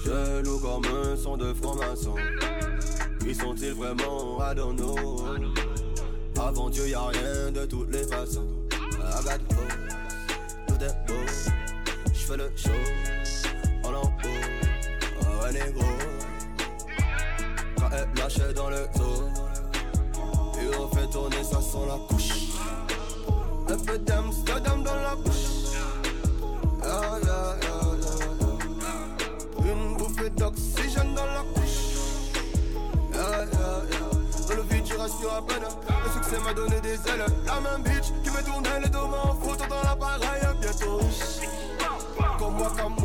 Je 0.04 0.42
loue 0.44 0.60
comme 0.60 0.86
un 0.86 1.18
son 1.18 1.36
de 1.36 1.54
franc-maçon. 1.54 2.16
Ils 3.28 3.36
sont-ils 3.36 3.74
vraiment 3.74 4.40
à 4.40 4.54
Avant 6.42 6.70
Dieu, 6.70 6.88
y'a 6.88 7.02
rien 7.08 7.52
de 7.52 7.66
toutes 7.66 7.92
les 7.92 8.04
façons. 8.04 8.48
Got 9.26 9.42
hope, 9.50 9.74
tout 10.68 10.84
est 10.84 11.08
beau. 11.08 11.14
J'fais 12.14 12.38
le 12.38 12.52
show, 12.56 12.70
en 13.84 13.92
lambeau. 13.92 14.10
Oh, 15.22 15.44
ouais, 15.44 15.52
négro. 15.52 15.86
Quand 17.78 17.90
elle 17.92 18.20
lâche 18.20 18.54
dans 18.56 18.70
le 18.70 18.88
dos. 18.96 19.30
Et 20.62 20.78
on 20.78 20.88
fait 20.96 21.08
tourner, 21.08 21.44
ça 21.44 21.60
sent 21.62 21.86
la 21.88 21.98
couche. 22.08 22.30
Un 23.70 23.78
peu 23.78 23.98
d'Amsterdam 23.98 24.84
dans 24.84 24.96
la 24.96 25.16
bouche. 25.16 25.55
M'a 36.46 36.54
donné 36.54 36.80
des 36.82 36.94
ailes. 36.94 37.26
La 37.46 37.60
même 37.60 37.82
bitch 37.82 38.12
qui 38.24 38.30
me 38.30 38.44
tournait 38.44 38.80
les 38.82 38.90
deux 38.90 39.00
mains 39.00 39.24
en 39.24 39.34
photo 39.34 39.64
dans 39.68 39.82
l'appareil. 39.82 40.42
Bientôt, 40.62 41.00
comme 42.38 42.56
moi, 42.56 42.72
comme 42.78 42.96
mon 43.02 43.05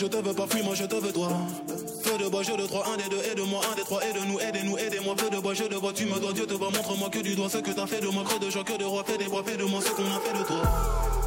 je 0.00 0.06
te 0.06 0.16
veux 0.16 0.32
pas, 0.32 0.46
fuis-moi, 0.46 0.74
je 0.74 0.84
te 0.84 0.94
veux 0.94 1.12
toi. 1.12 1.28
Feu 2.02 2.16
de 2.16 2.30
bois, 2.30 2.42
je 2.42 2.52
le 2.52 2.66
trois, 2.66 2.86
un 2.88 2.96
des 2.96 3.08
deux, 3.10 3.20
aide-moi, 3.30 3.60
un 3.70 3.74
des 3.76 3.82
trois, 3.82 4.00
aide-nous, 4.02 4.40
aidez-nous, 4.40 4.78
aidez-moi. 4.78 5.14
Feu 5.18 5.28
de 5.28 5.38
bois, 5.38 5.52
je 5.52 5.64
le 5.64 5.76
vois, 5.76 5.92
tu 5.92 6.06
me 6.06 6.18
dois, 6.18 6.32
Dieu 6.32 6.46
te 6.46 6.54
voit, 6.54 6.70
montre-moi 6.70 7.10
que 7.10 7.18
du 7.18 7.34
doigt 7.34 7.50
ce 7.50 7.58
que 7.58 7.70
t'as 7.70 7.86
fait 7.86 8.00
de 8.00 8.08
moi, 8.08 8.24
creux 8.24 8.38
de 8.38 8.48
joie, 8.48 8.64
que 8.64 8.78
de 8.78 8.84
roi, 8.84 9.04
fais 9.04 9.18
des 9.18 9.26
bois, 9.26 9.42
fais 9.44 9.58
de 9.58 9.64
moi 9.64 9.80
ce 9.82 9.90
qu'on 9.90 10.04
a 10.04 10.20
fait 10.20 10.38
de 10.38 10.44
toi. 10.44 10.62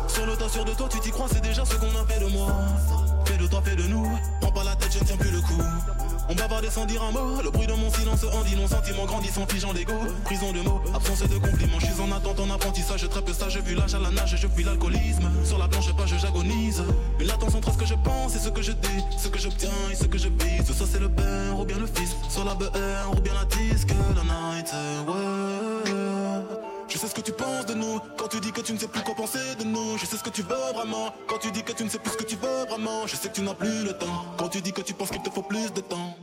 Sur 0.07 0.25
le 0.25 0.35
tas, 0.35 0.49
sûr 0.49 0.65
de 0.65 0.71
toi, 0.71 0.89
tu 0.89 0.99
t'y 1.01 1.11
crois, 1.11 1.27
c'est 1.31 1.41
déjà 1.41 1.63
ce 1.63 1.75
qu'on 1.75 1.85
a 1.85 2.05
fait 2.07 2.19
de 2.19 2.31
moi. 2.31 2.47
Fais 3.25 3.37
de 3.37 3.45
toi, 3.45 3.61
fais 3.63 3.75
de 3.75 3.83
nous, 3.83 4.07
On 6.33 6.35
bavarde 6.35 6.67
sans 6.71 6.85
dire 6.85 7.03
un 7.03 7.11
mot, 7.11 7.43
le 7.43 7.51
bruit 7.51 7.67
de 7.67 7.73
mon 7.73 7.91
silence 7.91 8.23
en 8.23 8.41
dit 8.41 8.55
non, 8.55 8.67
sentiment 8.67 9.05
grandissant, 9.05 9.45
figeant 9.47 9.71
d'ego. 9.71 9.93
Prison 10.25 10.51
de 10.51 10.61
mots, 10.61 10.81
absence 10.95 11.21
de 11.21 11.37
compliments, 11.37 11.79
je 11.79 11.85
suis 11.85 12.01
en 12.01 12.11
attente, 12.11 12.39
en 12.39 12.49
apprentissage, 12.49 13.07
très 13.07 13.21
peu 13.21 13.33
sage, 13.33 13.59
vu 13.59 13.75
l'âge 13.75 13.93
à 13.93 13.99
la 13.99 14.09
nage, 14.09 14.35
je 14.35 14.47
fuis 14.47 14.63
l'alcoolisme. 14.63 15.29
Sur 15.43 15.59
la 15.59 15.67
planche 15.67 15.95
page, 15.95 16.15
j'agonise. 16.19 16.83
Mais 17.19 17.25
l'attention 17.25 17.59
entre 17.59 17.73
ce 17.73 17.77
que 17.77 17.85
je 17.85 17.93
pense 18.03 18.35
et 18.35 18.39
ce 18.39 18.49
que 18.49 18.63
je 18.63 18.71
dis, 18.71 19.03
ce 19.15 19.27
que 19.27 19.37
j'obtiens 19.37 19.69
et 19.91 19.95
ce 19.95 20.05
que 20.05 20.17
je 20.17 20.29
vise. 20.29 20.65
Soit 20.75 20.87
c'est 20.91 20.99
le 20.99 21.09
père 21.09 21.59
ou 21.59 21.65
bien 21.65 21.77
le 21.77 21.85
fils, 21.85 22.15
soit 22.29 22.45
la 22.45 22.55
BR 22.55 23.15
ou 23.15 23.21
bien 23.21 23.33
la 23.35 23.45
disque, 23.45 23.89
la 24.15 24.23
night, 24.23 24.73
ouais. 25.07 25.93
Je 26.87 26.97
sais 26.97 27.07
ce 27.07 27.15
que 27.15 27.21
tu 27.21 27.31
penses 27.31 27.65
de 27.67 27.73
nous 27.75 27.99
quand 28.17 28.27
tu 28.27 28.39
dis 28.39 28.51
que 28.51 28.61
tu 28.61 28.73
ne 28.73 28.77
sais 28.79 28.87
plus 28.87 29.01
quoi 29.01 29.15
penser 29.15 29.39
de 29.59 29.63
nous. 29.63 29.97
Je 29.97 30.05
sais 30.05 30.17
ce 30.17 30.23
que 30.23 30.29
tu 30.29 30.41
veux 30.41 30.73
vraiment 30.75 31.13
quand 31.27 31.37
tu 31.39 31.51
dis 31.51 31.63
que 31.63 31.73
tu 31.73 31.83
ne 31.83 31.89
sais 31.89 31.99
plus 31.99 32.11
ce 32.11 32.17
que. 32.17 32.22
Je 33.05 33.15
sais 33.15 33.27
que 33.27 33.33
tu 33.33 33.41
n'as 33.41 33.53
plus 33.53 33.83
le 33.83 33.93
temps. 33.93 34.25
Quand 34.37 34.47
tu 34.49 34.61
dis 34.61 34.71
que 34.71 34.81
tu 34.81 34.93
penses 34.93 35.09
qu'il 35.09 35.21
te 35.21 35.29
faut 35.29 35.41
plus 35.41 35.73
de 35.73 35.81
temps. 35.81 36.15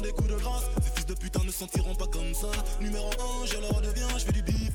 Des 0.00 0.12
coups 0.12 0.28
de 0.28 0.36
grâce. 0.36 0.64
Ces 0.82 0.90
fils 0.90 1.06
de 1.06 1.14
putain 1.14 1.40
sentiront 1.58 1.94
pas 1.94 2.06
comme 2.06 2.32
ça. 2.34 2.50
Numéro 2.80 3.10
1, 3.42 3.46
je 3.46 3.56
leur 3.60 3.80
deviens, 3.80 4.08
je 4.16 4.24
fais 4.24 4.32
du 4.32 4.42
bif. 4.42 4.68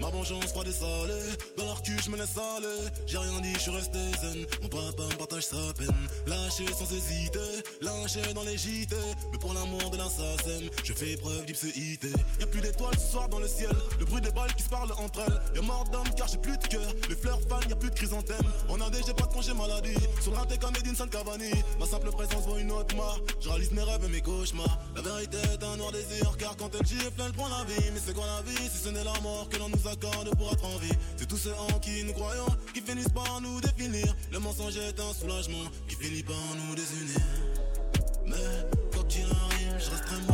Ma 0.00 0.10
vengeance 0.10 0.46
froide 0.46 0.66
et 0.66 0.72
salée, 0.72 1.30
dans 1.56 1.64
leur 1.64 1.80
cul 1.82 1.96
je 2.04 2.10
me 2.10 2.16
laisse 2.16 2.36
aller. 2.36 2.90
J'ai 3.06 3.18
rien 3.18 3.40
dit, 3.40 3.54
je 3.54 3.58
suis 3.60 3.70
resté 3.70 3.98
zen. 4.20 4.44
Mon 4.62 4.68
papa 4.68 5.04
me 5.10 5.16
partage 5.16 5.44
sa 5.44 5.72
peine. 5.78 5.94
Lâché 6.26 6.66
sans 6.72 6.90
hésiter, 6.92 7.38
lâché 7.80 8.34
dans 8.34 8.42
les 8.42 8.56
JT. 8.56 8.96
Mais 9.32 9.38
pour 9.38 9.54
l'amour 9.54 9.90
de 9.90 9.96
l'assassin, 9.96 10.66
je 10.82 10.92
fais 10.92 11.16
preuve 11.16 11.44
d'ipséité. 11.46 12.08
Y'a 12.40 12.46
plus 12.46 12.60
d'étoiles 12.60 12.98
ce 12.98 13.12
soir 13.12 13.28
dans 13.28 13.38
le 13.38 13.46
ciel. 13.46 13.70
Le 14.00 14.04
bruit 14.04 14.20
des 14.20 14.32
balles 14.32 14.52
qui 14.54 14.64
se 14.64 14.68
parlent 14.68 14.92
entre 14.98 15.20
elles. 15.20 15.40
Y'a 15.54 15.62
mort 15.62 15.84
d'homme 15.92 16.10
car 16.16 16.26
j'ai 16.26 16.38
plus 16.38 16.58
de 16.58 16.66
cœur. 16.66 16.92
Les 17.08 17.16
fleurs 17.16 17.40
fanent, 17.48 17.68
y'a 17.68 17.76
plus 17.76 17.90
de 17.90 17.94
chrysanthème. 17.94 18.46
En 18.68 18.80
Inde, 18.80 18.96
j'ai 19.06 19.14
pas 19.14 19.26
de 19.26 19.32
congé 19.32 19.54
maladie. 19.54 19.94
Sur 20.20 20.32
le 20.32 20.38
raté 20.38 20.58
comme 20.58 20.74
Edinson 20.76 21.06
Cavani. 21.06 21.52
Ma 21.78 21.86
simple 21.86 22.10
présence 22.10 22.44
vaut 22.46 22.58
une 22.58 22.72
autre 22.72 22.96
marque. 22.96 23.22
Je 23.40 23.48
réalise 23.48 23.70
mes 23.70 23.82
rêves 23.82 24.04
et 24.04 24.08
mes 24.08 24.20
cauchemars. 24.20 24.78
La 24.96 25.02
vérité 25.02 25.38
est 25.38 25.62
un 25.62 25.76
noir 25.76 25.92
désir 25.92 26.23
car 26.38 26.56
quand 26.56 26.70
elle 26.78 26.86
gifle, 26.86 27.12
elle 27.24 27.32
prend 27.32 27.48
la 27.48 27.64
vie. 27.64 27.90
Mais 27.92 28.00
c'est 28.04 28.14
quoi 28.14 28.26
la 28.26 28.42
vie 28.42 28.68
si 28.70 28.78
ce 28.78 28.88
n'est 28.88 29.04
la 29.04 29.18
mort 29.20 29.48
que 29.48 29.56
l'on 29.58 29.68
nous 29.68 29.88
accorde 29.88 30.34
pour 30.36 30.52
être 30.52 30.64
en 30.64 30.78
vie? 30.78 30.92
C'est 31.16 31.26
tous 31.28 31.36
ceux 31.36 31.54
en 31.54 31.78
qui 31.78 32.04
nous 32.04 32.12
croyons 32.12 32.46
qui 32.72 32.80
finissent 32.80 33.08
par 33.08 33.40
nous 33.40 33.60
définir. 33.60 34.14
Le 34.32 34.38
mensonge 34.38 34.76
est 34.76 34.98
un 35.00 35.12
soulagement 35.12 35.64
qui 35.88 35.96
finit 35.96 36.22
par 36.22 36.36
nous 36.56 36.74
désunir. 36.74 37.20
Mais 38.26 38.34
quoi 38.92 39.04
qu'il 39.04 39.24
arrive, 39.24 39.78
je 39.78 39.90
resterai 39.90 40.16
moi-même. 40.26 40.33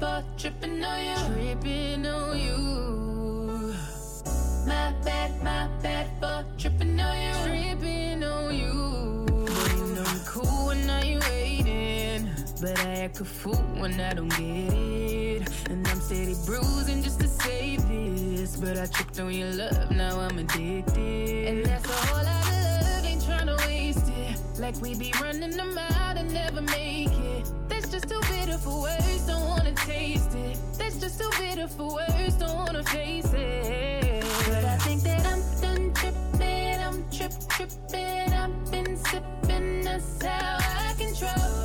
for 0.00 0.24
tripping 0.38 0.82
on 0.82 0.98
you. 1.04 1.34
Tripping 1.34 2.06
on 2.06 2.38
you. 2.40 3.74
My 4.66 4.94
bad, 5.04 5.30
my 5.44 5.68
bad 5.82 6.06
for 6.18 6.44
tripping 6.58 6.98
on 6.98 7.16
you. 7.24 7.34
Tripping 7.44 8.24
on 8.24 8.54
you. 8.54 8.72
You 9.76 9.94
know 9.94 10.04
I'm 10.06 10.20
cool 10.24 10.66
when 10.68 10.86
now 10.86 11.02
you 11.02 11.20
waiting. 11.30 12.30
But 12.62 12.80
I 12.80 13.04
act 13.04 13.20
a 13.20 13.24
fool 13.24 13.62
when 13.78 14.00
I 14.00 14.14
don't 14.14 14.30
get 14.30 14.72
it. 14.72 15.68
And 15.68 15.86
I'm 15.86 16.00
steady 16.00 16.34
bruising 16.46 17.02
just 17.02 17.20
to 17.20 17.28
save 17.28 17.86
this. 17.86 18.56
But 18.56 18.78
I 18.78 18.86
tripped 18.86 19.20
on 19.20 19.32
your 19.32 19.52
love, 19.52 19.90
now 19.90 20.18
I'm 20.18 20.38
addicted. 20.38 21.48
And 21.48 21.64
that's 21.64 21.88
a 21.88 21.92
whole 21.92 22.24
lot 22.24 22.48
of 22.48 22.54
love, 22.54 23.04
ain't 23.04 23.22
tryna 23.22 23.66
waste 23.66 24.08
it. 24.08 24.40
Like 24.58 24.80
we 24.80 24.94
be 24.94 25.12
running 25.20 25.56
them 25.56 25.76
out 25.76 26.16
and 26.16 26.32
never 26.32 26.62
make 26.62 27.12
it. 27.12 27.39
Too 28.10 28.20
bitter 28.28 28.58
for 28.58 28.82
words, 28.82 29.24
don't 29.28 29.46
wanna 29.46 29.72
taste 29.86 30.34
it. 30.34 30.58
That's 30.76 30.96
just 30.98 31.20
too 31.20 31.30
bitter 31.38 31.68
for 31.68 31.94
words, 31.94 32.34
don't 32.34 32.56
wanna 32.56 32.82
face 32.82 33.32
it. 33.32 34.24
But 34.48 34.64
I 34.64 34.76
think 34.78 35.02
that 35.02 35.24
I'm 35.24 35.40
done 35.60 35.94
tripping, 35.94 36.80
I'm 36.82 37.08
trip 37.12 37.32
tripping, 37.48 38.32
I've 38.32 38.70
been 38.72 38.96
sipping, 38.96 39.84
that's 39.84 40.24
how 40.24 40.58
I 40.58 40.94
control 40.98 41.59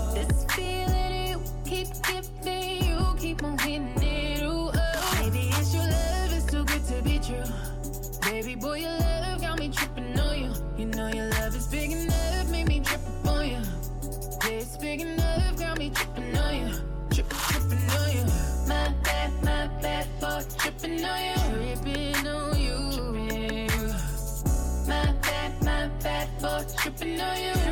on 21.06 21.20
you. 21.26 21.36
Tripping 21.76 22.28
on 22.28 22.60
you. 22.60 22.80
My 24.88 25.14
bad, 25.22 25.52
my 25.64 25.88
bad 26.04 26.30
for 26.40 26.60
tripping 26.78 27.22
on 27.22 27.38
you. 27.42 27.65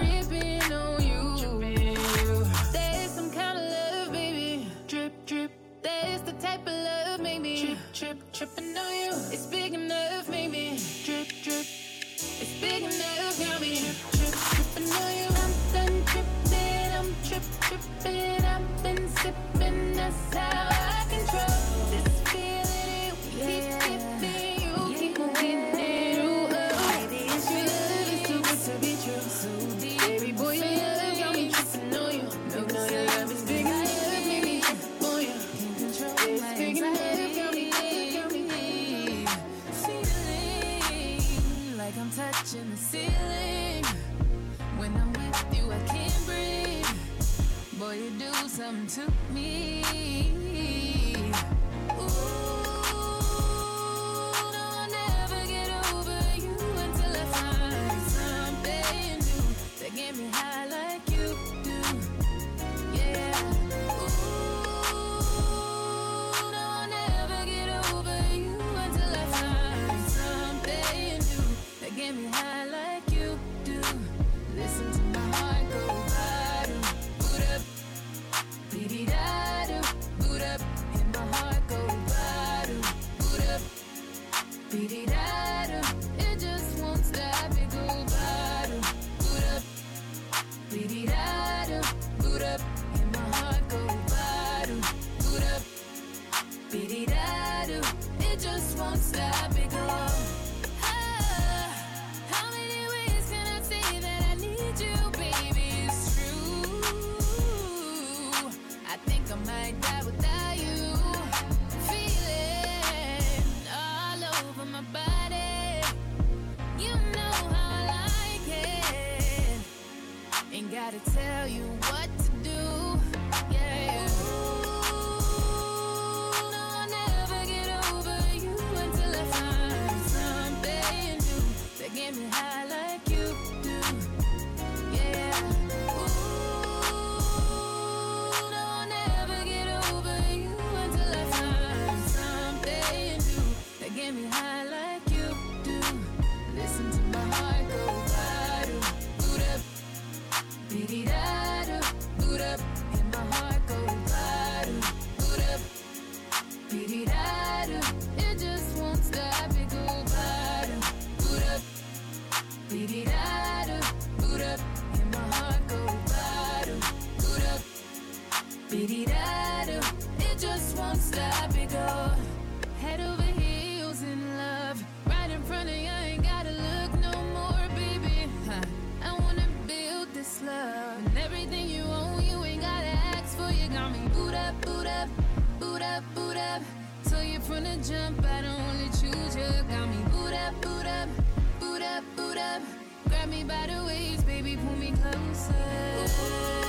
by 193.44 193.68
the 193.68 193.84
baby, 194.24 194.58
pull 194.58 194.76
me 194.78 194.94
closer. 195.02 196.63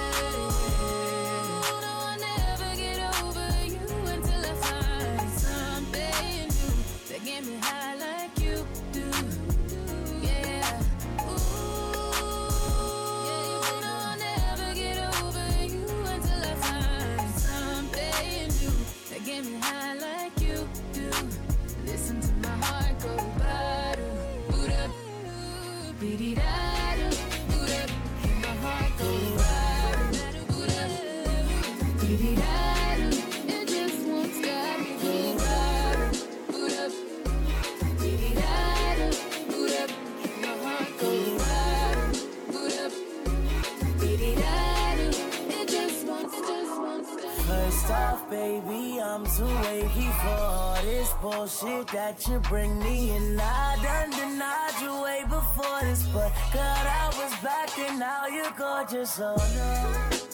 on 51.44 51.50
shit 51.50 51.86
that 51.88 52.26
you 52.26 52.38
bring 52.40 52.78
me, 52.78 53.10
and 53.10 53.38
I 53.40 53.76
done 53.82 54.10
denied 54.10 54.80
you 54.80 55.02
way 55.02 55.24
before 55.28 55.80
this, 55.82 56.06
but 56.06 56.32
God, 56.52 56.86
I 56.86 57.08
was 57.18 57.34
back 57.42 57.78
and 57.78 57.98
now 57.98 58.26
you're 58.26 58.54
gorgeous, 58.56 59.20
oh 59.20 59.36
no. 59.36 60.33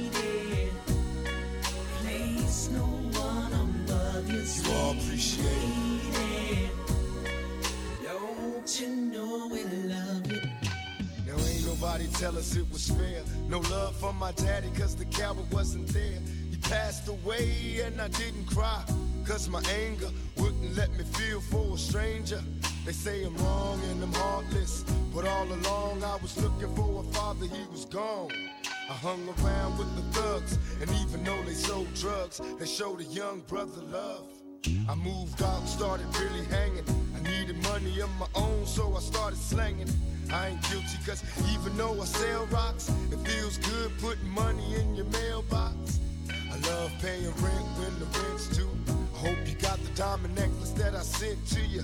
you, 4.27 4.71
all 4.73 4.91
appreciate 4.91 5.45
it. 5.47 6.71
Don't 8.03 8.79
you 8.79 8.87
know 8.87 9.47
we 9.51 9.63
love 9.63 10.31
you? 10.31 10.41
Now 11.25 11.37
ain't 11.37 11.65
nobody 11.65 12.07
tell 12.07 12.37
us 12.37 12.55
it 12.55 12.69
was 12.71 12.89
fair. 12.89 13.23
No 13.47 13.59
love 13.59 13.95
for 13.95 14.13
my 14.13 14.31
daddy, 14.33 14.69
cause 14.77 14.95
the 14.95 15.05
coward 15.05 15.49
wasn't 15.51 15.87
there. 15.87 16.19
He 16.49 16.57
passed 16.57 17.07
away 17.07 17.81
and 17.83 18.01
I 18.01 18.07
didn't 18.09 18.45
cry. 18.45 18.83
Cause 19.25 19.47
my 19.49 19.61
anger 19.85 20.09
wouldn't 20.37 20.75
let 20.75 20.91
me 20.97 21.03
feel 21.03 21.41
for 21.41 21.75
a 21.75 21.77
stranger. 21.77 22.41
They 22.85 22.91
say 22.91 23.23
I'm 23.23 23.35
wrong 23.37 23.79
and 23.91 24.03
I'm 24.03 24.13
heartless. 24.13 24.83
But 25.13 25.25
all 25.27 25.45
along 25.45 26.03
I 26.03 26.17
was 26.21 26.35
looking 26.41 26.75
for 26.75 27.01
a 27.01 27.03
father, 27.13 27.45
he 27.45 27.65
was 27.71 27.85
gone. 27.85 28.29
I 28.91 28.93
hung 28.95 29.25
around 29.39 29.77
with 29.77 29.87
the 29.95 30.19
thugs, 30.19 30.59
and 30.81 30.89
even 30.99 31.23
though 31.23 31.41
they 31.43 31.53
sold 31.53 31.93
drugs, 31.93 32.41
they 32.59 32.65
showed 32.65 32.99
a 32.99 33.05
young 33.05 33.39
brother 33.47 33.81
love. 33.83 34.27
I 34.89 34.95
moved 34.95 35.41
out, 35.41 35.65
started 35.65 36.05
really 36.19 36.43
hanging. 36.47 36.83
I 37.15 37.21
needed 37.21 37.55
money 37.63 38.01
of 38.01 38.09
my 38.19 38.27
own, 38.35 38.65
so 38.65 38.93
I 38.93 38.99
started 38.99 39.39
slanging. 39.39 39.87
I 40.29 40.49
ain't 40.49 40.61
guilty, 40.69 40.97
cause 41.05 41.23
even 41.53 41.77
though 41.77 42.01
I 42.01 42.03
sell 42.03 42.45
rocks, 42.47 42.89
it 43.09 43.19
feels 43.25 43.55
good 43.59 43.97
putting 44.01 44.27
money 44.27 44.75
in 44.75 44.93
your 44.93 45.05
mailbox. 45.05 46.01
I 46.29 46.57
love 46.69 46.91
paying 47.01 47.23
rent 47.23 47.67
when 47.79 47.97
the 47.97 48.07
rent's 48.19 48.47
due. 48.57 48.69
I 49.15 49.17
hope 49.19 49.37
you 49.47 49.55
got 49.55 49.79
the 49.79 49.91
diamond 49.95 50.35
necklace 50.35 50.71
that 50.71 50.95
I 50.95 51.01
sent 51.03 51.47
to 51.47 51.61
you. 51.61 51.83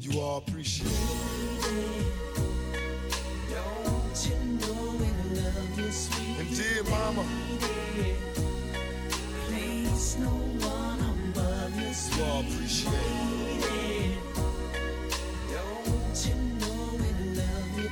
You 0.00 0.20
all 0.20 0.38
appreciate 0.38 0.88
it. 0.88 2.06
Don't 3.50 4.28
you 4.28 4.36
know 4.60 4.92
we 4.98 5.40
love 5.40 5.78
you, 5.78 5.90
sweet 5.90 6.38
And 6.40 6.56
dear 6.56 6.84
mama, 6.84 7.24
Place 9.48 10.16
no 10.18 10.28
one 10.28 11.00
above 11.00 11.76
you, 11.80 12.16
you 12.16 12.24
all 12.24 12.40
appreciate 12.40 12.92
it. 12.94 14.18
Don't 15.52 16.26
you 16.26 16.34
know 16.60 16.96
we 16.96 17.36
love 17.36 17.80
you? 17.80 17.90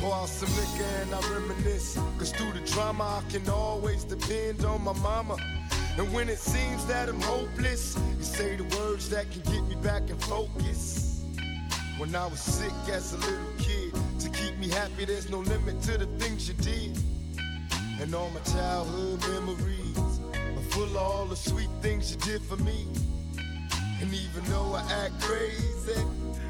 Pour 0.00 0.14
out 0.14 0.28
some 0.28 0.50
liquor 0.56 0.90
and 1.02 1.14
I 1.14 1.20
reminisce. 1.32 1.98
Cause 2.18 2.32
through 2.32 2.52
the 2.54 2.60
drama, 2.60 3.22
I 3.24 3.30
can 3.30 3.48
always 3.50 4.04
depend 4.04 4.64
on 4.64 4.82
my 4.82 4.94
mama. 4.94 5.36
And 5.98 6.12
when 6.12 6.28
it 6.28 6.38
seems 6.38 6.86
that 6.86 7.08
I'm 7.08 7.20
hopeless, 7.20 7.98
you 8.18 8.24
say 8.24 8.56
the 8.56 8.64
words 8.78 9.10
that 9.10 9.30
can 9.30 9.42
get 9.52 9.64
me 9.68 9.76
back 9.76 10.08
in 10.10 10.16
focus. 10.18 11.09
When 12.00 12.16
I 12.16 12.26
was 12.28 12.40
sick 12.40 12.72
as 12.90 13.12
a 13.12 13.18
little 13.18 13.52
kid, 13.58 13.92
to 14.20 14.30
keep 14.30 14.56
me 14.56 14.70
happy, 14.70 15.04
there's 15.04 15.28
no 15.28 15.40
limit 15.40 15.82
to 15.82 15.98
the 15.98 16.06
things 16.18 16.48
you 16.48 16.54
did. 16.54 16.98
And 18.00 18.14
all 18.14 18.30
my 18.30 18.40
childhood 18.40 19.20
memories 19.28 19.98
are 20.32 20.70
full 20.70 20.84
of 20.84 20.96
all 20.96 21.26
the 21.26 21.36
sweet 21.36 21.68
things 21.82 22.10
you 22.10 22.16
did 22.22 22.40
for 22.40 22.56
me. 22.56 22.86
And 24.00 24.14
even 24.14 24.42
though 24.44 24.72
I 24.72 24.80
act 25.04 25.20
crazy, 25.20 26.02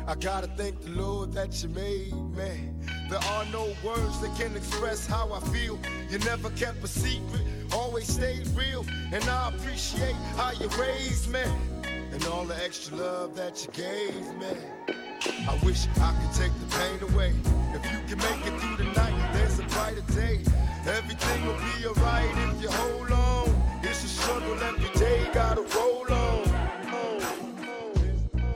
I 0.06 0.14
gotta 0.14 0.46
thank 0.56 0.80
the 0.82 0.90
Lord 0.90 1.32
that 1.32 1.60
you 1.64 1.68
made 1.70 2.14
me. 2.36 2.70
There 3.10 3.18
are 3.18 3.44
no 3.46 3.74
words 3.84 4.20
that 4.20 4.32
can 4.38 4.54
express 4.54 5.04
how 5.04 5.32
I 5.32 5.40
feel. 5.48 5.80
You 6.10 6.20
never 6.20 6.50
kept 6.50 6.84
a 6.84 6.86
secret, 6.86 7.42
always 7.72 8.06
stayed 8.06 8.46
real. 8.54 8.86
And 9.12 9.24
I 9.24 9.48
appreciate 9.48 10.14
how 10.36 10.52
you 10.52 10.68
raised 10.80 11.28
me. 11.32 11.42
And 12.12 12.24
all 12.26 12.44
the 12.44 12.56
extra 12.64 12.96
love 12.96 13.34
that 13.34 13.64
you 13.64 13.72
gave 13.72 14.24
me. 14.36 15.09
I 15.26 15.58
wish 15.64 15.86
I 16.00 16.14
could 16.20 16.32
take 16.32 16.52
the 16.60 16.66
pain 16.76 17.02
away. 17.12 17.32
If 17.74 17.84
you 17.92 17.98
can 18.08 18.18
make 18.18 18.46
it 18.46 18.58
through 18.60 18.76
the 18.76 18.84
night, 18.92 19.32
there's 19.34 19.58
a 19.58 19.64
brighter 19.64 20.00
day. 20.12 20.40
Everything 20.86 21.46
will 21.46 21.58
be 21.58 21.86
alright 21.86 22.30
if 22.48 22.62
you 22.62 22.70
hold 22.70 23.12
on. 23.12 23.80
It's 23.82 24.02
a 24.04 24.08
struggle 24.08 24.58
every 24.62 24.88
day, 24.98 25.28
gotta 25.32 25.62
roll 25.76 26.10
on. 26.10 26.50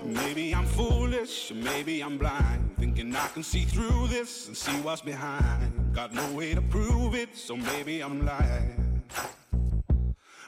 Maybe 0.05 0.55
I'm 0.55 0.67
foolish, 0.67 1.53
maybe 1.55 2.03
I'm 2.03 2.17
blind. 2.17 2.77
Thinking 2.79 3.15
I 3.15 3.29
can 3.29 3.43
see 3.43 3.65
through 3.65 4.09
this 4.09 4.49
and 4.49 4.57
see 4.57 4.81
what's 4.81 5.03
behind. 5.03 5.95
Got 5.95 6.15
no 6.15 6.27
way 6.33 6.55
to 6.55 6.63
prove 6.63 7.15
it, 7.15 7.37
so 7.37 7.57
maybe 7.57 8.03
I'm 8.03 8.25
lying. 8.25 9.03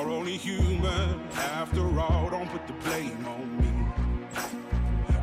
you're 0.00 0.10
only 0.10 0.36
human 0.36 1.20
after 1.34 1.84
all. 1.98 2.28
Don't 2.30 2.48
put 2.50 2.66
the 2.66 2.72
blame 2.84 3.24
on 3.26 3.46
me. 3.60 3.72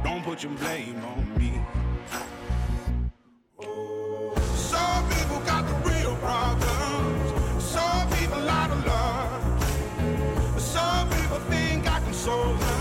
Don't 0.03 0.23
put 0.23 0.43
your 0.43 0.53
blame 0.53 1.02
on 1.14 1.38
me. 1.38 1.52
Some 4.56 5.10
people 5.10 5.39
got 5.52 5.64
the 5.68 5.89
real 5.89 6.15
problems. 6.18 7.64
Some 7.64 8.10
people 8.11 8.49
out 8.49 8.72
of 8.72 8.85
love. 8.85 10.61
Some 10.61 11.10
people 11.10 11.39
think 11.52 11.88
I 11.91 11.99
can 11.99 12.14
solve 12.14 12.60
them. 12.60 12.81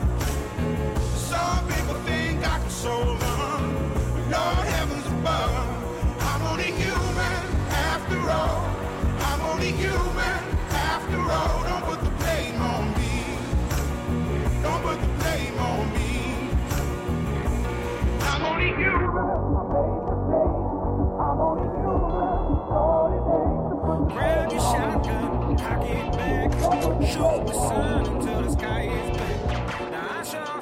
Solve 2.81 3.19
them. 3.19 3.61
Lord 4.31 4.65
heavens 4.73 5.05
above. 5.05 5.53
I'm 6.19 6.41
only 6.49 6.71
human 6.71 7.43
after 7.69 8.19
all. 8.19 8.65
I'm 9.19 9.41
only 9.51 9.71
human 9.71 10.41
after 10.71 11.19
all. 11.19 11.63
Don't 11.69 11.83
put 11.85 11.99
the 12.03 12.09
blame 12.09 12.59
on 12.59 12.83
me. 12.97 13.37
Don't 14.63 14.81
put 14.81 14.99
the 14.99 15.07
blame 15.19 15.59
on 15.59 15.93
me. 15.93 16.11
I'm 18.21 18.43
only 18.45 18.71
human. 18.73 19.29
I'm 21.21 21.39
only 21.39 21.67
human. 21.77 22.01
Shotgun, 24.71 25.55
back, 25.55 26.51
shoot 27.11 27.41
the 27.45 27.53
sun 27.53 28.05
until 28.05 28.41
the 28.41 28.49
sky 28.51 28.83
is 28.83 29.17
black. 29.17 29.39
Now 29.91 30.07
I 30.09 30.23
hope 30.23 30.60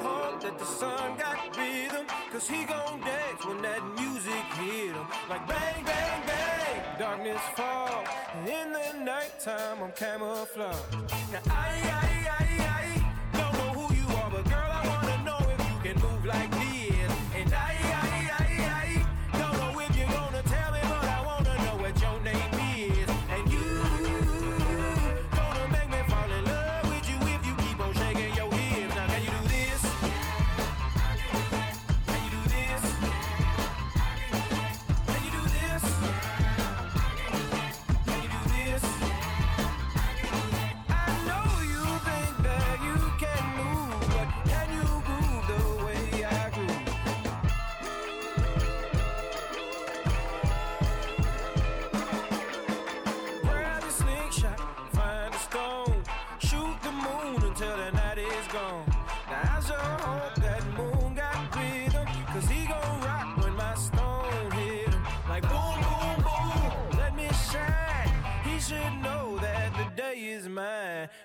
that 0.50 0.58
the 0.58 0.64
sun 0.64 1.16
got 1.16 1.56
rhythm, 1.56 2.06
cause 2.32 2.48
he 2.48 2.64
gon' 2.64 3.00
dance 3.00 3.44
when 3.44 3.62
that 3.62 3.82
music 3.94 4.44
hit 4.58 4.94
him. 4.94 5.06
Like 5.28 5.46
bang, 5.46 5.84
bang, 5.84 6.22
bang, 6.26 6.98
darkness 6.98 7.40
fall, 7.54 8.04
in 8.46 8.72
the 8.72 9.04
nighttime 9.04 9.82
I'm 9.82 9.92
camouflage. 9.92 10.76
Now 11.32 11.40
I, 11.46 11.70
I, 11.84 12.38
I, 12.38 12.64
I, 12.64 12.69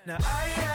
Now 0.06 0.18
I 0.20 0.65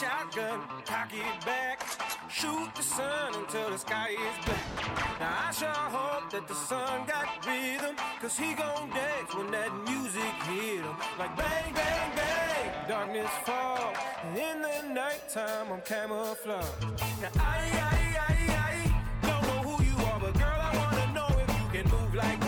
shotgun, 0.00 0.60
cock 0.84 1.10
it 1.12 1.46
back. 1.46 1.80
Shoot 2.28 2.74
the 2.74 2.82
sun 2.82 3.34
until 3.34 3.70
the 3.70 3.78
sky 3.78 4.10
is 4.10 4.44
black. 4.44 5.20
Now 5.20 5.48
I 5.48 5.52
sure 5.52 5.68
hope 5.68 6.30
that 6.32 6.46
the 6.46 6.54
sun 6.54 7.06
got 7.06 7.26
rhythm. 7.46 7.96
Cause 8.20 8.36
he 8.36 8.52
gon' 8.52 8.90
dance 8.90 9.34
when 9.34 9.50
that 9.52 9.72
music 9.88 10.34
hit 10.50 10.84
him. 10.84 10.96
Like 11.18 11.34
bang, 11.36 11.72
bang, 11.72 12.10
bang. 12.14 12.88
Darkness 12.88 13.30
fall. 13.44 13.94
And 14.24 14.38
in 14.38 14.62
the 14.62 14.94
nighttime, 14.94 15.72
I'm 15.72 15.80
camouflage. 15.80 16.66
Now 17.22 17.30
I, 17.38 17.58
I, 17.92 18.06
I, 18.28 18.36
I 18.68 19.26
don't 19.26 19.42
know 19.48 19.60
who 19.70 19.82
you 19.82 19.96
are, 20.08 20.20
but 20.20 20.34
girl, 20.34 20.60
I 20.68 20.76
wanna 20.76 21.12
know 21.14 21.28
if 21.40 21.48
you 21.58 21.66
can 21.72 21.90
move 21.90 22.14
like 22.14 22.45